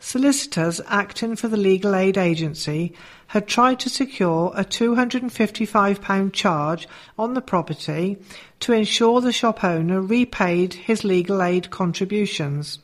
Solicitors 0.00 0.80
acting 0.88 1.36
for 1.36 1.48
the 1.48 1.56
legal 1.56 1.94
aid 1.94 2.18
agency 2.18 2.92
had 3.28 3.46
tried 3.46 3.80
to 3.80 3.88
secure 3.88 4.52
a 4.54 4.64
£255 4.64 6.32
charge 6.32 6.88
on 7.18 7.34
the 7.34 7.40
property 7.40 8.18
to 8.60 8.72
ensure 8.72 9.20
the 9.20 9.32
shop 9.32 9.64
owner 9.64 10.00
repaid 10.02 10.74
his 10.74 11.04
legal 11.04 11.40
aid 11.40 11.70
contributions. 11.70 12.80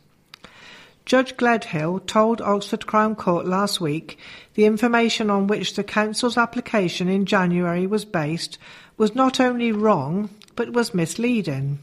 Judge 1.11 1.37
Gledhill 1.37 2.07
told 2.07 2.41
Oxford 2.41 2.87
Crown 2.87 3.17
Court 3.17 3.45
last 3.45 3.81
week 3.81 4.17
the 4.55 4.65
information 4.65 5.29
on 5.29 5.49
which 5.49 5.75
the 5.75 5.83
Council's 5.83 6.39
application 6.39 7.09
in 7.09 7.27
January 7.27 7.85
was 7.85 8.05
based 8.05 8.59
was 8.97 9.13
not 9.13 9.41
only 9.41 9.73
wrong, 9.73 10.31
but 10.55 10.73
was 10.73 10.95
misleading. 10.95 11.81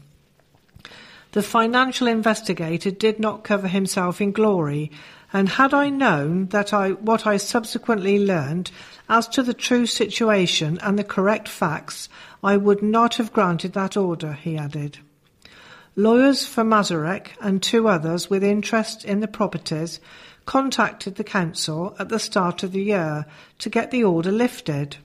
The 1.32 1.42
financial 1.42 2.06
investigator 2.06 2.90
did 2.90 3.20
not 3.20 3.44
cover 3.44 3.68
himself 3.68 4.22
in 4.22 4.32
glory 4.32 4.90
and 5.30 5.50
had 5.50 5.74
I 5.74 5.90
known 5.90 6.46
that 6.46 6.72
I 6.72 6.92
what 6.92 7.26
I 7.26 7.36
subsequently 7.36 8.18
learned 8.18 8.70
as 9.10 9.28
to 9.28 9.42
the 9.42 9.52
true 9.52 9.84
situation 9.84 10.78
and 10.80 10.98
the 10.98 11.04
correct 11.04 11.48
facts, 11.50 12.08
I 12.42 12.56
would 12.56 12.82
not 12.82 13.16
have 13.16 13.34
granted 13.34 13.74
that 13.74 13.94
order, 13.94 14.32
he 14.32 14.56
added. 14.56 15.00
Lawyers 15.98 16.46
for 16.46 16.62
Mazurek 16.62 17.30
and 17.40 17.60
two 17.60 17.88
others 17.88 18.30
with 18.30 18.44
interest 18.44 19.04
in 19.04 19.18
the 19.18 19.26
properties 19.26 19.98
contacted 20.46 21.16
the 21.16 21.24
council 21.24 21.96
at 21.98 22.08
the 22.08 22.20
start 22.20 22.62
of 22.62 22.70
the 22.70 22.84
year 22.84 23.26
to 23.58 23.68
get 23.68 23.90
the 23.90 24.04
order 24.04 24.30
lifted. 24.30 24.98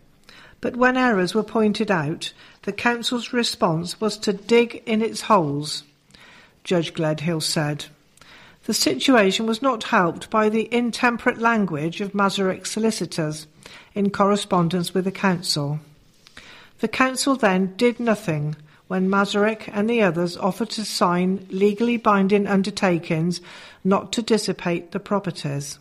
But 0.61 0.75
when 0.75 0.95
errors 0.95 1.33
were 1.33 1.41
pointed 1.41 1.89
out, 1.89 2.31
the 2.61 2.71
council's 2.71 3.33
response 3.33 3.99
was 3.99 4.19
to 4.19 4.33
dig 4.33 4.83
in 4.85 5.01
its 5.01 5.21
holes, 5.21 5.83
Judge 6.63 6.93
Gledhill 6.93 7.41
said. 7.41 7.85
The 8.65 8.73
situation 8.75 9.47
was 9.47 9.63
not 9.63 9.85
helped 9.85 10.29
by 10.29 10.47
the 10.47 10.71
intemperate 10.71 11.39
language 11.39 12.01
of 12.01 12.13
Mazurek's 12.13 12.69
solicitors 12.69 13.47
in 13.95 14.11
correspondence 14.11 14.93
with 14.93 15.05
the 15.05 15.11
council. 15.11 15.79
The 16.81 16.87
council 16.87 17.35
then 17.35 17.73
did 17.77 17.99
nothing 17.99 18.57
when 18.93 19.09
Mazurek 19.09 19.67
and 19.73 19.89
the 19.89 20.03
others 20.03 20.37
offered 20.37 20.69
to 20.69 20.85
sign 20.85 21.47
legally 21.49 21.97
binding 21.97 22.45
undertakings 22.45 23.41
not 23.83 24.11
to 24.11 24.21
dissipate 24.21 24.91
the 24.91 24.99
properties. 24.99 25.79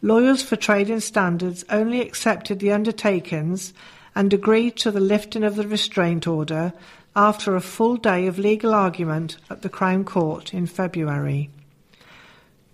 Lawyers 0.00 0.40
for 0.40 0.54
trading 0.54 1.00
standards 1.00 1.64
only 1.70 2.00
accepted 2.00 2.60
the 2.60 2.70
undertakings 2.70 3.74
and 4.14 4.32
agreed 4.32 4.76
to 4.76 4.92
the 4.92 5.00
lifting 5.00 5.42
of 5.42 5.56
the 5.56 5.66
restraint 5.66 6.28
order 6.28 6.72
after 7.16 7.56
a 7.56 7.60
full 7.60 7.96
day 7.96 8.28
of 8.28 8.38
legal 8.38 8.72
argument 8.72 9.36
at 9.50 9.62
the 9.62 9.68
Crown 9.68 10.04
Court 10.04 10.54
in 10.54 10.66
February. 10.68 11.50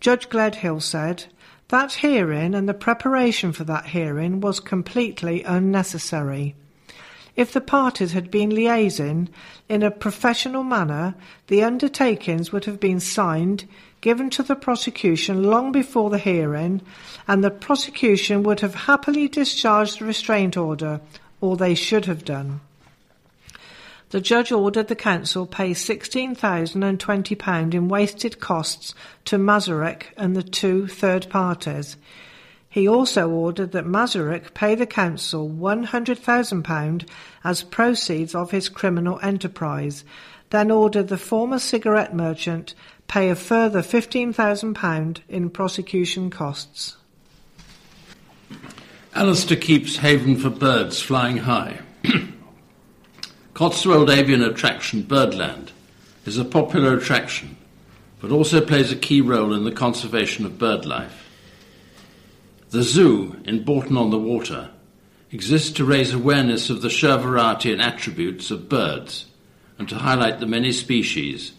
Judge 0.00 0.28
Gledhill 0.28 0.82
said, 0.82 1.24
that 1.68 1.94
hearing 1.94 2.54
and 2.54 2.68
the 2.68 2.74
preparation 2.74 3.52
for 3.52 3.64
that 3.64 3.86
hearing 3.86 4.42
was 4.42 4.60
completely 4.60 5.42
unnecessary. 5.44 6.56
If 7.40 7.52
the 7.54 7.62
parties 7.62 8.12
had 8.12 8.30
been 8.30 8.50
liaising 8.50 9.28
in 9.66 9.82
a 9.82 9.90
professional 9.90 10.62
manner, 10.62 11.14
the 11.46 11.62
undertakings 11.62 12.52
would 12.52 12.66
have 12.66 12.78
been 12.78 13.00
signed, 13.00 13.66
given 14.02 14.28
to 14.28 14.42
the 14.42 14.54
prosecution 14.54 15.44
long 15.44 15.72
before 15.72 16.10
the 16.10 16.18
hearing, 16.18 16.82
and 17.26 17.42
the 17.42 17.50
prosecution 17.50 18.42
would 18.42 18.60
have 18.60 18.74
happily 18.74 19.26
discharged 19.26 20.00
the 20.00 20.04
restraint 20.04 20.58
order, 20.58 21.00
or 21.40 21.56
they 21.56 21.74
should 21.74 22.04
have 22.04 22.26
done. 22.26 22.60
The 24.10 24.20
judge 24.20 24.52
ordered 24.52 24.88
the 24.88 24.94
council 24.94 25.46
pay 25.46 25.70
£16,020 25.70 27.74
in 27.74 27.88
wasted 27.88 28.38
costs 28.38 28.94
to 29.24 29.38
Mazurek 29.38 30.08
and 30.18 30.36
the 30.36 30.42
two 30.42 30.88
third 30.88 31.30
parties. 31.30 31.96
He 32.70 32.86
also 32.86 33.28
ordered 33.28 33.72
that 33.72 33.84
Mazurek 33.84 34.54
pay 34.54 34.76
the 34.76 34.86
council 34.86 35.50
£100,000 35.50 37.08
as 37.42 37.62
proceeds 37.64 38.32
of 38.32 38.52
his 38.52 38.68
criminal 38.68 39.18
enterprise, 39.24 40.04
then 40.50 40.70
ordered 40.70 41.08
the 41.08 41.18
former 41.18 41.58
cigarette 41.58 42.14
merchant 42.14 42.74
pay 43.08 43.28
a 43.28 43.34
further 43.34 43.82
£15,000 43.82 45.18
in 45.28 45.50
prosecution 45.50 46.30
costs. 46.30 46.96
Alistair 49.16 49.56
keeps 49.56 49.96
Haven 49.96 50.36
for 50.36 50.50
birds 50.50 51.02
flying 51.02 51.38
high. 51.38 51.80
Cotswold 53.54 54.08
avian 54.08 54.42
attraction 54.42 55.02
Birdland 55.02 55.72
is 56.24 56.38
a 56.38 56.44
popular 56.44 56.96
attraction, 56.96 57.56
but 58.20 58.30
also 58.30 58.60
plays 58.60 58.92
a 58.92 58.96
key 58.96 59.20
role 59.20 59.52
in 59.52 59.64
the 59.64 59.72
conservation 59.72 60.46
of 60.46 60.56
bird 60.56 60.86
life. 60.86 61.29
The 62.70 62.84
zoo 62.84 63.40
in 63.44 63.64
Bourton 63.64 63.96
on 63.96 64.10
the 64.10 64.18
Water 64.18 64.70
exists 65.32 65.72
to 65.72 65.84
raise 65.84 66.14
awareness 66.14 66.70
of 66.70 66.82
the 66.82 66.90
sheer 66.90 67.16
variety 67.16 67.72
and 67.72 67.82
attributes 67.82 68.52
of 68.52 68.68
birds 68.68 69.26
and 69.76 69.88
to 69.88 69.96
highlight 69.96 70.38
the 70.38 70.46
many 70.46 70.70
species 70.70 71.52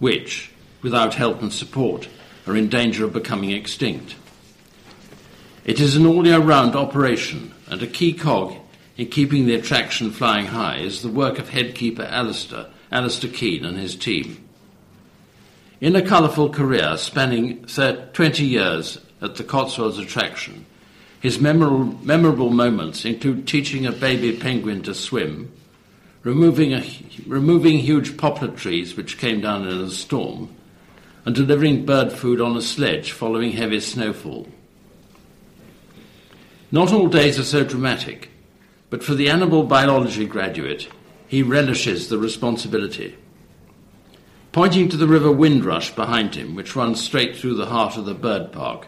which, 0.00 0.50
without 0.82 1.14
help 1.14 1.40
and 1.40 1.52
support, 1.52 2.08
are 2.48 2.56
in 2.56 2.68
danger 2.68 3.04
of 3.04 3.12
becoming 3.12 3.52
extinct. 3.52 4.16
It 5.64 5.78
is 5.78 5.94
an 5.94 6.04
all 6.04 6.26
year 6.26 6.40
round 6.40 6.74
operation 6.74 7.54
and 7.68 7.80
a 7.80 7.86
key 7.86 8.12
cog 8.12 8.56
in 8.96 9.06
keeping 9.06 9.46
the 9.46 9.54
attraction 9.54 10.10
flying 10.10 10.46
high 10.46 10.78
is 10.78 11.02
the 11.02 11.08
work 11.08 11.38
of 11.38 11.50
headkeeper 11.50 12.02
Alistair, 12.02 12.66
Alistair 12.90 13.30
Keane 13.30 13.64
and 13.64 13.78
his 13.78 13.94
team. 13.94 14.44
In 15.80 15.94
a 15.94 16.02
colourful 16.02 16.50
career 16.50 16.96
spanning 16.96 17.66
20 17.66 18.44
years 18.44 18.98
at 19.26 19.36
the 19.36 19.44
Cotswolds 19.44 19.98
attraction, 19.98 20.64
his 21.20 21.38
memorable, 21.38 21.84
memorable 22.02 22.50
moments 22.50 23.04
include 23.04 23.46
teaching 23.46 23.84
a 23.84 23.92
baby 23.92 24.36
penguin 24.36 24.82
to 24.84 24.94
swim, 24.94 25.52
removing, 26.22 26.72
a, 26.72 26.84
removing 27.26 27.78
huge 27.78 28.16
poplar 28.16 28.48
trees 28.48 28.96
which 28.96 29.18
came 29.18 29.40
down 29.40 29.66
in 29.66 29.78
a 29.78 29.90
storm, 29.90 30.48
and 31.24 31.34
delivering 31.34 31.84
bird 31.84 32.12
food 32.12 32.40
on 32.40 32.56
a 32.56 32.62
sledge 32.62 33.12
following 33.12 33.52
heavy 33.52 33.80
snowfall. 33.80 34.48
Not 36.70 36.92
all 36.92 37.08
days 37.08 37.38
are 37.38 37.44
so 37.44 37.64
dramatic, 37.64 38.30
but 38.90 39.02
for 39.02 39.14
the 39.14 39.28
animal 39.28 39.64
biology 39.64 40.26
graduate, 40.26 40.88
he 41.26 41.42
relishes 41.42 42.08
the 42.08 42.18
responsibility. 42.18 43.16
Pointing 44.52 44.88
to 44.88 44.96
the 44.96 45.08
river 45.08 45.30
Windrush 45.30 45.94
behind 45.94 46.34
him, 46.34 46.54
which 46.54 46.76
runs 46.76 47.02
straight 47.02 47.36
through 47.36 47.54
the 47.54 47.66
heart 47.66 47.96
of 47.96 48.06
the 48.06 48.14
bird 48.14 48.52
park, 48.52 48.86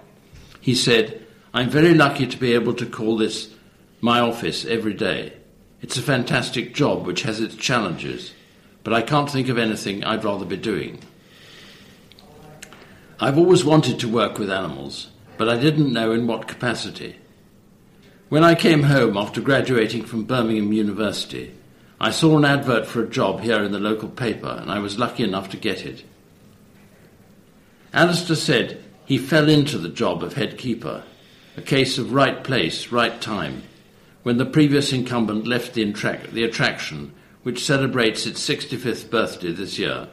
he 0.68 0.74
said, 0.74 1.24
I'm 1.54 1.70
very 1.70 1.94
lucky 1.94 2.26
to 2.26 2.36
be 2.36 2.52
able 2.52 2.74
to 2.74 2.84
call 2.84 3.16
this 3.16 3.48
my 4.02 4.20
office 4.20 4.66
every 4.66 4.92
day. 4.92 5.32
It's 5.80 5.96
a 5.96 6.02
fantastic 6.02 6.74
job 6.74 7.06
which 7.06 7.22
has 7.22 7.40
its 7.40 7.54
challenges, 7.54 8.34
but 8.84 8.92
I 8.92 9.00
can't 9.00 9.30
think 9.30 9.48
of 9.48 9.56
anything 9.56 10.04
I'd 10.04 10.24
rather 10.24 10.44
be 10.44 10.58
doing. 10.58 10.98
I've 13.18 13.38
always 13.38 13.64
wanted 13.64 13.98
to 14.00 14.10
work 14.10 14.38
with 14.38 14.50
animals, 14.50 15.08
but 15.38 15.48
I 15.48 15.56
didn't 15.56 15.90
know 15.90 16.12
in 16.12 16.26
what 16.26 16.46
capacity. 16.46 17.16
When 18.28 18.44
I 18.44 18.54
came 18.54 18.82
home 18.82 19.16
after 19.16 19.40
graduating 19.40 20.04
from 20.04 20.24
Birmingham 20.24 20.74
University, 20.74 21.54
I 21.98 22.10
saw 22.10 22.36
an 22.36 22.44
advert 22.44 22.86
for 22.86 23.02
a 23.02 23.08
job 23.08 23.40
here 23.40 23.62
in 23.62 23.72
the 23.72 23.80
local 23.80 24.10
paper, 24.10 24.58
and 24.60 24.70
I 24.70 24.80
was 24.80 24.98
lucky 24.98 25.24
enough 25.24 25.48
to 25.48 25.56
get 25.56 25.86
it. 25.86 26.04
Alistair 27.94 28.36
said 28.36 28.84
he 29.08 29.18
fell 29.18 29.48
into 29.48 29.78
the 29.78 29.88
job 29.88 30.22
of 30.22 30.34
head 30.34 30.56
keeper, 30.56 31.02
a 31.56 31.62
case 31.62 31.98
of 31.98 32.12
right 32.12 32.44
place, 32.44 32.92
right 32.92 33.20
time, 33.20 33.64
when 34.22 34.36
the 34.36 34.46
previous 34.46 34.92
incumbent 34.92 35.46
left 35.46 35.74
the, 35.74 35.84
the 36.32 36.44
attraction, 36.44 37.12
which 37.42 37.64
celebrates 37.64 38.26
its 38.26 38.46
65th 38.48 39.10
birthday 39.10 39.50
this 39.50 39.80
year. 39.80 40.06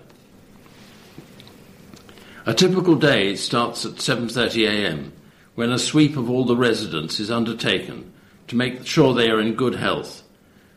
A 2.48 2.54
typical 2.56 2.96
day 2.96 3.36
starts 3.36 3.86
at 3.86 3.94
7:30 3.94 4.68
a.m 4.68 5.14
when 5.56 5.72
a 5.72 5.80
sweep 5.80 6.18
of 6.18 6.30
all 6.30 6.44
the 6.46 6.56
residents 6.56 7.20
is 7.20 7.32
undertaken 7.32 8.12
to 8.48 8.58
make 8.58 8.86
sure 8.86 9.14
they 9.14 9.30
are 9.30 9.40
in 9.40 9.56
good 9.56 9.76
health, 9.76 10.22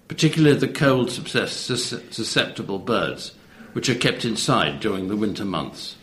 particularly 0.06 0.56
the 0.56 0.68
cold 0.68 1.10
susceptible 1.10 2.78
birds, 2.78 3.32
which 3.72 3.88
are 3.90 3.94
kept 3.96 4.24
inside 4.24 4.80
during 4.80 5.08
the 5.08 5.16
winter 5.16 5.44
months. 5.44 5.96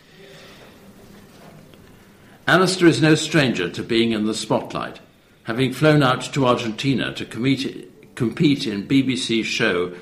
Alistair 2.46 2.86
is 2.86 3.02
no 3.02 3.16
stranger 3.16 3.68
to 3.68 3.82
being 3.82 4.12
in 4.12 4.26
the 4.26 4.34
spotlight, 4.34 5.00
having 5.44 5.72
flown 5.72 6.02
out 6.02 6.22
to 6.22 6.46
Argentina 6.46 7.12
to 7.14 7.24
compete 7.24 8.66
in 8.66 8.86
BBC's 8.86 9.46
show 9.46 9.92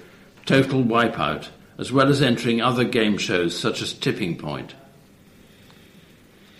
Total 0.44 0.82
Wipeout, 0.82 1.48
as 1.78 1.90
well 1.90 2.08
as 2.08 2.20
entering 2.20 2.60
other 2.60 2.84
game 2.84 3.16
shows 3.16 3.58
such 3.58 3.80
as 3.80 3.94
Tipping 3.94 4.36
Point. 4.36 4.74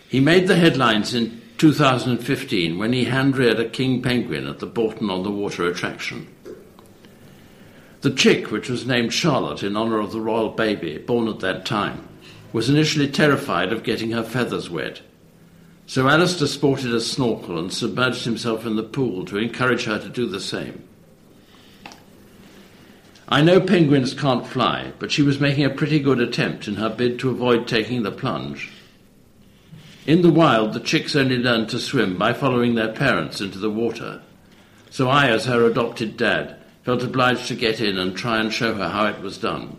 He 0.08 0.20
made 0.20 0.48
the 0.48 0.56
headlines 0.56 1.12
in 1.12 1.42
2015 1.58 2.78
when 2.78 2.92
he 2.94 3.04
hand 3.04 3.36
reared 3.36 3.60
a 3.60 3.68
king 3.68 4.00
penguin 4.00 4.46
at 4.46 4.60
the 4.60 4.66
Bourton 4.66 5.10
on 5.10 5.22
the 5.22 5.30
Water 5.30 5.68
attraction. 5.68 6.26
The 8.00 8.10
chick, 8.10 8.50
which 8.50 8.70
was 8.70 8.86
named 8.86 9.12
Charlotte 9.12 9.62
in 9.62 9.76
honour 9.76 9.98
of 9.98 10.12
the 10.12 10.20
royal 10.20 10.50
baby 10.50 10.96
born 10.98 11.28
at 11.28 11.40
that 11.40 11.66
time, 11.66 12.08
was 12.52 12.70
initially 12.70 13.08
terrified 13.08 13.72
of 13.72 13.82
getting 13.82 14.12
her 14.12 14.22
feathers 14.22 14.70
wet. 14.70 15.02
So 15.86 16.08
Alistair 16.08 16.48
sported 16.48 16.94
a 16.94 17.00
snorkel 17.00 17.58
and 17.58 17.72
submerged 17.72 18.24
himself 18.24 18.64
in 18.64 18.76
the 18.76 18.82
pool 18.82 19.24
to 19.26 19.36
encourage 19.36 19.84
her 19.84 19.98
to 19.98 20.08
do 20.08 20.26
the 20.26 20.40
same. 20.40 20.82
I 23.28 23.42
know 23.42 23.60
penguins 23.60 24.14
can't 24.14 24.46
fly, 24.46 24.92
but 24.98 25.10
she 25.10 25.22
was 25.22 25.40
making 25.40 25.64
a 25.64 25.70
pretty 25.70 25.98
good 25.98 26.20
attempt 26.20 26.68
in 26.68 26.76
her 26.76 26.88
bid 26.88 27.18
to 27.20 27.30
avoid 27.30 27.66
taking 27.66 28.02
the 28.02 28.10
plunge. 28.10 28.70
In 30.06 30.22
the 30.22 30.30
wild, 30.30 30.74
the 30.74 30.80
chicks 30.80 31.16
only 31.16 31.38
learn 31.38 31.66
to 31.68 31.78
swim 31.78 32.18
by 32.18 32.34
following 32.34 32.74
their 32.74 32.92
parents 32.92 33.40
into 33.40 33.58
the 33.58 33.70
water. 33.70 34.20
So 34.90 35.08
I, 35.08 35.28
as 35.28 35.46
her 35.46 35.64
adopted 35.64 36.16
dad, 36.16 36.56
felt 36.82 37.02
obliged 37.02 37.48
to 37.48 37.54
get 37.54 37.80
in 37.80 37.98
and 37.98 38.14
try 38.14 38.38
and 38.38 38.52
show 38.52 38.74
her 38.74 38.88
how 38.90 39.06
it 39.06 39.20
was 39.20 39.38
done. 39.38 39.78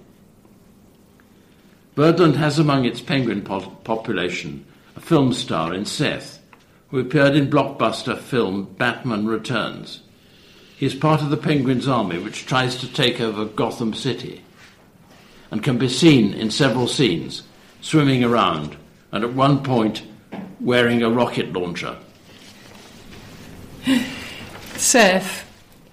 Birdland 1.94 2.36
has 2.36 2.58
among 2.58 2.86
its 2.86 3.00
penguin 3.00 3.44
po- 3.44 3.70
population 3.84 4.66
film 5.02 5.34
star 5.34 5.74
in 5.74 5.86
Seth, 5.86 6.42
who 6.90 7.00
appeared 7.00 7.36
in 7.36 7.50
blockbuster 7.50 8.18
film 8.18 8.76
Batman 8.78 9.26
Returns. 9.26 10.02
He 10.78 10.86
is 10.86 10.96
part 10.96 11.22
of 11.22 11.30
the 11.30 11.38
Penguins 11.38 11.88
army 11.88 12.20
which 12.20 12.46
tries 12.46 12.76
to 12.78 12.92
take 12.92 13.22
over 13.22 13.46
Gotham 13.46 13.94
City 13.94 14.44
and 15.52 15.64
can 15.64 15.78
be 15.78 15.88
seen 15.88 16.34
in 16.34 16.52
several 16.52 16.88
scenes, 16.88 17.44
swimming 17.82 18.24
around, 18.24 18.76
and 19.12 19.24
at 19.24 19.34
one 19.34 19.64
point 19.64 20.04
wearing 20.60 21.02
a 21.02 21.10
rocket 21.10 21.54
launcher. 21.54 21.98
Seth, 24.76 25.50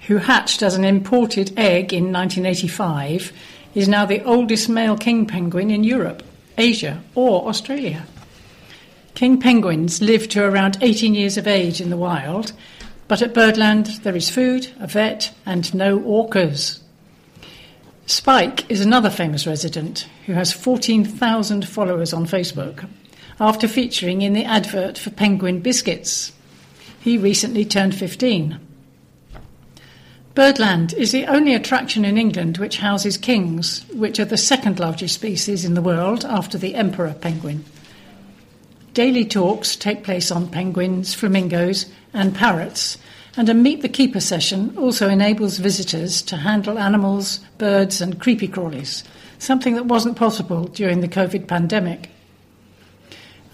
who 0.07 0.17
hatched 0.17 0.63
as 0.63 0.75
an 0.75 0.85
imported 0.85 1.57
egg 1.57 1.93
in 1.93 2.13
1985, 2.13 3.33
is 3.75 3.89
now 3.89 4.05
the 4.05 4.23
oldest 4.25 4.69
male 4.69 4.97
king 4.97 5.27
penguin 5.27 5.71
in 5.71 5.85
Europe, 5.85 6.23
Asia, 6.59 7.03
or 7.15 7.49
Australia. 7.49 8.07
King 9.15 9.39
penguins 9.39 10.01
live 10.01 10.29
to 10.31 10.43
around 10.43 10.79
18 10.81 11.15
years 11.15 11.37
of 11.37 11.47
age 11.47 11.81
in 11.81 11.91
the 11.91 11.97
wild, 11.97 12.53
but 13.09 13.23
at 13.23 13.35
Birdland 13.35 13.87
there 14.03 14.17
is 14.17 14.31
food, 14.31 14.69
a 14.81 14.87
vet, 14.87 15.35
and 15.45 15.73
no 15.75 15.99
orcas. 16.01 16.81
Spike 18.07 18.69
is 18.71 18.81
another 18.81 19.11
famous 19.11 19.47
resident 19.47 20.09
who 20.27 20.33
has 20.33 20.53
14,000 20.53 21.69
followers 21.69 22.13
on 22.13 22.27
Facebook 22.27 22.89
after 23.39 23.69
featuring 23.69 24.23
in 24.23 24.33
the 24.33 24.45
advert 24.45 24.99
for 24.99 25.11
Penguin 25.11 25.61
Biscuits. 25.61 26.33
He 27.01 27.19
recently 27.19 27.65
turned 27.65 27.95
15. 27.95 28.59
Birdland 30.35 30.95
is 30.95 31.13
the 31.13 31.27
only 31.27 31.55
attraction 31.55 32.05
in 32.05 32.17
England 32.17 32.57
which 32.57 32.79
houses 32.79 33.19
kings, 33.19 33.85
which 33.93 34.19
are 34.19 34.25
the 34.25 34.37
second 34.39 34.81
largest 34.81 35.15
species 35.15 35.65
in 35.65 35.75
the 35.75 35.83
world 35.83 36.25
after 36.25 36.57
the 36.57 36.75
emperor 36.75 37.15
penguin. 37.21 37.65
Daily 38.95 39.25
talks 39.25 39.75
take 39.75 40.05
place 40.05 40.31
on 40.31 40.49
penguins, 40.49 41.15
flamingos, 41.15 41.87
and 42.13 42.35
parrots, 42.35 42.99
and 43.39 43.49
a 43.49 43.55
Meet 43.55 43.81
the 43.81 43.89
Keeper 43.89 44.21
session 44.21 44.77
also 44.77 45.09
enables 45.09 45.57
visitors 45.57 46.21
to 46.23 46.37
handle 46.37 46.79
animals, 46.79 47.41
birds, 47.57 48.03
and 48.03 48.21
creepy 48.21 48.47
crawlies, 48.47 49.03
something 49.39 49.77
that 49.77 49.87
wasn't 49.87 50.19
possible 50.19 50.65
during 50.65 51.01
the 51.01 51.09
COVID 51.09 51.49
pandemic. 51.49 52.11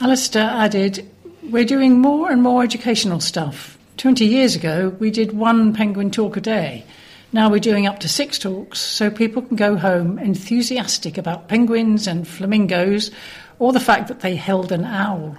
Alistair 0.01 0.51
added, 0.51 1.09
We're 1.49 1.65
doing 1.65 2.01
more 2.01 2.33
and 2.33 2.43
more 2.43 2.65
educational 2.65 3.21
stuff. 3.21 3.79
20 3.99 4.25
years 4.25 4.57
ago, 4.57 4.97
we 4.99 5.13
did 5.13 5.33
one 5.33 5.73
penguin 5.73 6.11
talk 6.11 6.37
a 6.37 6.41
day. 6.41 6.85
Now 7.33 7.51
we're 7.51 7.61
doing 7.61 7.87
up 7.87 8.01
to 8.01 8.09
six 8.09 8.39
talks 8.39 8.81
so 8.81 9.11
people 9.11 9.43
can 9.43 9.57
go 9.57 9.77
home 9.77 10.19
enthusiastic 10.19 11.19
about 11.19 11.47
penguins 11.47 12.07
and 12.07 12.27
flamingos 12.27 13.11
or 13.59 13.73
the 13.73 13.81
fact 13.81 14.09
that 14.09 14.21
they 14.21 14.37
held 14.37 14.73
an 14.73 14.85
owl. 14.85 15.37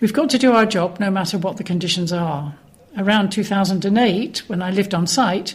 We've 0.00 0.12
got 0.12 0.30
to 0.30 0.38
do 0.38 0.52
our 0.52 0.66
job 0.66 0.98
no 0.98 1.10
matter 1.10 1.36
what 1.38 1.56
the 1.56 1.64
conditions 1.64 2.12
are. 2.12 2.54
Around 2.96 3.32
2008, 3.32 4.48
when 4.48 4.62
I 4.62 4.70
lived 4.70 4.94
on 4.94 5.06
site, 5.06 5.54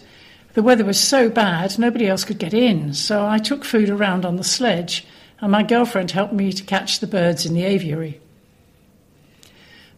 the 0.53 0.63
weather 0.63 0.85
was 0.85 0.99
so 0.99 1.29
bad 1.29 1.77
nobody 1.77 2.07
else 2.07 2.23
could 2.23 2.39
get 2.39 2.53
in, 2.53 2.93
so 2.93 3.25
I 3.25 3.39
took 3.39 3.65
food 3.65 3.89
around 3.89 4.23
on 4.23 4.37
the 4.37 4.43
sledge 4.43 5.05
and 5.41 5.51
my 5.51 5.63
girlfriend 5.63 6.11
helped 6.11 6.33
me 6.33 6.53
to 6.53 6.63
catch 6.63 6.99
the 6.99 7.07
birds 7.07 7.45
in 7.45 7.53
the 7.53 7.63
aviary. 7.63 8.21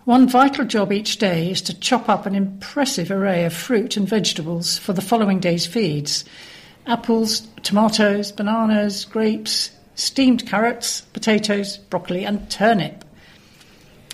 One 0.06 0.28
vital 0.28 0.64
job 0.64 0.94
each 0.94 1.18
day 1.18 1.52
is 1.52 1.62
to 1.64 1.78
chop 1.78 2.08
up 2.08 2.26
an 2.26 2.34
impressive 2.34 3.12
array 3.12 3.44
of 3.44 3.54
fruit 3.54 3.98
and 3.98 4.08
vegetables 4.08 4.78
for 4.78 4.94
the 4.94 5.02
following 5.02 5.40
day's 5.40 5.66
feeds 5.66 6.24
apples, 6.86 7.42
tomatoes, 7.64 8.32
bananas, 8.32 9.04
grapes, 9.04 9.72
steamed 9.98 10.46
carrots, 10.48 11.02
potatoes, 11.02 11.78
broccoli, 11.78 12.24
and 12.24 12.50
turnip. 12.50 13.04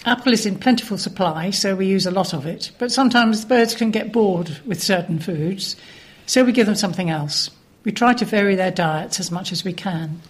Apple 0.06 0.34
is 0.34 0.46
in 0.46 0.58
plentiful 0.58 0.98
supply, 0.98 1.50
so 1.50 1.76
we 1.76 1.86
use 1.86 2.06
a 2.06 2.12
lot 2.12 2.34
of 2.34 2.46
it, 2.46 2.72
but 2.78 2.92
sometimes 2.92 3.46
birds 3.46 3.76
can 3.76 3.92
get 3.92 4.12
bored 4.12 4.58
with 4.66 4.82
certain 4.82 5.20
foods, 5.20 5.76
so 6.26 6.44
we 6.44 6.54
give 6.54 6.66
them 6.66 6.76
something 6.76 7.10
else. 7.10 7.50
We 7.84 7.92
try 7.92 8.14
to 8.14 8.26
vary 8.26 8.56
their 8.56 8.72
diets 8.72 9.20
as 9.20 9.30
much 9.30 9.52
as 9.52 9.66
we 9.66 9.74
can. 9.74 10.22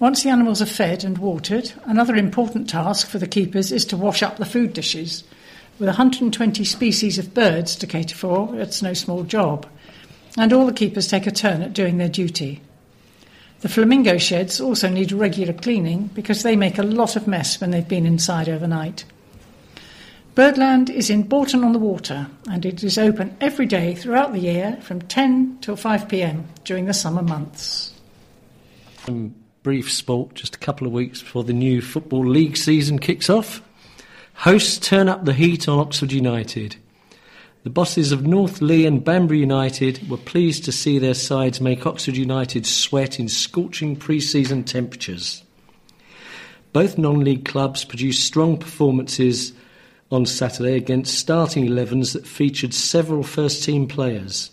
Once 0.00 0.22
the 0.22 0.28
animals 0.28 0.60
are 0.60 0.66
fed 0.66 1.04
and 1.04 1.18
watered, 1.18 1.72
another 1.84 2.16
important 2.16 2.68
task 2.68 3.08
for 3.08 3.18
the 3.18 3.28
keepers 3.28 3.70
is 3.70 3.84
to 3.86 3.96
wash 3.96 4.22
up 4.22 4.36
the 4.36 4.44
food 4.44 4.72
dishes. 4.72 5.22
With 5.78 5.88
120 5.88 6.64
species 6.64 7.16
of 7.18 7.32
birds 7.32 7.76
to 7.76 7.86
cater 7.86 8.16
for, 8.16 8.54
it's 8.56 8.82
no 8.82 8.92
small 8.92 9.22
job. 9.22 9.66
And 10.36 10.52
all 10.52 10.66
the 10.66 10.72
keepers 10.72 11.06
take 11.06 11.26
a 11.26 11.30
turn 11.30 11.62
at 11.62 11.72
doing 11.72 11.98
their 11.98 12.08
duty. 12.08 12.60
The 13.60 13.68
flamingo 13.68 14.18
sheds 14.18 14.60
also 14.60 14.88
need 14.88 15.12
regular 15.12 15.52
cleaning 15.52 16.08
because 16.14 16.42
they 16.42 16.56
make 16.56 16.78
a 16.78 16.82
lot 16.82 17.16
of 17.16 17.26
mess 17.26 17.60
when 17.60 17.70
they've 17.70 17.88
been 17.88 18.06
inside 18.06 18.48
overnight. 18.48 19.04
Birdland 20.34 20.90
is 20.90 21.08
in 21.08 21.22
Bourton 21.22 21.64
on 21.64 21.72
the 21.72 21.78
Water 21.78 22.26
and 22.50 22.66
it 22.66 22.84
is 22.84 22.98
open 22.98 23.34
every 23.40 23.64
day 23.64 23.94
throughout 23.94 24.34
the 24.34 24.38
year 24.38 24.78
from 24.82 25.00
10 25.00 25.58
till 25.62 25.76
5 25.76 26.08
pm 26.08 26.46
during 26.64 26.84
the 26.84 26.92
summer 26.92 27.22
months. 27.22 27.94
Um, 29.08 29.34
brief 29.62 29.90
sport 29.90 30.34
just 30.34 30.56
a 30.56 30.58
couple 30.58 30.86
of 30.86 30.92
weeks 30.92 31.22
before 31.22 31.42
the 31.42 31.54
new 31.54 31.80
Football 31.80 32.26
League 32.26 32.58
season 32.58 32.98
kicks 32.98 33.30
off. 33.30 33.62
Hosts 34.34 34.78
turn 34.78 35.08
up 35.08 35.24
the 35.24 35.32
heat 35.32 35.66
on 35.68 35.78
Oxford 35.78 36.12
United. 36.12 36.76
The 37.66 37.70
bosses 37.70 38.12
of 38.12 38.24
North 38.24 38.62
Leigh 38.62 38.86
and 38.86 39.02
Banbury 39.02 39.40
United 39.40 40.08
were 40.08 40.16
pleased 40.18 40.64
to 40.66 40.70
see 40.70 41.00
their 41.00 41.14
sides 41.14 41.60
make 41.60 41.84
Oxford 41.84 42.16
United 42.16 42.64
sweat 42.64 43.18
in 43.18 43.26
scorching 43.28 43.96
pre 43.96 44.20
season 44.20 44.62
temperatures. 44.62 45.42
Both 46.72 46.96
non 46.96 47.24
league 47.24 47.44
clubs 47.44 47.84
produced 47.84 48.24
strong 48.24 48.56
performances 48.56 49.52
on 50.12 50.26
Saturday 50.26 50.76
against 50.76 51.18
starting 51.18 51.66
11s 51.66 52.12
that 52.12 52.24
featured 52.24 52.72
several 52.72 53.24
first 53.24 53.64
team 53.64 53.88
players. 53.88 54.52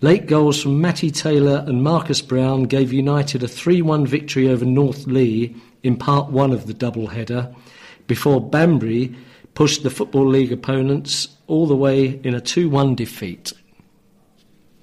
Late 0.00 0.26
goals 0.26 0.62
from 0.62 0.80
Matty 0.80 1.10
Taylor 1.10 1.64
and 1.66 1.82
Marcus 1.82 2.22
Brown 2.22 2.62
gave 2.62 2.92
United 2.92 3.42
a 3.42 3.48
3 3.48 3.82
1 3.82 4.06
victory 4.06 4.48
over 4.48 4.64
North 4.64 5.08
Leigh 5.08 5.52
in 5.82 5.96
part 5.96 6.30
one 6.30 6.52
of 6.52 6.68
the 6.68 6.74
double 6.74 7.08
header, 7.08 7.52
before 8.06 8.40
Banbury 8.40 9.16
pushed 9.54 9.82
the 9.82 9.90
Football 9.90 10.28
League 10.28 10.52
opponents 10.52 11.35
all 11.46 11.66
the 11.66 11.76
way 11.76 12.20
in 12.22 12.34
a 12.34 12.40
2 12.40 12.68
1 12.68 12.94
defeat. 12.94 13.52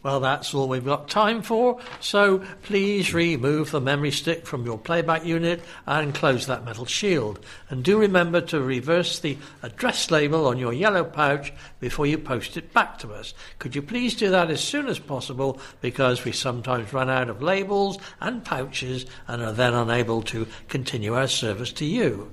Well, 0.03 0.20
that's 0.20 0.53
all 0.53 0.68
we've 0.68 0.84
got 0.84 1.07
time 1.07 1.41
for, 1.41 1.80
so 2.01 2.39
please 2.64 3.14
remove 3.14 3.72
the 3.72 3.80
memory 3.80 4.11
stick 4.11 4.45
from 4.45 4.66
your 4.66 4.78
playback 4.78 5.26
unit 5.26 5.61
and 5.88 6.14
close 6.14 6.45
that 6.45 6.66
metal 6.66 6.86
shield. 6.86 7.39
And 7.70 7.86
do 7.86 7.97
remember 7.97 8.41
to 8.41 8.59
reverse 8.59 9.20
the 9.20 9.38
address 9.61 10.11
label 10.11 10.45
on 10.45 10.57
your 10.57 10.74
yellow 10.74 11.05
pouch 11.05 11.53
before 11.80 12.05
you 12.05 12.18
post 12.18 12.57
it 12.57 12.74
back 12.74 12.99
to 12.99 13.14
us. 13.14 13.34
Could 13.59 13.78
you 13.78 13.82
please 13.82 14.14
do 14.14 14.30
that 14.30 14.51
as 14.51 14.61
soon 14.61 14.88
as 14.88 14.99
possible 14.99 15.57
because 15.80 16.26
we 16.26 16.34
sometimes 16.34 16.91
run 16.91 17.09
out 17.09 17.30
of 17.30 17.41
labels 17.41 17.97
and 18.20 18.43
pouches 18.43 19.05
and 19.30 19.41
are 19.41 19.53
then 19.53 19.74
unable 19.74 20.22
to 20.24 20.45
continue 20.68 21.14
our 21.14 21.30
service 21.30 21.72
to 21.72 21.86
you. 21.86 22.30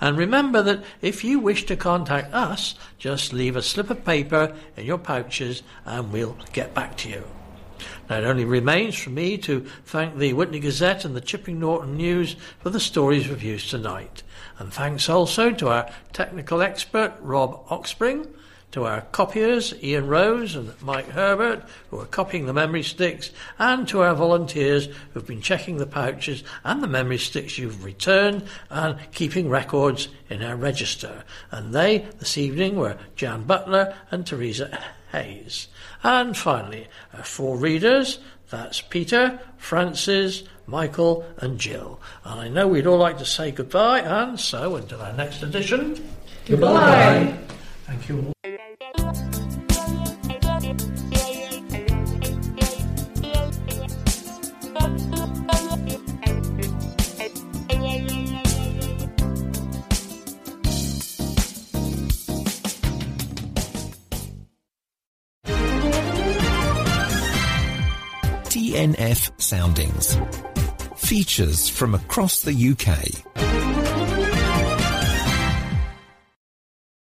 And 0.00 0.16
remember 0.16 0.62
that 0.62 0.84
if 1.00 1.24
you 1.24 1.38
wish 1.38 1.64
to 1.66 1.76
contact 1.76 2.32
us, 2.34 2.74
just 2.98 3.32
leave 3.32 3.56
a 3.56 3.62
slip 3.62 3.90
of 3.90 4.04
paper 4.04 4.54
in 4.76 4.84
your 4.84 4.98
pouches 4.98 5.62
and 5.84 6.12
we'll 6.12 6.36
get 6.52 6.74
back 6.74 6.96
to 6.98 7.08
you. 7.08 7.24
Now, 8.08 8.18
it 8.18 8.24
only 8.24 8.44
remains 8.44 8.96
for 8.96 9.10
me 9.10 9.38
to 9.38 9.66
thank 9.84 10.18
the 10.18 10.32
Witney 10.34 10.60
Gazette 10.60 11.04
and 11.04 11.16
the 11.16 11.20
Chipping 11.20 11.58
Norton 11.58 11.96
News 11.96 12.36
for 12.58 12.70
the 12.70 12.80
stories 12.80 13.28
we've 13.28 13.42
used 13.42 13.70
tonight. 13.70 14.22
And 14.58 14.72
thanks 14.72 15.08
also 15.08 15.50
to 15.52 15.68
our 15.68 15.90
technical 16.12 16.62
expert, 16.62 17.14
Rob 17.20 17.66
Oxspring, 17.68 18.28
to 18.72 18.84
our 18.84 19.02
copiers, 19.12 19.74
Ian 19.82 20.08
Rose 20.08 20.56
and 20.56 20.72
Mike 20.82 21.08
Herbert, 21.08 21.64
who 21.90 22.00
are 22.00 22.06
copying 22.06 22.46
the 22.46 22.52
memory 22.52 22.82
sticks, 22.82 23.30
and 23.58 23.86
to 23.88 24.02
our 24.02 24.14
volunteers 24.14 24.88
who've 25.12 25.26
been 25.26 25.40
checking 25.40 25.76
the 25.76 25.86
pouches 25.86 26.42
and 26.64 26.82
the 26.82 26.88
memory 26.88 27.18
sticks 27.18 27.58
you've 27.58 27.84
returned 27.84 28.44
and 28.70 28.98
keeping 29.12 29.48
records 29.48 30.08
in 30.28 30.42
our 30.42 30.56
register. 30.56 31.24
And 31.50 31.74
they, 31.74 31.98
this 32.18 32.36
evening, 32.36 32.76
were 32.76 32.98
Jan 33.14 33.44
Butler 33.44 33.94
and 34.10 34.26
Teresa 34.26 34.78
Hayes. 35.12 35.68
And 36.02 36.36
finally, 36.36 36.88
our 37.14 37.24
four 37.24 37.56
readers, 37.56 38.18
that's 38.50 38.80
Peter, 38.80 39.38
Francis, 39.56 40.42
Michael, 40.66 41.24
and 41.38 41.58
Jill. 41.58 42.00
And 42.24 42.40
I 42.40 42.48
know 42.48 42.68
we'd 42.68 42.86
all 42.86 42.98
like 42.98 43.18
to 43.18 43.24
say 43.24 43.50
goodbye, 43.50 44.00
and 44.00 44.40
so 44.40 44.76
until 44.76 45.00
our 45.00 45.12
next 45.12 45.42
edition, 45.42 46.02
Goodbye. 46.46 47.36
Thank 47.86 48.08
you 48.08 48.32
all. 48.44 48.51
TNF 68.72 69.38
Soundings. 69.38 70.16
Features 70.96 71.68
from 71.68 71.94
across 71.94 72.40
the 72.40 72.54
UK. 72.54 73.22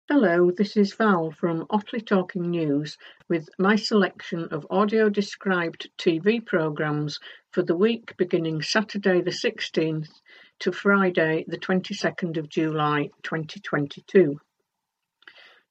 Hello, 0.09 0.51
this 0.51 0.77
is 0.77 0.95
Val 0.95 1.31
from 1.31 1.67
Otley 1.71 2.01
Talking 2.01 2.51
News 2.51 2.99
with 3.29 3.49
my 3.57 3.77
selection 3.77 4.49
of 4.51 4.67
audio 4.69 5.09
described 5.09 5.89
TV 5.97 6.45
programmes 6.45 7.21
for 7.53 7.63
the 7.63 7.77
week 7.77 8.17
beginning 8.17 8.63
Saturday 8.63 9.21
the 9.21 9.31
16th 9.31 10.11
to 10.59 10.73
Friday 10.73 11.45
the 11.47 11.57
22nd 11.57 12.37
of 12.37 12.49
July 12.49 13.11
2022. 13.23 14.41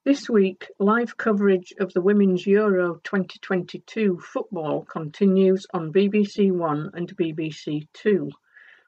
This 0.05 0.29
week, 0.29 0.65
live 0.79 1.17
coverage 1.17 1.73
of 1.77 1.91
the 1.91 1.99
Women's 1.99 2.47
Euro 2.47 3.01
2022 3.03 4.17
football 4.19 4.85
continues 4.85 5.67
on 5.73 5.91
BBC 5.91 6.53
One 6.53 6.89
and 6.93 7.17
BBC 7.17 7.85
Two, 7.91 8.31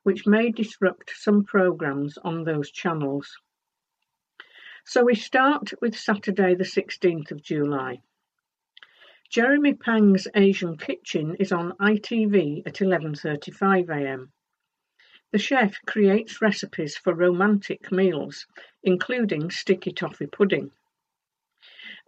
which 0.03 0.25
may 0.25 0.51
disrupt 0.51 1.11
some 1.13 1.43
programmes 1.43 2.17
on 2.17 2.45
those 2.45 2.71
channels. 2.71 3.37
So 4.85 5.03
we 5.03 5.15
start 5.15 5.73
with 5.81 5.99
Saturday, 5.99 6.55
the 6.55 6.63
16th 6.63 7.31
of 7.31 7.43
July. 7.43 8.01
Jeremy 9.29 9.73
Pang's 9.73 10.29
Asian 10.33 10.77
Kitchen 10.77 11.35
is 11.41 11.51
on 11.51 11.73
ITV 11.73 12.65
at 12.65 12.75
11.35am. 12.75 14.29
The 15.33 15.39
chef 15.39 15.75
creates 15.85 16.41
recipes 16.41 16.95
for 16.95 17.13
romantic 17.13 17.91
meals, 17.91 18.47
including 18.81 19.51
sticky 19.51 19.91
toffee 19.91 20.27
pudding. 20.27 20.71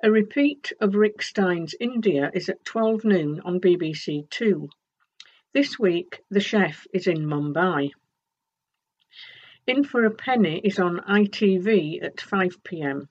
A 0.05 0.11
repeat 0.11 0.73
of 0.81 0.95
Rick 0.95 1.21
Stein's 1.21 1.73
India 1.79 2.29
is 2.33 2.49
at 2.49 2.65
12 2.65 3.05
noon 3.05 3.39
on 3.45 3.61
BBC 3.61 4.29
Two. 4.29 4.67
This 5.53 5.79
week, 5.79 6.19
the 6.29 6.41
chef 6.41 6.85
is 6.93 7.07
in 7.07 7.19
Mumbai. 7.25 7.91
In 9.65 9.85
for 9.85 10.03
a 10.03 10.11
Penny 10.11 10.59
is 10.59 10.77
on 10.77 10.99
ITV 10.99 12.03
at 12.03 12.17
5pm. 12.17 13.07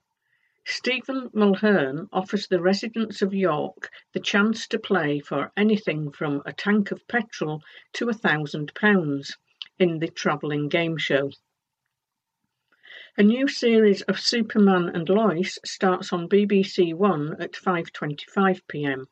Stephen 0.66 1.30
Mulhern 1.30 2.10
offers 2.12 2.46
the 2.46 2.60
residents 2.60 3.22
of 3.22 3.32
York 3.32 3.88
the 4.12 4.20
chance 4.20 4.68
to 4.68 4.78
play 4.78 5.18
for 5.18 5.50
anything 5.56 6.12
from 6.12 6.42
a 6.44 6.52
tank 6.52 6.90
of 6.90 7.08
petrol 7.08 7.62
to 7.94 8.10
a 8.10 8.12
thousand 8.12 8.74
pounds 8.74 9.38
in 9.78 9.98
the 9.98 10.08
travelling 10.08 10.68
game 10.68 10.98
show. 10.98 11.30
A 13.18 13.22
new 13.22 13.46
series 13.46 14.00
of 14.02 14.18
Superman 14.18 14.88
and 14.88 15.06
Lois 15.06 15.58
starts 15.66 16.14
on 16.14 16.30
BBC 16.30 16.94
One 16.94 17.36
at 17.42 17.52
5.25pm. 17.52 19.04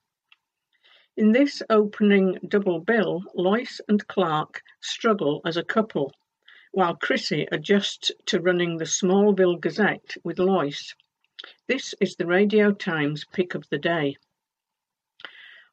In 1.18 1.32
this 1.32 1.62
opening 1.68 2.38
double 2.48 2.80
bill, 2.80 3.22
Lois 3.34 3.78
and 3.88 4.04
Clark 4.08 4.62
struggle 4.80 5.42
as 5.44 5.58
a 5.58 5.62
couple, 5.62 6.14
while 6.72 6.96
Chrissy 6.96 7.46
adjusts 7.52 8.10
to 8.24 8.40
running 8.40 8.78
the 8.78 8.86
Smallville 8.86 9.60
Gazette 9.60 10.16
with 10.24 10.38
Lois. 10.38 10.94
This 11.68 11.94
is 12.00 12.16
the 12.16 12.26
Radio 12.26 12.72
Times 12.72 13.26
pick 13.34 13.54
of 13.54 13.68
the 13.68 13.78
day. 13.78 14.16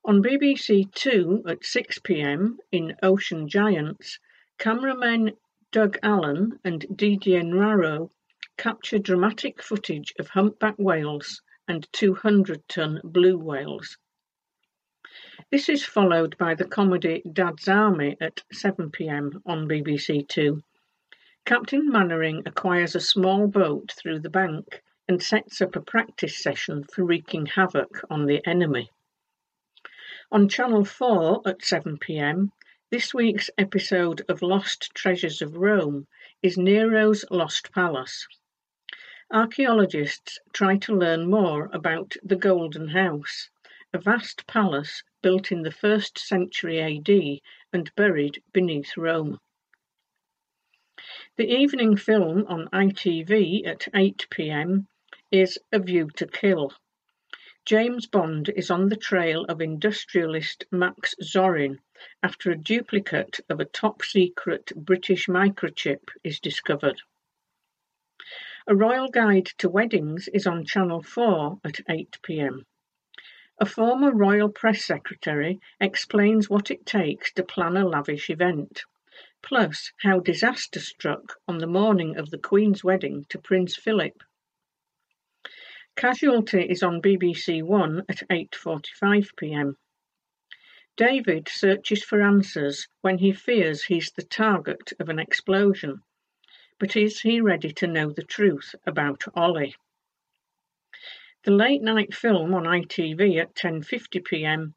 On 0.03 0.21
BBC 0.21 0.93
Two 0.93 1.43
at 1.47 1.61
6pm 1.61 2.57
in 2.73 2.97
Ocean 3.01 3.47
Giants, 3.47 4.19
cameramen 4.57 5.31
Doug 5.71 5.97
Allan 6.03 6.59
and 6.65 6.85
Didier 6.93 7.41
Noirot 7.43 8.09
capture 8.57 8.99
dramatic 8.99 9.61
footage 9.61 10.13
of 10.19 10.27
humpback 10.27 10.75
whales 10.77 11.41
and 11.67 11.87
200-ton 11.91 13.01
blue 13.03 13.37
whales. 13.37 13.97
This 15.51 15.69
is 15.69 15.85
followed 15.85 16.37
by 16.37 16.55
the 16.55 16.65
comedy 16.65 17.21
Dad's 17.31 17.67
Army 17.67 18.17
at 18.19 18.43
7pm 18.53 19.41
on 19.45 19.67
BBC 19.67 20.27
Two. 20.27 20.61
Captain 21.45 21.87
Mainwaring 21.89 22.43
acquires 22.45 22.95
a 22.95 22.99
small 22.99 23.47
boat 23.47 23.93
through 23.97 24.19
the 24.19 24.29
bank 24.29 24.81
and 25.07 25.23
sets 25.23 25.61
up 25.61 25.75
a 25.75 25.81
practice 25.81 26.37
session 26.37 26.83
for 26.83 27.05
wreaking 27.05 27.45
havoc 27.45 28.01
on 28.09 28.25
the 28.25 28.45
enemy. 28.45 28.89
On 30.31 30.49
Channel 30.49 30.83
4 30.83 31.43
at 31.45 31.59
7pm, 31.59 32.49
this 32.91 33.13
week's 33.13 33.49
episode 33.57 34.23
of 34.27 34.41
Lost 34.41 34.91
Treasures 34.93 35.41
of 35.41 35.55
Rome 35.55 36.07
is 36.43 36.57
Nero's 36.57 37.23
Lost 37.31 37.71
Palace. 37.71 38.27
Archaeologists 39.29 40.39
try 40.53 40.77
to 40.77 40.95
learn 40.95 41.29
more 41.29 41.69
about 41.73 42.15
the 42.23 42.37
Golden 42.37 42.87
House, 42.87 43.49
a 43.91 43.97
vast 43.97 44.47
palace 44.47 45.03
built 45.21 45.51
in 45.51 45.63
the 45.63 45.71
first 45.71 46.17
century 46.17 46.79
AD 46.79 47.41
and 47.73 47.93
buried 47.95 48.41
beneath 48.53 48.95
Rome. 48.95 49.37
The 51.35 51.45
evening 51.45 51.97
film 51.97 52.45
on 52.47 52.69
ITV 52.69 53.67
at 53.67 53.81
8pm 53.93 54.87
is 55.29 55.59
A 55.73 55.79
View 55.79 56.09
to 56.15 56.25
Kill. 56.25 56.71
James 57.65 58.07
Bond 58.07 58.47
is 58.47 58.71
on 58.71 58.87
the 58.87 58.95
trail 58.95 59.43
of 59.49 59.59
industrialist 59.59 60.63
Max 60.71 61.15
Zorin 61.21 61.79
after 62.23 62.49
a 62.49 62.57
duplicate 62.57 63.41
of 63.49 63.59
a 63.59 63.65
top-secret 63.65 64.71
British 64.73 65.27
microchip 65.27 66.07
is 66.23 66.39
discovered. 66.39 67.01
A 68.69 68.75
Royal 68.75 69.07
Guide 69.07 69.45
to 69.59 69.69
Weddings 69.69 70.27
is 70.33 70.45
on 70.45 70.65
Channel 70.65 71.01
4 71.01 71.61
at 71.63 71.79
8pm. 71.87 72.65
A 73.59 73.65
former 73.65 74.11
Royal 74.11 74.49
Press 74.49 74.83
Secretary 74.83 75.61
explains 75.79 76.49
what 76.49 76.69
it 76.69 76.85
takes 76.85 77.31
to 77.35 77.45
plan 77.45 77.77
a 77.77 77.87
lavish 77.87 78.29
event, 78.29 78.83
plus 79.41 79.93
how 80.01 80.19
disaster 80.19 80.81
struck 80.81 81.39
on 81.47 81.59
the 81.59 81.65
morning 81.65 82.17
of 82.17 82.29
the 82.29 82.37
Queen's 82.37 82.83
wedding 82.83 83.25
to 83.29 83.39
Prince 83.39 83.77
Philip. 83.77 84.21
Casualty 85.95 86.63
is 86.63 86.83
on 86.83 87.01
BBC 87.01 87.63
One 87.63 88.03
at 88.09 88.27
8.45pm. 88.29 89.75
David 90.97 91.47
searches 91.47 92.03
for 92.03 92.21
answers 92.21 92.89
when 92.99 93.19
he 93.19 93.31
fears 93.31 93.85
he's 93.85 94.11
the 94.11 94.23
target 94.23 94.91
of 94.99 95.07
an 95.07 95.19
explosion, 95.19 96.03
but 96.79 96.95
is 96.95 97.21
he 97.21 97.41
ready 97.41 97.71
to 97.73 97.87
know 97.87 98.11
the 98.11 98.23
truth 98.23 98.75
about 98.85 99.23
Ollie? 99.33 99.75
The 101.43 101.51
late 101.51 101.81
night 101.81 102.13
film 102.13 102.53
on 102.53 102.63
ITV 102.63 103.41
at 103.41 103.55
10.50pm 103.55 104.73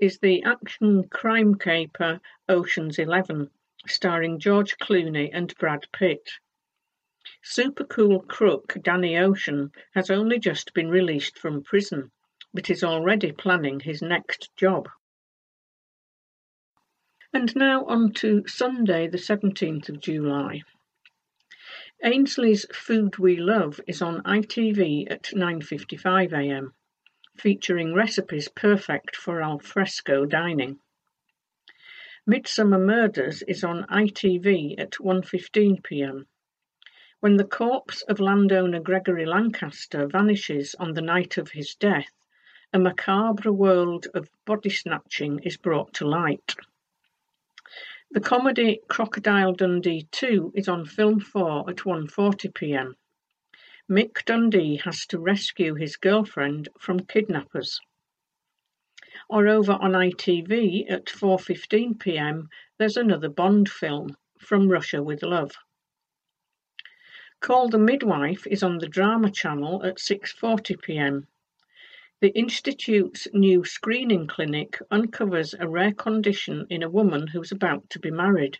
is 0.00 0.18
the 0.18 0.42
action 0.42 1.08
crime 1.08 1.54
caper 1.54 2.20
Ocean's 2.48 2.98
Eleven, 2.98 3.50
starring 3.86 4.38
George 4.40 4.76
Clooney 4.78 5.30
and 5.32 5.54
Brad 5.58 5.86
Pitt. 5.92 6.28
Super 7.42 7.84
cool 7.84 8.20
crook 8.22 8.74
Danny 8.82 9.16
Ocean 9.16 9.70
has 9.94 10.10
only 10.10 10.38
just 10.38 10.74
been 10.74 10.88
released 10.88 11.38
from 11.38 11.62
prison, 11.62 12.10
but 12.52 12.70
is 12.70 12.82
already 12.82 13.30
planning 13.30 13.80
his 13.80 14.02
next 14.02 14.50
job. 14.56 14.88
And 17.32 17.54
now 17.54 17.84
on 17.84 18.12
to 18.14 18.46
Sunday, 18.46 19.08
the 19.08 19.18
17th 19.18 19.88
of 19.88 20.00
July. 20.00 20.62
Ainsley's 22.02 22.66
Food 22.74 23.18
We 23.18 23.36
Love 23.36 23.80
is 23.86 24.02
on 24.02 24.22
ITV 24.24 25.10
at 25.10 25.22
9.55am, 25.34 26.72
featuring 27.36 27.94
recipes 27.94 28.48
perfect 28.48 29.14
for 29.14 29.40
alfresco 29.40 30.26
dining. 30.26 30.80
Midsomer 32.28 32.84
Murders 32.84 33.42
is 33.42 33.62
on 33.62 33.84
ITV 33.84 34.74
at 34.78 34.92
1.15pm. 34.92 36.26
When 37.20 37.36
the 37.36 37.44
corpse 37.44 38.02
of 38.02 38.18
landowner 38.18 38.80
Gregory 38.80 39.24
Lancaster 39.24 40.06
vanishes 40.06 40.74
on 40.80 40.94
the 40.94 41.00
night 41.00 41.38
of 41.38 41.52
his 41.52 41.74
death, 41.74 42.10
a 42.72 42.78
macabre 42.78 43.52
world 43.52 44.08
of 44.14 44.28
body 44.44 44.70
snatching 44.70 45.38
is 45.44 45.56
brought 45.56 45.94
to 45.94 46.08
light. 46.08 46.56
The 48.14 48.20
comedy 48.20 48.80
Crocodile 48.86 49.54
Dundee 49.54 50.06
2 50.12 50.52
is 50.54 50.68
on 50.68 50.86
Film 50.86 51.18
4 51.18 51.68
at 51.68 51.78
1.40pm. 51.78 52.94
Mick 53.90 54.24
Dundee 54.24 54.76
has 54.84 55.04
to 55.06 55.18
rescue 55.18 55.74
his 55.74 55.96
girlfriend 55.96 56.68
from 56.78 57.06
kidnappers. 57.06 57.80
Or 59.28 59.48
over 59.48 59.72
on 59.72 59.94
ITV 59.94 60.88
at 60.88 61.06
4.15pm 61.06 62.46
there's 62.78 62.96
another 62.96 63.28
Bond 63.28 63.68
film, 63.68 64.16
From 64.38 64.68
Russia 64.68 65.02
with 65.02 65.24
Love. 65.24 65.56
Call 67.40 67.68
the 67.68 67.78
Midwife 67.78 68.46
is 68.46 68.62
on 68.62 68.78
the 68.78 68.86
Drama 68.86 69.32
Channel 69.32 69.84
at 69.84 69.96
6.40pm. 69.96 71.26
The 72.24 72.30
Institute's 72.30 73.28
new 73.34 73.66
screening 73.66 74.26
clinic 74.26 74.80
uncovers 74.90 75.54
a 75.60 75.68
rare 75.68 75.92
condition 75.92 76.66
in 76.70 76.82
a 76.82 76.88
woman 76.88 77.26
who's 77.26 77.52
about 77.52 77.90
to 77.90 77.98
be 77.98 78.10
married. 78.10 78.56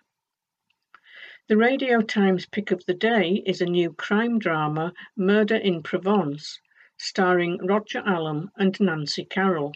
The 1.48 1.56
Radio 1.56 2.02
Times 2.02 2.44
pick 2.44 2.72
of 2.72 2.84
the 2.84 2.92
day 2.92 3.42
is 3.46 3.62
a 3.62 3.64
new 3.64 3.94
crime 3.94 4.38
drama, 4.38 4.92
Murder 5.16 5.56
in 5.56 5.82
Provence, 5.82 6.60
starring 6.98 7.56
Roger 7.66 8.02
Allam 8.04 8.50
and 8.54 8.78
Nancy 8.80 9.24
Carroll. 9.24 9.72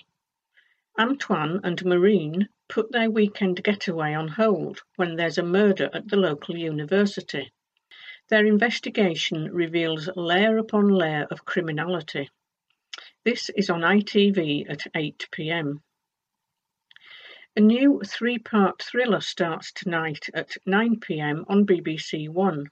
Antoine 0.98 1.58
and 1.64 1.82
Marine 1.82 2.50
put 2.68 2.92
their 2.92 3.10
weekend 3.10 3.64
getaway 3.64 4.12
on 4.12 4.28
hold 4.28 4.82
when 4.96 5.16
there's 5.16 5.38
a 5.38 5.42
murder 5.42 5.88
at 5.94 6.08
the 6.08 6.16
local 6.18 6.58
university. 6.58 7.50
Their 8.28 8.44
investigation 8.44 9.50
reveals 9.50 10.10
layer 10.14 10.58
upon 10.58 10.90
layer 10.90 11.26
of 11.30 11.46
criminality. 11.46 12.28
This 13.30 13.50
is 13.50 13.68
on 13.68 13.82
ITV 13.82 14.70
at 14.70 14.86
8pm. 14.94 15.82
A 17.56 17.60
new 17.60 18.00
three-part 18.02 18.82
thriller 18.82 19.20
starts 19.20 19.70
tonight 19.70 20.30
at 20.32 20.56
9pm 20.66 21.44
on 21.46 21.66
BBC 21.66 22.30
One. 22.30 22.70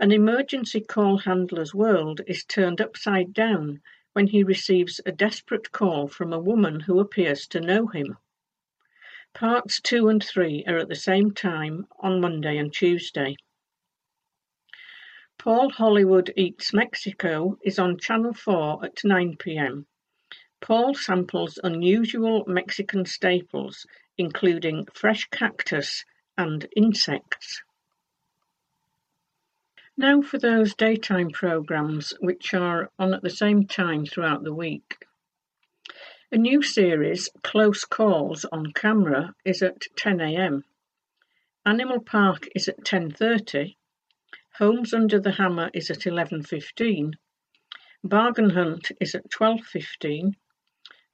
An 0.00 0.10
emergency 0.10 0.80
call 0.80 1.18
handler's 1.18 1.72
world 1.72 2.22
is 2.26 2.44
turned 2.44 2.80
upside 2.80 3.32
down 3.32 3.82
when 4.14 4.26
he 4.26 4.42
receives 4.42 5.00
a 5.06 5.12
desperate 5.12 5.70
call 5.70 6.08
from 6.08 6.32
a 6.32 6.40
woman 6.40 6.80
who 6.80 6.98
appears 6.98 7.46
to 7.46 7.60
know 7.60 7.86
him. 7.86 8.18
Parts 9.32 9.80
2 9.80 10.08
and 10.08 10.24
3 10.24 10.64
are 10.66 10.78
at 10.78 10.88
the 10.88 10.96
same 10.96 11.30
time 11.30 11.86
on 12.00 12.20
Monday 12.20 12.58
and 12.58 12.72
Tuesday. 12.72 13.36
Paul 15.38 15.70
Hollywood 15.70 16.32
Eats 16.36 16.72
Mexico 16.72 17.58
is 17.62 17.78
on 17.78 17.98
Channel 17.98 18.32
4 18.32 18.84
at 18.84 18.96
9pm. 18.96 19.84
Paul 20.60 20.94
samples 20.94 21.58
unusual 21.62 22.44
Mexican 22.46 23.04
staples, 23.04 23.86
including 24.16 24.86
fresh 24.94 25.26
cactus 25.26 26.04
and 26.38 26.66
insects. 26.74 27.62
Now 29.96 30.22
for 30.22 30.38
those 30.38 30.74
daytime 30.74 31.30
programmes 31.30 32.12
which 32.20 32.52
are 32.54 32.90
on 32.98 33.14
at 33.14 33.22
the 33.22 33.30
same 33.30 33.66
time 33.66 34.06
throughout 34.06 34.42
the 34.42 34.54
week. 34.54 35.04
A 36.32 36.36
new 36.36 36.60
series, 36.62 37.28
Close 37.42 37.84
Calls 37.84 38.44
on 38.46 38.72
Camera, 38.72 39.34
is 39.44 39.62
at 39.62 39.82
10am. 39.96 40.64
Animal 41.64 42.00
Park 42.00 42.48
is 42.54 42.68
at 42.68 42.84
10.30. 42.84 43.76
Homes 44.58 44.94
Under 44.94 45.20
the 45.20 45.32
Hammer 45.32 45.70
is 45.74 45.90
at 45.90 46.06
11.15. 46.06 47.12
Bargain 48.02 48.48
Hunt 48.48 48.90
is 48.98 49.14
at 49.14 49.28
12.15. 49.28 50.32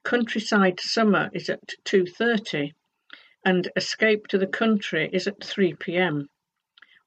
Countryside 0.05 0.79
Summer 0.79 1.29
is 1.35 1.51
at 1.51 1.75
2.30 1.85 2.73
and 3.45 3.69
Escape 3.75 4.29
to 4.29 4.39
the 4.39 4.47
Country 4.47 5.11
is 5.13 5.27
at 5.27 5.41
3pm. 5.41 6.29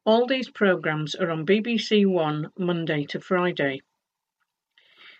All 0.04 0.28
these 0.28 0.50
programmes 0.50 1.16
are 1.16 1.32
on 1.32 1.46
BBC 1.46 2.06
One 2.06 2.52
Monday 2.58 3.06
to 3.06 3.22
Friday. 3.22 3.82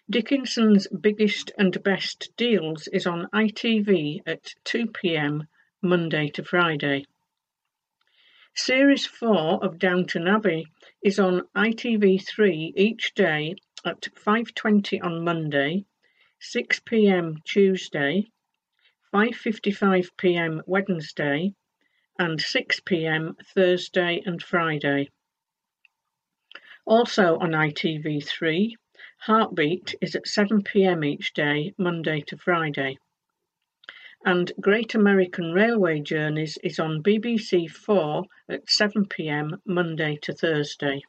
Dickinson's 0.10 0.86
Biggest 0.90 1.50
and 1.58 1.82
Best 1.82 2.36
Deals 2.36 2.90
is 2.90 3.08
on 3.08 3.30
ITV 3.34 4.20
at 4.26 4.54
2pm 4.66 5.48
Monday 5.82 6.28
to 6.32 6.44
Friday. 6.44 7.06
Series 8.58 9.06
4 9.06 9.66
of 9.66 9.80
Downton 9.80 10.30
Abbey 10.30 10.66
is 11.04 11.20
on 11.20 11.42
ITV3 11.58 12.72
each 12.78 13.14
day 13.14 13.56
at 13.84 14.04
5.20 14.04 15.04
on 15.04 15.26
Monday 15.26 15.84
6 16.40 16.80
p.m. 16.86 17.42
Tuesday, 17.44 18.32
5:55 19.14 20.10
p.m. 20.16 20.62
Wednesday, 20.66 21.54
and 22.18 22.40
6 22.40 22.80
p.m. 22.86 23.36
Thursday 23.54 24.22
and 24.26 24.42
Friday. 24.42 25.10
Also 26.86 27.38
on 27.38 27.52
ITV3, 27.52 28.78
Heartbeat 29.18 29.96
is 30.00 30.16
at 30.16 30.28
7 30.28 30.64
p.m. 30.64 31.04
each 31.04 31.34
day, 31.34 31.74
Monday 31.78 32.22
to 32.22 32.38
Friday. 32.38 33.00
And 34.28 34.52
Great 34.60 34.96
American 34.96 35.54
Railway 35.54 36.00
Journeys 36.00 36.58
is 36.64 36.80
on 36.80 37.04
BBC 37.04 37.70
4 37.70 38.26
at 38.50 38.68
7 38.68 39.06
p.m. 39.06 39.62
Monday 39.68 40.18
to 40.24 40.34
Thursday. 40.34 41.04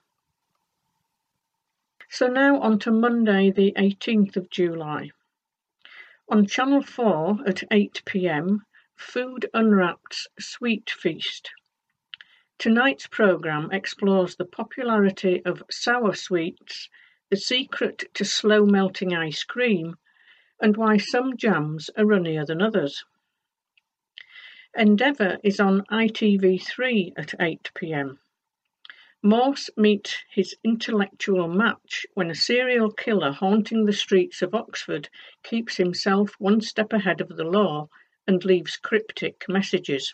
So 2.10 2.26
now 2.26 2.60
on 2.60 2.78
to 2.80 2.90
Monday, 2.90 3.50
the 3.50 3.72
18th 3.78 4.36
of 4.36 4.50
July. 4.50 5.12
On 6.28 6.46
Channel 6.46 6.82
4 6.82 7.38
at 7.46 7.62
8 7.70 8.02
pm, 8.04 8.66
Food 8.96 9.48
Unwrapped's 9.54 10.28
Sweet 10.38 10.90
Feast. 10.90 11.50
Tonight's 12.58 13.06
programme 13.06 13.70
explores 13.72 14.36
the 14.36 14.44
popularity 14.44 15.42
of 15.46 15.62
sour 15.70 16.14
sweets, 16.14 16.90
the 17.30 17.38
secret 17.38 18.12
to 18.12 18.26
slow 18.26 18.66
melting 18.66 19.14
ice 19.16 19.42
cream, 19.42 19.96
and 20.60 20.76
why 20.76 20.96
some 20.96 21.36
jams 21.36 21.90
are 21.96 22.06
runnier 22.06 22.44
than 22.46 22.62
others. 22.62 23.04
Endeavour 24.76 25.38
is 25.42 25.58
on 25.58 25.82
ITV3 25.90 27.12
at 27.16 27.34
8 27.40 27.70
pm. 27.74 28.18
Morse 29.22 29.70
meets 29.76 30.22
his 30.30 30.54
intellectual 30.62 31.48
match 31.48 32.06
when 32.14 32.30
a 32.30 32.34
serial 32.34 32.92
killer 32.92 33.32
haunting 33.32 33.84
the 33.84 33.92
streets 33.92 34.42
of 34.42 34.54
Oxford 34.54 35.08
keeps 35.42 35.76
himself 35.76 36.34
one 36.38 36.60
step 36.60 36.92
ahead 36.92 37.20
of 37.20 37.28
the 37.28 37.44
law 37.44 37.88
and 38.26 38.44
leaves 38.44 38.76
cryptic 38.76 39.46
messages. 39.48 40.12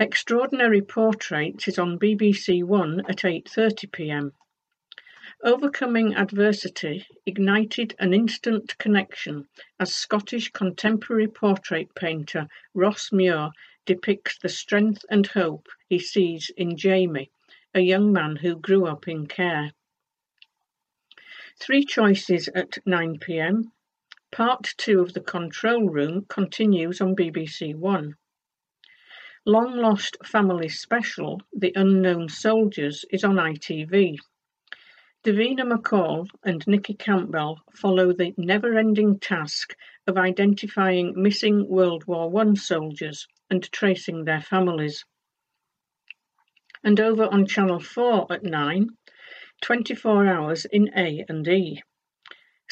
Extraordinary 0.00 0.80
Portraits 0.80 1.68
is 1.68 1.78
on 1.78 1.98
BBC 1.98 2.62
One 2.64 3.00
at 3.08 3.18
8:30 3.18 3.92
p.m. 3.92 4.32
Overcoming 5.44 6.16
adversity 6.16 7.06
ignited 7.24 7.94
an 8.00 8.12
instant 8.12 8.76
connection 8.76 9.48
as 9.78 9.94
Scottish 9.94 10.50
contemporary 10.50 11.28
portrait 11.28 11.94
painter 11.94 12.48
Ross 12.74 13.12
Muir 13.12 13.50
depicts 13.86 14.36
the 14.38 14.48
strength 14.48 15.04
and 15.08 15.28
hope 15.28 15.68
he 15.88 16.00
sees 16.00 16.50
in 16.56 16.76
Jamie, 16.76 17.30
a 17.72 17.78
young 17.78 18.12
man 18.12 18.34
who 18.34 18.56
grew 18.56 18.86
up 18.86 19.06
in 19.06 19.28
care. 19.28 19.70
Three 21.60 21.84
choices 21.84 22.48
at 22.48 22.84
9 22.84 23.20
pm. 23.20 23.70
Part 24.32 24.74
2 24.76 25.00
of 25.00 25.12
The 25.12 25.20
Control 25.20 25.88
Room 25.88 26.24
continues 26.28 27.00
on 27.00 27.14
BBC 27.14 27.76
One. 27.76 28.16
Long 29.46 29.76
Lost 29.76 30.16
Family 30.26 30.68
Special, 30.68 31.40
The 31.52 31.72
Unknown 31.76 32.28
Soldiers, 32.28 33.04
is 33.12 33.22
on 33.22 33.36
ITV. 33.36 34.18
Davina 35.28 35.70
McCall 35.70 36.26
and 36.42 36.66
Nicky 36.66 36.94
Campbell 36.94 37.60
follow 37.74 38.14
the 38.14 38.32
never-ending 38.38 39.20
task 39.20 39.76
of 40.06 40.16
identifying 40.16 41.12
missing 41.22 41.68
World 41.68 42.06
War 42.06 42.30
One 42.30 42.56
soldiers 42.56 43.28
and 43.50 43.70
tracing 43.70 44.24
their 44.24 44.40
families. 44.40 45.04
And 46.82 46.98
over 46.98 47.26
on 47.26 47.46
Channel 47.46 47.78
4 47.78 48.32
at 48.32 48.42
9, 48.42 48.88
24 49.60 50.26
Hours 50.26 50.64
in 50.64 50.88
A 50.96 51.26
and 51.28 51.46
E. 51.46 51.82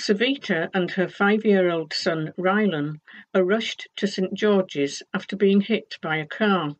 Savita 0.00 0.70
and 0.72 0.90
her 0.92 1.08
five-year-old 1.08 1.92
son 1.92 2.32
Rylan 2.38 3.00
are 3.34 3.44
rushed 3.44 3.86
to 3.96 4.06
St 4.06 4.32
George's 4.32 5.02
after 5.12 5.36
being 5.36 5.60
hit 5.60 5.96
by 6.00 6.16
a 6.16 6.26
car. 6.26 6.74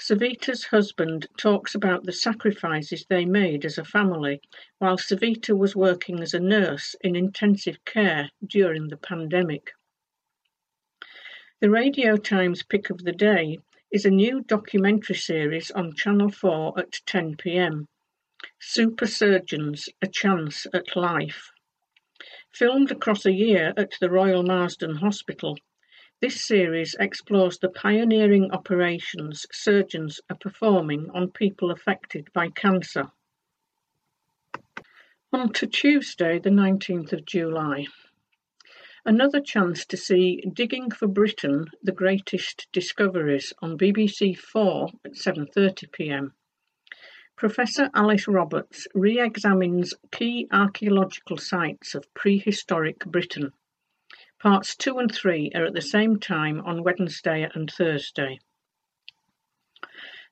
Savita's 0.00 0.64
husband 0.64 1.26
talks 1.36 1.74
about 1.74 2.04
the 2.04 2.12
sacrifices 2.12 3.04
they 3.04 3.26
made 3.26 3.66
as 3.66 3.76
a 3.76 3.84
family 3.84 4.40
while 4.78 4.96
Savita 4.96 5.54
was 5.54 5.76
working 5.76 6.20
as 6.22 6.32
a 6.32 6.40
nurse 6.40 6.96
in 7.02 7.14
intensive 7.14 7.84
care 7.84 8.30
during 8.46 8.88
the 8.88 8.96
pandemic. 8.96 9.72
The 11.60 11.68
Radio 11.68 12.16
Times 12.16 12.62
pick 12.62 12.88
of 12.88 13.04
the 13.04 13.12
day 13.12 13.58
is 13.92 14.06
a 14.06 14.10
new 14.10 14.40
documentary 14.40 15.16
series 15.16 15.70
on 15.70 15.94
Channel 15.94 16.30
4 16.30 16.78
at 16.78 17.00
10 17.04 17.36
pm. 17.36 17.86
Super 18.58 19.06
Surgeons 19.06 19.90
A 20.00 20.06
Chance 20.06 20.66
at 20.72 20.96
Life. 20.96 21.50
Filmed 22.54 22.90
across 22.90 23.26
a 23.26 23.32
year 23.34 23.74
at 23.76 23.92
the 24.00 24.08
Royal 24.08 24.42
Marsden 24.42 24.96
Hospital, 24.96 25.58
this 26.20 26.46
series 26.46 26.94
explores 27.00 27.58
the 27.58 27.68
pioneering 27.70 28.50
operations 28.52 29.46
surgeons 29.52 30.20
are 30.28 30.36
performing 30.36 31.08
on 31.14 31.30
people 31.30 31.70
affected 31.70 32.28
by 32.34 32.48
cancer. 32.50 33.04
On 35.32 35.50
to 35.52 35.66
Tuesday, 35.66 36.38
the 36.38 36.50
19th 36.50 37.12
of 37.12 37.24
July. 37.24 37.86
Another 39.06 39.40
chance 39.40 39.86
to 39.86 39.96
see 39.96 40.42
Digging 40.52 40.90
for 40.90 41.08
Britain: 41.08 41.66
The 41.82 41.92
Greatest 41.92 42.68
Discoveries 42.70 43.54
on 43.62 43.78
BBC 43.78 44.36
Four 44.36 44.90
at 45.06 45.12
7:30 45.12 45.90
p.m. 45.90 46.34
Professor 47.34 47.88
Alice 47.94 48.28
Roberts 48.28 48.86
re-examines 48.94 49.94
key 50.12 50.46
archaeological 50.52 51.38
sites 51.38 51.94
of 51.94 52.12
prehistoric 52.12 52.98
Britain. 53.06 53.52
Parts 54.40 54.74
two 54.74 54.98
and 54.98 55.14
three 55.14 55.52
are 55.54 55.66
at 55.66 55.74
the 55.74 55.82
same 55.82 56.18
time 56.18 56.62
on 56.62 56.82
Wednesday 56.82 57.46
and 57.54 57.70
Thursday. 57.70 58.40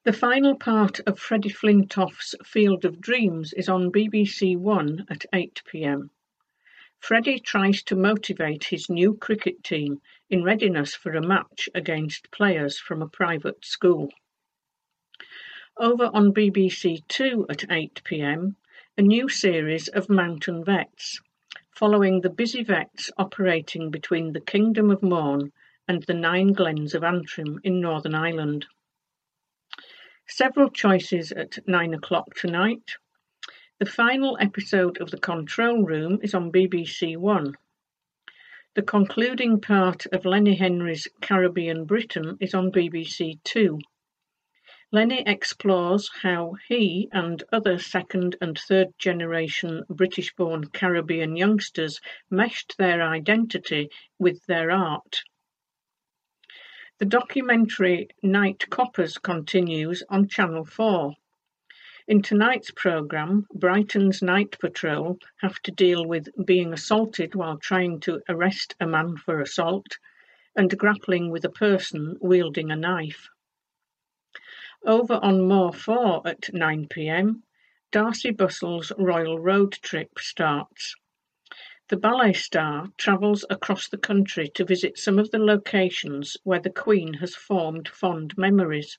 The 0.05 0.15
final 0.15 0.57
part 0.57 1.01
of 1.01 1.19
Freddie 1.19 1.51
Flintoff's 1.51 2.35
Field 2.43 2.87
of 2.87 3.03
Dreams 3.03 3.53
is 3.53 3.69
on 3.69 3.93
BBC 3.93 4.57
One 4.57 5.05
at 5.11 5.27
8 5.35 5.61
pm. 5.67 6.11
Freddie 6.99 7.39
tries 7.39 7.83
to 7.83 7.97
motivate 7.97 8.65
his 8.65 8.89
new 8.89 9.15
cricket 9.15 9.63
team 9.63 10.01
in 10.31 10.43
readiness 10.43 10.95
for 10.95 11.13
a 11.13 11.21
match 11.21 11.69
against 11.75 12.31
players 12.31 12.79
from 12.79 13.03
a 13.03 13.09
private 13.11 13.63
school. 13.63 14.09
Over 15.77 16.07
on 16.15 16.33
BBC 16.33 17.07
Two 17.09 17.45
at 17.51 17.71
8 17.71 18.01
pm, 18.05 18.57
a 18.97 19.03
new 19.03 19.29
series 19.29 19.89
of 19.89 20.09
Mountain 20.09 20.65
Vets, 20.65 21.21
following 21.79 22.21
the 22.21 22.31
busy 22.31 22.65
vets 22.65 23.09
operating 23.19 23.89
between 23.89 24.33
the 24.33 24.41
Kingdom 24.41 24.91
of 24.91 25.01
Mourne 25.01 25.53
and 25.87 26.03
the 26.03 26.15
Nine 26.15 26.53
Glens 26.53 26.93
of 26.93 27.05
Antrim 27.05 27.61
in 27.63 27.81
Northern 27.81 28.17
Ireland. 28.17 28.67
Several 30.27 30.71
choices 30.71 31.31
at 31.31 31.57
9 31.69 31.95
o'clock 31.95 32.35
tonight. 32.35 32.83
The 33.79 33.87
final 33.87 34.37
episode 34.41 35.01
of 35.01 35.13
The 35.13 35.21
Control 35.21 35.85
Room 35.85 36.19
is 36.21 36.35
on 36.35 36.51
BBC 36.51 37.17
One. 37.17 37.57
The 38.75 38.83
concluding 38.83 39.61
part 39.61 40.05
of 40.07 40.25
Lenny 40.25 40.57
Henry's 40.57 41.07
Caribbean 41.23 41.85
Britain 41.85 42.39
is 42.41 42.55
on 42.55 42.73
BBC 42.73 43.39
Two. 43.45 43.79
Lenny 44.91 45.23
explores 45.27 46.09
how 46.23 46.55
he 46.67 47.11
and 47.13 47.45
other 47.53 47.79
second 47.79 48.37
and 48.41 48.59
third 48.59 48.89
generation 48.97 49.85
British 49.91 50.35
born 50.35 50.69
Caribbean 50.69 51.37
youngsters 51.37 52.01
meshed 52.31 52.79
their 52.79 53.03
identity 53.03 53.91
with 54.19 54.47
their 54.47 54.71
art. 54.71 55.25
The 56.97 57.05
documentary 57.05 58.09
Night 58.23 58.65
Coppers 58.71 59.19
continues 59.19 60.03
on 60.09 60.27
Channel 60.27 60.65
4. 60.65 61.13
In 62.07 62.23
tonight's 62.23 62.71
programme, 62.71 63.47
Brighton's 63.53 64.23
Night 64.23 64.59
Patrol 64.59 65.19
have 65.43 65.61
to 65.65 65.71
deal 65.71 66.07
with 66.07 66.31
being 66.47 66.73
assaulted 66.73 67.35
while 67.35 67.59
trying 67.59 68.01
to 68.01 68.23
arrest 68.27 68.75
a 68.81 68.87
man 68.87 69.19
for 69.19 69.43
assault 69.43 69.99
and 70.57 70.79
grappling 70.79 71.31
with 71.31 71.45
a 71.45 71.51
person 71.51 72.17
wielding 72.23 72.71
a 72.71 72.77
knife. 72.77 73.29
Over 74.87 75.15
on 75.15 75.49
More 75.49 75.73
4 75.73 76.27
at 76.27 76.43
9pm, 76.43 77.43
Darcey 77.91 78.31
Bussell's 78.31 78.93
Royal 78.97 79.39
Road 79.39 79.73
Trip 79.73 80.19
starts. 80.19 80.95
The 81.89 81.97
ballet 81.97 82.35
star 82.35 82.93
travels 82.97 83.45
across 83.51 83.89
the 83.89 83.99
country 83.99 84.49
to 84.51 84.65
visit 84.65 84.97
some 84.97 85.19
of 85.19 85.31
the 85.31 85.39
locations 85.39 86.37
where 86.45 86.61
the 86.61 86.71
Queen 86.71 87.15
has 87.15 87.35
formed 87.35 87.89
fond 87.89 88.39
memories. 88.39 88.99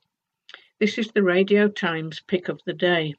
This 0.80 0.98
is 0.98 1.12
the 1.12 1.24
Radio 1.24 1.70
Times 1.70 2.20
pick 2.20 2.50
of 2.50 2.62
the 2.66 2.74
day. 2.74 3.16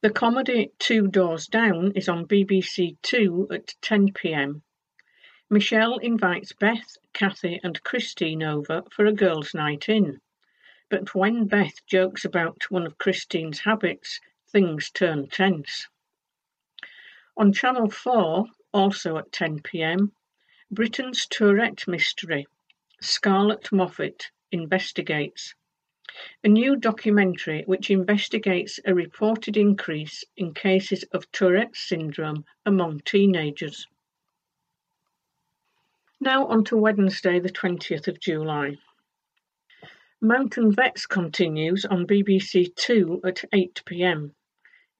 The 0.00 0.10
comedy 0.10 0.70
Two 0.78 1.08
Doors 1.08 1.46
Down 1.48 1.92
is 1.96 2.08
on 2.08 2.28
BBC 2.28 2.98
Two 3.02 3.48
at 3.50 3.74
10pm. 3.82 4.62
Michelle 5.50 5.98
invites 5.98 6.52
Beth, 6.52 6.96
Kathy 7.12 7.58
and 7.64 7.82
Christine 7.82 8.42
over 8.42 8.84
for 8.90 9.06
a 9.06 9.12
girls' 9.12 9.54
night 9.54 9.88
in. 9.88 10.20
But 10.92 11.14
when 11.14 11.46
Beth 11.46 11.86
jokes 11.86 12.22
about 12.22 12.70
one 12.70 12.84
of 12.84 12.98
Christine's 12.98 13.60
habits, 13.60 14.20
things 14.50 14.90
turn 14.90 15.26
tense. 15.26 15.88
On 17.34 17.50
Channel 17.50 17.88
4, 17.88 18.44
also 18.74 19.16
at 19.16 19.32
10pm, 19.32 20.12
Britain's 20.70 21.26
Tourette 21.26 21.88
Mystery, 21.88 22.46
Scarlett 23.00 23.72
Moffatt 23.72 24.26
investigates. 24.50 25.54
A 26.44 26.48
new 26.48 26.76
documentary 26.76 27.62
which 27.62 27.90
investigates 27.90 28.78
a 28.84 28.94
reported 28.94 29.56
increase 29.56 30.24
in 30.36 30.52
cases 30.52 31.04
of 31.04 31.32
Tourette's 31.32 31.80
syndrome 31.88 32.44
among 32.66 33.00
teenagers. 33.06 33.86
Now 36.20 36.48
on 36.48 36.64
to 36.64 36.76
Wednesday, 36.76 37.40
the 37.40 37.48
20th 37.48 38.08
of 38.08 38.20
July. 38.20 38.76
Mountain 40.24 40.70
Vets 40.70 41.04
continues 41.04 41.84
on 41.84 42.06
BBC 42.06 42.76
Two 42.76 43.20
at 43.24 43.42
8pm. 43.52 44.30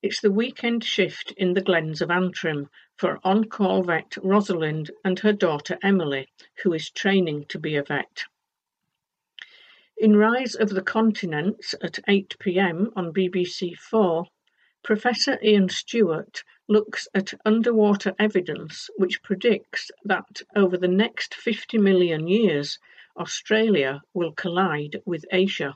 It's 0.03 0.21
the 0.21 0.33
weekend 0.33 0.83
shift 0.83 1.33
in 1.37 1.55
the 1.55 1.61
Glens 1.61 2.03
of 2.03 2.11
Antrim 2.11 2.69
for 2.97 3.21
on-call 3.23 3.85
vet 3.85 4.17
Rosalind 4.21 4.91
and 5.05 5.21
her 5.21 5.33
daughter 5.33 5.79
Emily, 5.81 6.27
who 6.65 6.73
is 6.73 6.91
training 6.91 7.45
to 7.51 7.61
be 7.61 7.77
a 7.77 7.85
vet. 7.85 8.25
In 9.97 10.17
Rise 10.17 10.57
of 10.57 10.71
the 10.71 10.83
Continents 10.83 11.73
at 11.81 12.01
8 12.09 12.35
pm 12.41 12.91
on 12.97 13.13
BBC 13.13 13.77
Four, 13.79 14.27
Professor 14.83 15.39
Iain 15.41 15.69
Stewart 15.69 16.43
looks 16.67 17.07
at 17.15 17.33
underwater 17.45 18.13
evidence 18.19 18.91
which 18.97 19.23
predicts 19.23 19.93
that 20.05 20.43
over 20.57 20.77
the 20.77 20.89
next 20.89 21.37
50 21.37 21.79
million 21.79 22.27
years, 22.27 22.81
Australia 23.17 24.01
will 24.15 24.33
collide 24.33 25.01
with 25.05 25.25
Asia. 25.31 25.75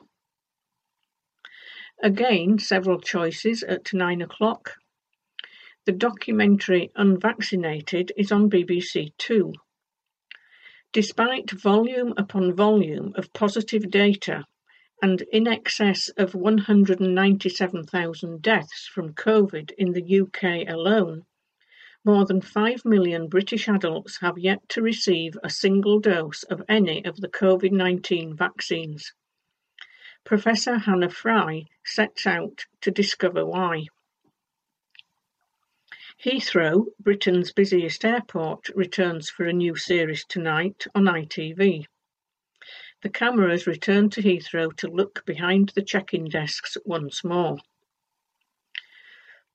Again, 2.01 2.59
several 2.59 2.99
choices 2.99 3.63
at 3.63 3.93
9 3.93 4.21
o'clock. 4.21 4.75
The 5.85 5.91
documentary 5.91 6.91
Unvaccinated 6.95 8.11
is 8.17 8.31
on 8.31 8.49
BBC 8.49 9.13
Two. 9.17 9.53
Despite 10.93 11.51
volume 11.51 12.13
upon 12.17 12.53
volume 12.53 13.13
of 13.15 13.33
positive 13.33 13.89
data 13.89 14.45
and 15.01 15.21
in 15.31 15.47
excess 15.47 16.09
of 16.09 16.35
197,000 16.35 18.41
deaths 18.41 18.87
from 18.87 19.13
COVID 19.13 19.71
in 19.77 19.91
the 19.91 20.21
UK 20.21 20.67
alone, 20.67 21.25
more 22.07 22.25
than 22.25 22.39
5 22.39 22.85
million 22.85 23.27
British 23.27 23.67
adults 23.67 24.17
have 24.21 24.37
yet 24.37 24.67
to 24.69 24.81
receive 24.81 25.37
a 25.43 25.49
single 25.49 25.99
dose 25.99 26.43
of 26.43 26.63
any 26.69 27.03
of 27.03 27.17
the 27.17 27.27
COVID 27.27 27.73
19 27.73 28.33
vaccines. 28.33 29.13
Professor 30.23 30.77
Hannah 30.77 31.09
Fry 31.09 31.65
sets 31.83 32.25
out 32.25 32.65
to 32.79 32.91
discover 32.91 33.45
why. 33.45 33.87
Heathrow, 36.23 36.85
Britain's 36.97 37.51
busiest 37.51 38.05
airport, 38.05 38.69
returns 38.69 39.29
for 39.29 39.43
a 39.43 39.51
new 39.51 39.75
series 39.75 40.23
tonight 40.23 40.87
on 40.95 41.03
ITV. 41.03 41.87
The 43.01 43.09
cameras 43.09 43.67
return 43.67 44.09
to 44.11 44.21
Heathrow 44.21 44.75
to 44.77 44.87
look 44.87 45.25
behind 45.25 45.73
the 45.75 45.83
check-in 45.83 46.29
desks 46.29 46.77
once 46.85 47.25
more. 47.25 47.57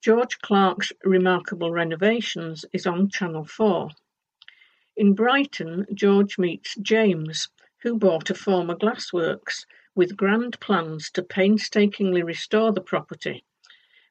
George 0.02 0.38
Clarke's 0.40 0.92
Remarkable 1.04 1.70
Renovations 1.70 2.64
is 2.72 2.86
on 2.86 3.08
Channel 3.08 3.44
4. 3.44 3.88
In 4.96 5.14
Brighton, 5.14 5.86
George 5.94 6.38
meets 6.38 6.74
James, 6.82 7.48
who 7.82 7.96
bought 7.96 8.28
a 8.28 8.34
former 8.34 8.74
glassworks 8.74 9.64
with 9.94 10.16
grand 10.16 10.58
plans 10.60 11.10
to 11.12 11.22
painstakingly 11.22 12.22
restore 12.22 12.72
the 12.72 12.80
property 12.80 13.44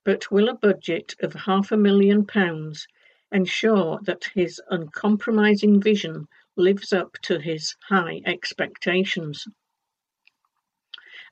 but 0.04 0.32
will 0.32 0.50
a 0.50 0.54
budget 0.56 1.14
of 1.20 1.34
half 1.34 1.72
a 1.72 1.78
million 1.78 2.26
pounds 2.26 2.88
ensure 3.32 4.00
that 4.02 4.32
his 4.34 4.60
uncompromising 4.70 5.80
vision 5.80 6.28
lives 6.56 6.92
up 6.92 7.14
to 7.22 7.40
his 7.40 7.76
high 7.88 8.22
expectations? 8.26 9.48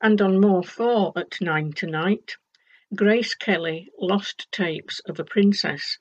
And 0.02 0.22
on 0.22 0.40
More 0.40 0.64
4 0.64 1.14
at 1.16 1.42
9 1.42 1.74
tonight, 1.74 2.36
Grace 2.96 3.36
Kelly 3.36 3.92
Lost 4.00 4.52
Tapes 4.52 5.00
of 5.02 5.20
a 5.20 5.24
Princess. 5.24 6.00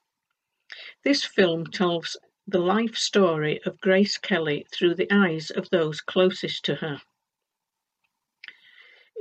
This 1.04 1.22
film 1.22 1.66
tells 1.66 2.16
the 2.46 2.60
life 2.60 2.96
story 2.96 3.60
of 3.66 3.78
Grace 3.82 4.16
Kelly 4.16 4.64
through 4.72 4.94
the 4.94 5.12
eyes 5.12 5.50
of 5.50 5.68
those 5.68 6.00
closest 6.00 6.64
to 6.64 6.76
her. 6.76 7.02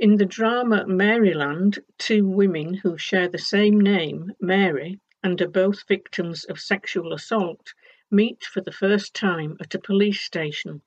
In 0.00 0.16
the 0.16 0.24
drama 0.24 0.86
Maryland, 0.86 1.80
two 1.98 2.26
women 2.26 2.72
who 2.72 2.96
share 2.96 3.28
the 3.28 3.36
same 3.36 3.78
name, 3.78 4.32
Mary, 4.40 4.98
and 5.22 5.38
are 5.42 5.48
both 5.48 5.86
victims 5.86 6.44
of 6.44 6.58
sexual 6.58 7.12
assault, 7.12 7.74
meet 8.10 8.44
for 8.44 8.62
the 8.62 8.72
first 8.72 9.12
time 9.12 9.58
at 9.60 9.74
a 9.74 9.78
police 9.78 10.22
station 10.22 10.80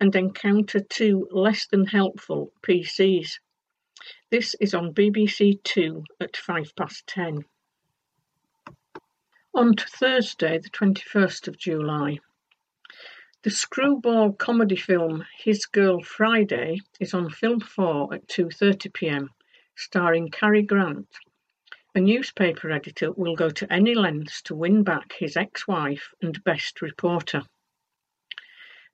and 0.00 0.16
encounter 0.16 0.80
two 0.80 1.28
less 1.30 1.66
than 1.66 1.84
helpful 1.84 2.54
PCs. 2.62 3.38
This 4.30 4.56
is 4.60 4.74
on 4.74 4.94
BBC 4.94 5.62
Two 5.62 6.04
at 6.20 6.36
five 6.36 6.74
past 6.74 7.06
ten. 7.06 7.44
On 9.54 9.76
to 9.76 9.84
Thursday, 9.86 10.58
the 10.58 10.70
21st 10.70 11.46
of 11.46 11.56
July. 11.56 12.18
The 13.42 13.50
screwball 13.50 14.32
comedy 14.32 14.76
film 14.76 15.26
His 15.36 15.66
Girl 15.66 16.00
Friday 16.00 16.80
is 17.00 17.12
on 17.12 17.28
Film 17.28 17.60
4 17.60 18.14
at 18.14 18.26
2.30pm, 18.28 19.28
starring 19.76 20.30
Cary 20.30 20.62
Grant. 20.62 21.08
A 21.94 22.00
newspaper 22.00 22.70
editor 22.70 23.12
will 23.12 23.36
go 23.36 23.50
to 23.50 23.72
any 23.72 23.94
lengths 23.94 24.42
to 24.42 24.54
win 24.54 24.82
back 24.84 25.12
his 25.12 25.36
ex-wife 25.36 26.14
and 26.22 26.42
best 26.44 26.80
reporter. 26.80 27.42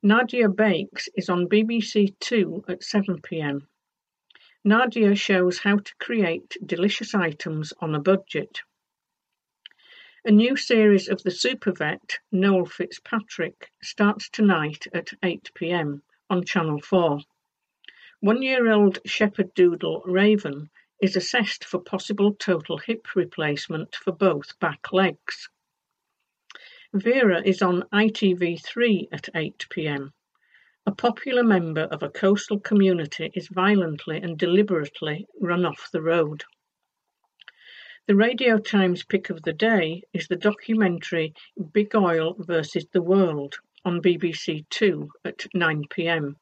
Nadia 0.02 0.48
Bakes 0.48 1.08
is 1.14 1.28
on 1.28 1.48
BBC 1.48 2.18
Two 2.18 2.64
at 2.68 2.80
7pm. 2.80 3.66
Nadia 4.68 5.14
shows 5.14 5.60
how 5.60 5.78
to 5.78 5.94
create 5.98 6.58
delicious 6.66 7.14
items 7.14 7.72
on 7.80 7.94
a 7.94 7.98
budget. 7.98 8.60
A 10.26 10.30
new 10.30 10.56
series 10.56 11.08
of 11.08 11.22
the 11.22 11.30
super 11.30 11.72
vet, 11.72 12.18
Noel 12.30 12.66
Fitzpatrick, 12.66 13.70
starts 13.82 14.28
tonight 14.28 14.86
at 14.92 15.06
8pm 15.22 16.02
on 16.28 16.44
Channel 16.44 16.82
4. 16.82 17.20
One-year-old 18.20 18.98
shepherd 19.06 19.54
doodle 19.54 20.02
Raven 20.04 20.68
is 21.00 21.16
assessed 21.16 21.64
for 21.64 21.80
possible 21.80 22.34
total 22.34 22.76
hip 22.76 23.16
replacement 23.16 23.96
for 23.96 24.12
both 24.12 24.58
back 24.58 24.92
legs. 24.92 25.48
Vera 26.92 27.40
is 27.42 27.62
on 27.62 27.84
ITV3 27.90 29.08
at 29.12 29.30
8pm. 29.34 30.12
A 30.88 30.94
popular 30.94 31.44
member 31.44 31.82
of 31.82 32.02
a 32.02 32.08
coastal 32.08 32.58
community 32.58 33.30
is 33.34 33.48
violently 33.48 34.16
and 34.16 34.38
deliberately 34.38 35.26
run 35.38 35.66
off 35.66 35.90
the 35.92 36.00
road. 36.00 36.44
The 38.06 38.16
Radio 38.16 38.56
Times 38.56 39.04
pick 39.04 39.28
of 39.28 39.42
the 39.42 39.52
day 39.52 40.04
is 40.14 40.28
the 40.28 40.36
documentary 40.36 41.34
Big 41.74 41.94
Oil 41.94 42.36
versus 42.38 42.86
the 42.90 43.02
World 43.02 43.56
on 43.84 44.00
BBC 44.00 44.64
Two 44.70 45.10
at 45.26 45.44
9 45.52 45.84
pm. 45.90 46.38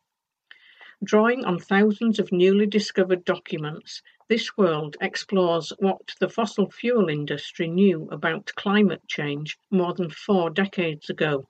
Drawing 1.03 1.45
on 1.45 1.59
thousands 1.59 2.21
of 2.21 2.31
newly 2.31 2.67
discovered 2.67 3.25
documents, 3.25 4.01
this 4.29 4.57
world 4.57 4.97
explores 5.01 5.73
what 5.81 6.15
the 6.21 6.29
fossil 6.29 6.71
fuel 6.71 7.09
industry 7.09 7.67
knew 7.67 8.09
about 8.13 8.55
climate 8.55 9.03
change 9.09 9.59
more 9.73 9.93
than 9.93 10.09
four 10.09 10.51
decades 10.51 11.11
ago. 11.11 11.49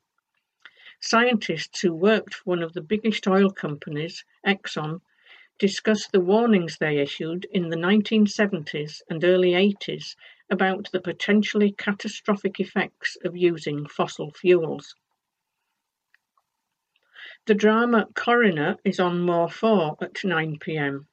Scientists 1.01 1.81
who 1.81 1.93
worked 1.93 2.35
for 2.35 2.45
one 2.45 2.63
of 2.63 2.73
the 2.73 2.81
biggest 2.81 3.27
oil 3.29 3.51
companies, 3.51 4.25
Exxon, 4.47 5.01
discuss 5.59 6.07
the 6.09 6.21
warnings 6.21 6.79
they 6.79 6.99
issued 6.99 7.47
in 7.53 7.69
the 7.69 7.77
1970s 7.77 9.03
and 9.09 9.25
early 9.25 9.53
80s 9.53 10.17
about 10.51 10.91
the 10.93 11.01
potentially 11.01 11.73
catastrophic 11.73 12.61
effects 12.61 13.17
of 13.25 13.37
using 13.37 13.87
fossil 13.87 14.31
fuels. 14.31 14.95
The 17.47 17.55
drama 17.55 18.09
Coroner 18.15 18.77
is 18.85 18.99
on 18.99 19.21
More 19.21 19.49
4 19.49 19.99
at 20.01 20.15
9pm. 20.15 21.07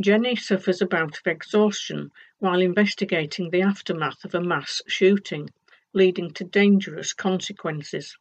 Jenny 0.00 0.36
suffers 0.36 0.80
a 0.80 0.86
bout 0.86 1.18
of 1.18 1.26
exhaustion 1.26 2.10
while 2.38 2.60
investigating 2.60 3.50
the 3.50 3.62
aftermath 3.62 4.24
of 4.24 4.34
a 4.34 4.40
mass 4.40 4.80
shooting, 4.86 5.50
leading 5.92 6.32
to 6.34 6.44
dangerous 6.44 7.12
consequences. 7.12 8.16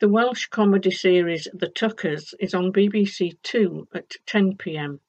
The 0.00 0.08
Welsh 0.08 0.46
comedy 0.46 0.92
series 0.92 1.48
The 1.52 1.66
Tuckers 1.66 2.32
is 2.38 2.54
on 2.54 2.72
BBC 2.72 3.36
Two 3.42 3.88
at 3.92 4.10
10pm. 4.28 5.00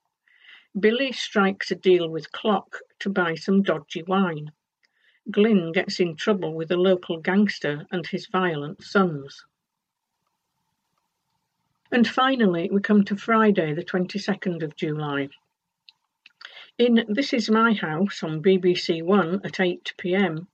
Billy 0.80 1.12
strikes 1.12 1.70
a 1.70 1.76
deal 1.76 2.10
with 2.10 2.32
Clock 2.32 2.80
to 2.98 3.12
buy 3.12 3.36
some 3.36 3.62
dodgy 3.62 4.02
wine. 4.02 4.52
Glynn 5.30 5.74
gets 5.74 6.00
in 6.00 6.16
trouble 6.16 6.56
with 6.56 6.72
a 6.72 6.76
local 6.76 7.20
gangster 7.20 7.86
and 7.92 8.08
his 8.08 8.26
violent 8.26 8.84
sons. 8.84 9.46
And 11.92 12.08
finally, 12.08 12.72
we 12.72 12.82
come 12.82 13.04
to 13.06 13.16
Friday, 13.16 13.76
the 13.76 13.86
22nd 13.86 14.64
of 14.64 14.76
July. 14.76 15.30
In 16.80 17.06
This 17.08 17.32
Is 17.32 17.48
My 17.48 17.74
House 17.74 18.24
on 18.24 18.42
BBC 18.42 19.04
One 19.04 19.36
at 19.44 19.60
8pm, 19.60 20.48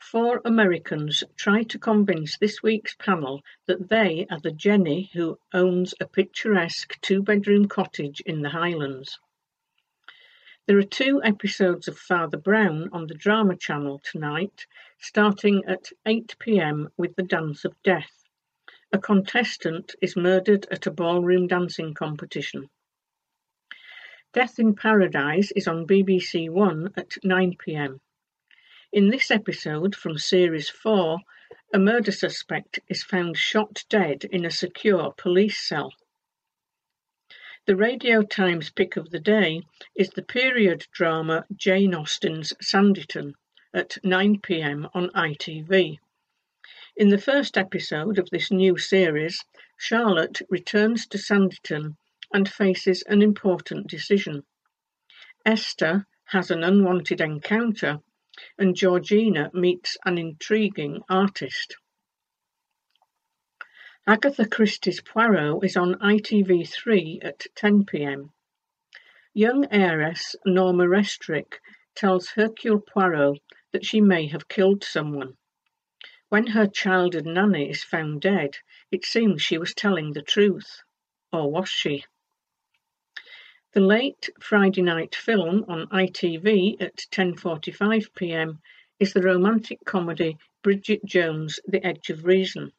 Four 0.00 0.40
Americans 0.46 1.22
try 1.36 1.62
to 1.64 1.78
convince 1.78 2.38
this 2.38 2.62
week's 2.62 2.94
panel 2.94 3.42
that 3.66 3.90
they 3.90 4.26
are 4.30 4.40
the 4.40 4.50
Jenny 4.50 5.10
who 5.12 5.38
owns 5.52 5.92
a 6.00 6.08
picturesque 6.08 6.98
two-bedroom 7.02 7.68
cottage 7.68 8.20
in 8.20 8.40
the 8.40 8.48
Highlands. 8.48 9.20
There 10.66 10.78
are 10.78 10.82
two 10.82 11.22
episodes 11.22 11.86
of 11.86 11.98
Father 11.98 12.38
Brown 12.38 12.88
on 12.92 13.08
the 13.08 13.14
Drama 13.14 13.56
Channel 13.56 14.00
tonight, 14.02 14.66
starting 14.98 15.66
at 15.66 15.92
8pm 16.06 16.90
with 16.96 17.14
The 17.14 17.22
Dance 17.22 17.66
of 17.66 17.74
Death. 17.82 18.24
A 18.92 18.98
contestant 18.98 19.94
is 20.00 20.16
murdered 20.16 20.66
at 20.70 20.86
a 20.86 20.90
ballroom 20.90 21.46
dancing 21.46 21.92
competition. 21.92 22.70
Death 24.32 24.58
in 24.58 24.74
Paradise 24.74 25.52
is 25.54 25.68
on 25.68 25.86
BBC 25.86 26.48
One 26.48 26.90
at 26.96 27.10
9pm. 27.22 28.00
In 28.92 29.08
this 29.08 29.30
episode 29.30 29.94
from 29.94 30.18
Series 30.18 30.68
4, 30.68 31.20
a 31.72 31.78
murder 31.78 32.10
suspect 32.10 32.80
is 32.88 33.04
found 33.04 33.36
shot 33.36 33.84
dead 33.88 34.24
in 34.24 34.44
a 34.44 34.50
secure 34.50 35.12
police 35.12 35.60
cell. 35.60 35.92
The 37.66 37.76
Radio 37.76 38.22
Times 38.22 38.70
pick 38.70 38.96
of 38.96 39.10
the 39.10 39.20
day 39.20 39.62
is 39.94 40.10
the 40.10 40.24
period 40.24 40.88
drama 40.90 41.46
Jane 41.54 41.94
Austen's 41.94 42.52
Sanditon 42.60 43.34
at 43.72 43.90
9pm 44.02 44.90
on 44.92 45.10
ITV. 45.10 46.00
In 46.96 47.10
the 47.10 47.18
first 47.18 47.56
episode 47.56 48.18
of 48.18 48.28
this 48.30 48.50
new 48.50 48.76
series, 48.76 49.44
Charlotte 49.76 50.42
returns 50.50 51.06
to 51.06 51.16
Sanditon 51.16 51.96
and 52.34 52.48
faces 52.48 53.02
an 53.02 53.22
important 53.22 53.86
decision. 53.86 54.42
Esther 55.46 56.08
has 56.24 56.50
an 56.50 56.64
unwanted 56.64 57.20
encounter 57.20 58.00
and 58.58 58.76
Georgina 58.76 59.50
meets 59.52 59.96
an 60.04 60.18
intriguing 60.18 61.02
artist. 61.08 61.76
Agatha 64.06 64.48
Christie's 64.48 65.00
Poirot 65.00 65.62
is 65.62 65.76
on 65.76 65.94
ITV3 65.94 67.24
at 67.24 67.46
10pm. 67.54 68.30
Young 69.34 69.66
heiress 69.70 70.34
Norma 70.44 70.84
Restrick 70.84 71.60
tells 71.94 72.30
Hercule 72.30 72.80
Poirot 72.80 73.38
that 73.72 73.84
she 73.84 74.00
may 74.00 74.26
have 74.26 74.48
killed 74.48 74.82
someone. 74.82 75.36
When 76.30 76.48
her 76.48 76.66
childhood 76.66 77.26
nanny 77.26 77.70
is 77.70 77.84
found 77.84 78.22
dead, 78.22 78.56
it 78.90 79.04
seems 79.04 79.42
she 79.42 79.58
was 79.58 79.74
telling 79.74 80.12
the 80.12 80.22
truth. 80.22 80.82
Or 81.32 81.50
was 81.50 81.68
she? 81.68 82.04
The 83.72 83.78
late 83.80 84.28
Friday 84.40 84.82
night 84.82 85.14
film 85.14 85.64
on 85.68 85.86
ITV 85.90 86.82
at 86.82 86.96
10.45pm 87.12 88.58
is 88.98 89.12
the 89.12 89.22
romantic 89.22 89.84
comedy 89.84 90.38
Bridget 90.60 91.04
Jones' 91.04 91.60
The 91.68 91.86
Edge 91.86 92.10
of 92.10 92.24
Reason. 92.24 92.72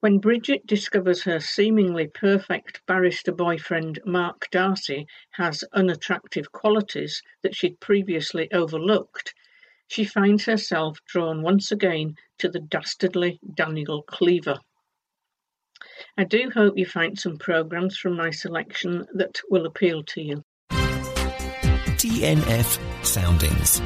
When 0.00 0.18
Bridget 0.18 0.66
discovers 0.66 1.22
her 1.22 1.38
seemingly 1.38 2.08
perfect 2.08 2.84
barrister 2.86 3.30
boyfriend 3.30 4.00
Mark 4.04 4.48
Darcy 4.50 5.06
has 5.30 5.62
unattractive 5.72 6.50
qualities 6.50 7.22
that 7.42 7.54
she'd 7.54 7.78
previously 7.78 8.50
overlooked, 8.52 9.32
she 9.86 10.04
finds 10.04 10.44
herself 10.44 10.98
drawn 11.06 11.40
once 11.40 11.70
again 11.70 12.16
to 12.38 12.48
the 12.48 12.58
dastardly 12.58 13.38
Daniel 13.54 14.02
Cleaver. 14.02 14.58
I 16.16 16.24
do 16.24 16.50
hope 16.54 16.76
you 16.76 16.86
find 16.86 17.18
some 17.18 17.38
programs 17.38 17.96
from 17.96 18.16
my 18.16 18.30
selection 18.30 19.06
that 19.14 19.40
will 19.50 19.66
appeal 19.66 20.02
to 20.04 20.22
you. 20.22 20.44
TNF 22.04 23.04
Soundings. 23.04 23.80